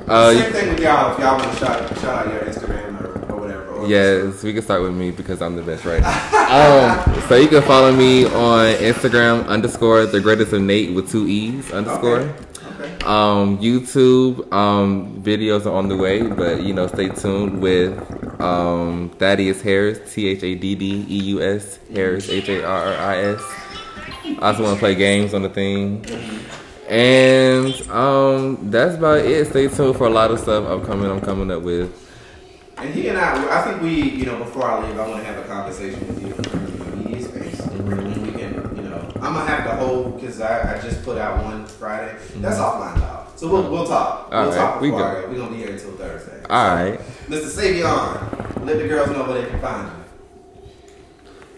Uh, 0.09 0.33
same 0.35 0.53
thing 0.53 0.69
with 0.71 0.81
y'all 0.81 1.13
if 1.13 1.19
y'all 1.19 1.37
want 1.39 1.51
to 1.53 1.59
shout 1.59 1.89
shout 1.99 2.27
out 2.27 2.33
your 2.33 2.43
Instagram 2.43 3.01
or, 3.03 3.33
or 3.33 3.41
whatever. 3.41 3.67
Or 3.73 3.87
Yes, 3.89 4.43
we 4.45 4.53
can 4.53 4.63
start 4.63 4.83
with 4.83 4.95
me 4.95 5.11
because 5.11 5.43
I'm 5.43 5.57
the 5.57 5.63
best 5.63 5.85
right 5.85 6.03
um, 6.05 7.21
so 7.29 7.35
you 7.37 7.49
can 7.49 7.63
follow 7.63 7.91
me 7.93 8.25
on 8.27 8.75
Instagram 8.75 9.47
underscore 9.49 10.07
the 10.07 10.21
greatest 10.21 10.53
of 10.53 10.63
Nate 10.63 10.95
with 10.95 11.11
two 11.11 11.27
E's 11.27 11.73
underscore. 11.73 12.21
Okay. 12.21 12.33
Okay. 12.79 13.05
Um, 13.05 13.59
YouTube 13.59 14.53
um, 14.53 15.23
videos 15.23 15.65
are 15.65 15.75
on 15.75 15.89
the 15.89 15.97
way, 15.97 16.23
but 16.23 16.63
you 16.63 16.75
know, 16.75 16.87
stay 16.87 17.09
tuned 17.09 17.63
with 17.63 17.97
um, 18.41 19.11
Thaddeus 19.19 19.63
Harris, 19.63 20.13
T 20.13 20.29
H 20.29 20.43
A 20.43 20.55
D 20.55 20.75
D 20.75 21.07
E 21.09 21.19
U 21.31 21.43
S 21.43 21.79
Harris, 21.95 22.29
H 22.29 22.49
A 22.51 22.65
R 22.65 22.85
R 22.85 22.95
I 22.95 23.17
S. 23.17 23.43
I 24.43 24.49
also 24.49 24.65
want 24.65 24.75
to 24.75 24.79
play 24.81 24.95
games 24.95 25.33
on 25.33 25.43
the 25.43 25.49
thing. 25.49 26.05
And 26.89 27.75
um, 27.91 28.71
that's 28.71 28.97
about 28.97 29.21
it. 29.21 29.47
Stay 29.49 29.69
tuned 29.69 29.97
for 29.97 30.07
a 30.07 30.11
lot 30.11 30.31
of 30.31 30.39
stuff 30.39 30.67
I'm 30.67 30.85
coming. 30.85 31.11
I'm 31.11 31.21
coming 31.21 31.51
up 31.51 31.63
with. 31.63 31.91
And 32.77 32.93
he 32.93 33.09
and 33.09 33.17
I, 33.17 33.59
I 33.59 33.63
think 33.63 33.81
we, 33.81 34.11
you 34.11 34.27
know, 34.27 34.37
before 34.37 34.71
I 34.71 34.87
leave, 34.87 34.99
I 34.99 35.09
want 35.09 35.23
to 35.23 35.27
have 35.27 35.43
a 35.43 35.49
conversation 35.49 36.07
with 36.07 36.21
you 36.21 36.35
in 36.35 36.43
terms 36.43 36.71
of 36.71 36.91
the 36.91 36.97
media 36.97 37.27
space. 37.27 37.61
And 37.61 38.27
we 38.27 38.33
can, 38.33 38.77
you 38.77 38.83
know, 38.83 39.09
I'm 39.27 39.35
gonna 39.35 39.51
have 39.51 39.65
the 39.65 39.75
whole 39.75 40.11
because 40.11 40.41
I, 40.41 40.77
I 40.77 40.81
just 40.81 41.03
put 41.03 41.19
out 41.19 41.43
one 41.43 41.67
Friday. 41.67 42.17
That's 42.37 42.59
mm-hmm. 42.59 42.83
offline 42.83 43.01
talk. 43.01 43.33
So 43.35 43.49
we'll 43.51 43.69
we'll 43.69 43.87
talk. 43.87 44.29
All 44.33 44.43
we'll 44.43 44.51
right, 44.51 44.57
talk 44.57 44.81
we 44.81 44.91
before. 44.91 45.05
I 45.05 45.23
go. 45.23 45.29
We're 45.29 45.39
gonna 45.39 45.51
be 45.51 45.57
here 45.57 45.73
until 45.73 45.91
Thursday. 45.93 46.43
All 46.49 46.75
right. 46.75 47.01
Mr. 47.27 47.51
Savion, 47.51 48.65
let 48.65 48.79
the 48.79 48.87
girls 48.87 49.11
know 49.11 49.25
where 49.25 49.43
they 49.43 49.51
can 49.51 49.61
find 49.61 49.89
you. 49.89 50.06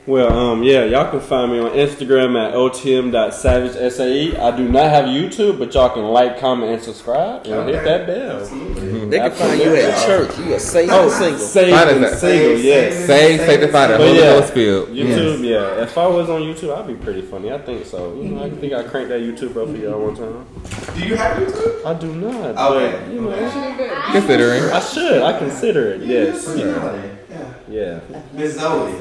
Well, 0.09 0.33
um, 0.33 0.63
yeah, 0.63 0.85
y'all 0.85 1.11
can 1.11 1.21
find 1.21 1.53
me 1.53 1.59
on 1.59 1.73
Instagram 1.73 2.35
at 2.43 2.55
otm.savagesae. 2.55 4.39
I 4.39 4.57
do 4.57 4.67
not 4.67 4.89
have 4.91 5.05
YouTube, 5.05 5.59
but 5.59 5.75
y'all 5.75 5.91
can 5.91 6.05
like, 6.05 6.41
comment, 6.41 6.73
and 6.73 6.83
subscribe, 6.83 7.47
and 7.47 7.69
hit 7.69 7.85
that 7.85 8.07
bell. 8.07 8.41
Absolutely. 8.41 9.05
They 9.11 9.19
can 9.19 9.31
find 9.33 9.61
you 9.61 9.77
at 9.77 10.07
church. 10.07 10.39
You 10.39 10.55
a 10.55 10.59
safe 10.61 10.89
Oh, 10.91 11.11
single. 11.11 11.39
Save 11.39 11.75
Find 11.75 11.91
and 11.91 12.05
us 12.07 12.13
at- 12.15 12.19
single, 12.21 12.57
yes. 12.59 13.07
Say, 13.07 13.37
sanctify 13.37 13.87
the 13.89 13.99
But 13.99 14.07
Holy 14.07 14.19
yeah, 14.19 14.25
Ghost 14.41 14.55
field. 14.55 14.89
YouTube, 14.89 15.45
yeah. 15.47 15.83
If 15.83 15.99
I 15.99 16.07
was 16.07 16.31
on 16.31 16.41
YouTube, 16.41 16.75
I'd 16.75 16.87
be 16.87 16.95
pretty 16.95 17.21
funny. 17.21 17.53
I 17.53 17.59
think 17.59 17.85
so. 17.85 18.15
You 18.15 18.31
know, 18.31 18.45
I 18.45 18.49
think 18.51 18.73
I 18.73 18.85
cranked 18.85 19.11
that 19.11 19.21
YouTube 19.21 19.57
up 19.63 19.69
for 19.69 19.77
y'all 19.77 20.01
one 20.07 20.17
time. 20.17 20.47
Do 20.95 21.07
you 21.07 21.17
have 21.17 21.37
YouTube? 21.37 21.85
I 21.85 21.93
do 21.93 22.15
not. 22.15 22.57
Okay. 22.57 22.99
But, 22.99 23.13
you 23.13 23.21
know, 23.21 23.31
Okay. 23.33 24.13
Considering. 24.13 24.63
I 24.73 24.81
should. 24.81 25.21
I 25.21 25.39
consider 25.39 25.89
it. 25.93 26.01
Yes. 26.01 26.47
Personality. 26.47 27.09
Yeah. 27.31 27.53
Yeah. 27.69 28.21
Miss 28.33 28.55
Zoe. 28.59 28.95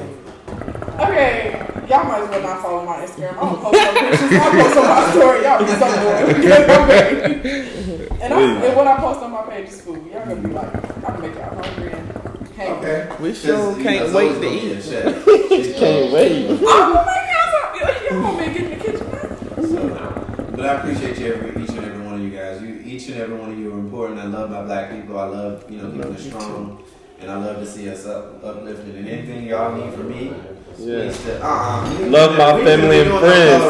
Okay, 0.98 1.54
y'all 1.88 2.04
might 2.04 2.22
as 2.22 2.28
well 2.28 2.42
not 2.42 2.60
follow 2.62 2.84
my 2.84 2.96
Instagram. 3.06 3.32
I'm 3.32 3.54
gonna 3.54 3.62
post 3.62 3.78
some 3.84 3.94
pictures. 3.94 4.32
I'll 4.32 4.50
post 4.50 4.76
on 4.78 4.84
my 4.88 5.10
story. 5.12 5.38
Y'all 5.44 5.58
be 5.60 5.66
so 5.78 5.86
bored. 6.02 6.28
and, 8.20 8.34
I, 8.34 8.36
and 8.66 8.76
what 8.76 8.86
I 8.88 8.96
post 8.96 9.20
on 9.22 9.30
my 9.30 9.42
page 9.42 9.68
is 9.68 9.80
food. 9.80 10.04
Y'all 10.10 10.26
gonna 10.26 10.36
be 10.36 10.48
like, 10.52 10.74
I'm 10.74 11.00
gonna 11.02 11.20
make 11.20 11.34
y'all 11.36 11.54
hungry 11.62 11.92
and 11.92 12.08
hangry. 12.56 12.78
Okay. 12.78 13.22
We 13.22 13.32
sure 13.34 13.54
'Cause, 13.56 13.78
you 13.78 13.82
can't 13.84 14.08
know, 14.10 14.16
wait 14.16 14.40
to 14.40 14.48
eat. 14.48 14.72
a 14.72 14.82
chef. 14.82 15.24
She's 15.48 15.78
Can't 15.78 16.10
uh, 16.10 16.14
wait. 16.14 16.46
Oh, 16.50 16.52
I'm 16.52 16.92
gonna 16.92 17.06
make 17.06 17.26
y'all 17.30 17.48
some. 17.54 18.16
Y'all 18.16 18.22
want 18.24 18.36
me 18.40 18.44
to 18.46 18.50
get 18.52 18.62
in 18.64 18.78
the 18.78 18.84
kitchen 18.84 19.06
now? 19.12 19.22
So, 19.62 20.50
but 20.56 20.64
I 20.66 20.68
appreciate 20.80 21.18
you 21.18 21.26
every 21.32 21.62
each 21.62 21.70
and 21.70 21.84
every 21.84 22.02
one 22.04 22.14
of 22.14 22.20
you 22.22 22.30
guys. 22.30 22.60
You 22.60 22.82
each 22.84 23.06
and 23.08 23.16
every 23.20 23.36
one 23.38 23.50
of 23.52 23.58
you 23.58 23.72
are 23.72 23.78
important. 23.78 24.18
I 24.18 24.24
love 24.24 24.50
my 24.50 24.62
black 24.64 24.90
people. 24.90 25.16
I 25.18 25.26
love 25.26 25.70
you 25.70 25.78
know 25.80 25.90
keeping 25.92 26.12
us 26.14 26.22
strong, 26.26 26.82
and 27.20 27.30
I 27.30 27.36
love 27.36 27.56
to 27.58 27.66
see 27.66 27.88
us 27.90 28.06
up 28.06 28.42
uplifted. 28.44 28.94
And 28.94 29.08
anything 29.08 29.44
y'all 29.46 29.74
need 29.76 29.92
from 29.94 30.08
me, 30.08 30.32
Yeah. 30.78 31.02
please 31.02 31.18
to- 31.24 31.42
uh-uh. 31.44 32.06
Love 32.06 32.38
my 32.38 32.52
we- 32.54 32.60
we- 32.60 32.66
family 32.66 33.00
and 33.02 33.10
friends. 33.18 33.64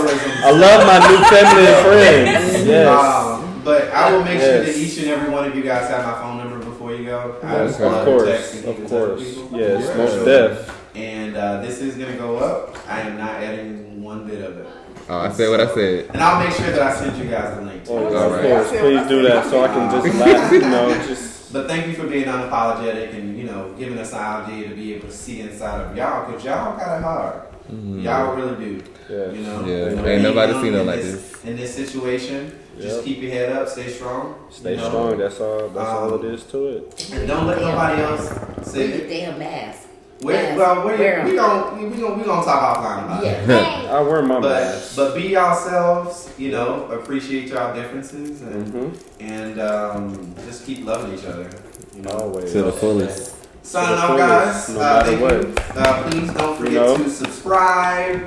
I 0.44 0.50
love 0.50 0.86
my 0.86 1.08
new 1.08 1.24
family 1.24 1.66
and 1.66 1.86
friends. 1.86 2.64
Yes. 2.68 2.88
Um, 2.88 3.60
but 3.64 3.90
I 3.92 4.12
will 4.12 4.24
make 4.24 4.40
sure 4.40 4.62
that 4.62 4.76
each 4.76 4.98
and 4.98 5.08
every 5.08 5.30
one 5.30 5.44
of 5.46 5.54
you 5.56 5.62
guys 5.62 5.88
have 5.88 6.04
my 6.04 6.14
phone 6.20 6.38
number 6.38 6.58
before 6.58 6.92
you 6.94 7.04
go. 7.06 7.36
I 7.42 7.64
Yes, 7.64 7.80
love 7.80 7.92
of 7.92 7.98
to 8.04 8.10
course. 8.10 8.28
text 8.28 8.54
and 8.54 8.64
keep 8.64 8.76
in 8.78 8.84
Of 8.84 8.90
touch 8.90 9.00
with 9.00 9.08
course. 9.08 9.34
people. 9.34 9.58
Yes, 9.60 9.90
For 9.90 9.96
most 9.98 10.14
sure. 10.14 10.24
def. 10.24 10.74
And 10.94 11.36
uh, 11.36 11.60
this 11.62 11.80
is 11.80 11.94
gonna 11.96 12.16
go 12.16 12.36
up. 12.38 12.76
I 12.88 13.00
am 13.02 13.16
not 13.18 13.34
adding 13.42 14.02
one 14.02 14.26
bit 14.26 14.42
of 14.42 14.58
it. 14.58 14.66
Oh, 15.10 15.18
I 15.20 15.30
said 15.32 15.48
what 15.48 15.60
I 15.60 15.66
said. 15.74 16.06
And 16.12 16.22
I'll 16.22 16.42
make 16.44 16.54
sure 16.54 16.70
that 16.70 16.82
I 16.82 16.94
send 16.94 17.16
you 17.16 17.30
guys 17.30 17.56
the 17.56 17.62
link. 17.62 17.82
Oh, 17.88 17.96
All 17.96 18.14
of 18.14 18.32
right. 18.32 18.42
course. 18.42 18.68
Please 18.70 19.06
do 19.08 19.22
that 19.22 19.46
so 19.46 19.64
I 19.64 19.68
can 19.68 19.90
just 20.02 20.18
laugh, 20.20 20.52
you 20.52 20.60
know, 20.60 20.92
just. 21.06 21.52
But 21.52 21.66
thank 21.66 21.86
you 21.86 21.94
for 21.94 22.06
being 22.06 22.24
unapologetic 22.26 23.14
and 23.14 23.37
you 23.37 23.37
know 23.48 23.72
giving 23.78 23.98
us 23.98 24.10
the 24.10 24.16
idea 24.18 24.68
to 24.68 24.74
be 24.74 24.94
able 24.94 25.08
to 25.08 25.14
see 25.14 25.40
inside 25.40 25.80
of 25.82 25.96
y'all 25.96 26.26
because 26.26 26.44
y'all 26.44 26.76
got 26.76 26.98
it 26.98 27.02
hard. 27.02 27.42
Y'all 27.70 28.34
really 28.34 28.56
do. 28.64 28.82
Yeah. 29.10 29.30
You 29.30 29.42
know. 29.42 29.64
Yeah, 29.66 29.90
You 29.90 29.96
know, 29.96 30.06
ain't 30.06 30.22
nobody 30.22 30.52
young 30.52 30.62
seen 30.62 30.74
it 30.74 30.86
like 30.86 31.00
this, 31.02 31.44
in 31.44 31.56
this 31.56 31.74
situation. 31.74 32.58
Just 32.80 33.04
keep 33.04 33.20
your 33.20 33.30
head 33.32 33.52
up, 33.52 33.68
stay 33.68 33.88
strong. 33.88 34.36
Stay 34.50 34.70
you 34.72 34.76
know. 34.78 34.88
strong. 34.88 35.18
That's 35.18 35.40
all. 35.40 35.68
That's 35.68 35.88
all 35.88 36.14
Um, 36.14 36.24
it 36.24 36.32
is 36.34 36.44
to 36.44 36.68
it. 36.68 37.10
And 37.12 37.26
don't 37.28 37.46
let 37.46 37.60
nobody 37.60 38.02
else 38.02 38.28
say 38.62 38.78
Wear 38.88 38.96
your 38.98 39.06
it. 39.06 39.08
damn 39.10 39.38
mask. 39.38 39.82
Wait, 40.20 40.34
Yes. 40.34 40.58
well, 40.58 40.86
wait, 40.86 40.98
Wear 40.98 41.18
'em. 41.20 41.28
we 41.28 41.36
gon' 41.36 41.90
we 41.92 41.96
gon' 42.00 42.18
we 42.18 42.24
gonna 42.24 42.44
talk 42.44 42.76
offline 42.78 43.04
about 43.04 43.24
it. 43.24 43.48
Yeah. 43.48 43.88
I 43.96 44.00
wear 44.00 44.22
my 44.22 44.40
But 44.40 44.62
mask. 44.62 44.96
but 44.96 45.14
be 45.14 45.22
yourselves, 45.28 46.30
you 46.38 46.50
know, 46.50 46.86
appreciate 46.90 47.48
y'all 47.48 47.74
differences 47.74 48.40
and 48.42 48.68
hmm 48.68 48.88
and 49.20 49.60
um, 49.60 50.34
just 50.46 50.64
keep 50.66 50.84
loving 50.84 51.16
each 51.18 51.24
other. 51.24 51.48
You 51.94 52.02
know. 52.02 52.10
Always. 52.10 52.52
To 52.52 52.62
the 52.62 52.72
fullest. 52.72 53.34
Signing 53.68 53.96
to 53.96 54.02
off, 54.02 54.16
guys. 54.16 54.68
No 54.70 54.80
Uh, 54.80 55.04
thank 55.04 55.20
what. 55.20 55.32
you. 55.34 55.54
Uh, 55.76 56.02
please 56.10 56.32
don't 56.32 56.56
forget 56.56 56.72
know? 56.72 56.96
to 56.96 57.10
subscribe, 57.10 58.22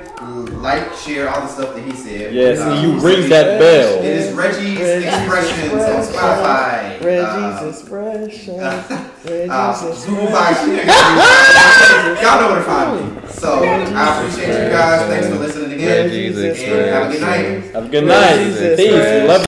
like, 0.62 0.94
share 0.94 1.28
all 1.28 1.40
the 1.40 1.48
stuff 1.48 1.74
that 1.74 1.82
he 1.82 1.92
said. 1.96 2.32
Yes, 2.32 2.60
Uh, 2.60 2.70
and 2.70 2.80
you 2.82 3.00
ring 3.00 3.28
that 3.28 3.58
bell. 3.58 3.98
It 3.98 4.04
is 4.04 4.32
Reggie's 4.34 4.78
Reggie's 4.78 5.04
Expressions 5.04 5.72
on 5.72 6.02
Spotify. 6.04 7.02
Reggie's 7.02 7.58
Uh, 7.58 7.66
expression. 7.70 8.60
uh, 8.60 8.82
Reggie's 9.24 10.04
Google 10.04 10.28
expression. 10.28 10.76
Y'all 12.22 12.40
know 12.40 12.48
where 12.48 12.56
to 12.58 12.62
find 12.62 12.88
me. 13.00 13.22
So 13.28 13.64
I 13.64 14.18
appreciate 14.20 14.46
you 14.64 14.70
guys. 14.70 15.08
Thanks 15.08 15.26
for 15.26 15.34
listening 15.42 15.72
again. 15.72 16.04
Reggie's 16.04 16.38
And 16.38 16.90
have 16.90 17.08
a 17.08 17.12
good 17.12 17.20
night. 17.20 17.74
Have 17.74 17.84
a 17.84 17.88
good 17.88 18.04
night. 18.06 18.76
Peace. 18.76 18.92
Christ. 18.92 19.26
Love 19.26 19.40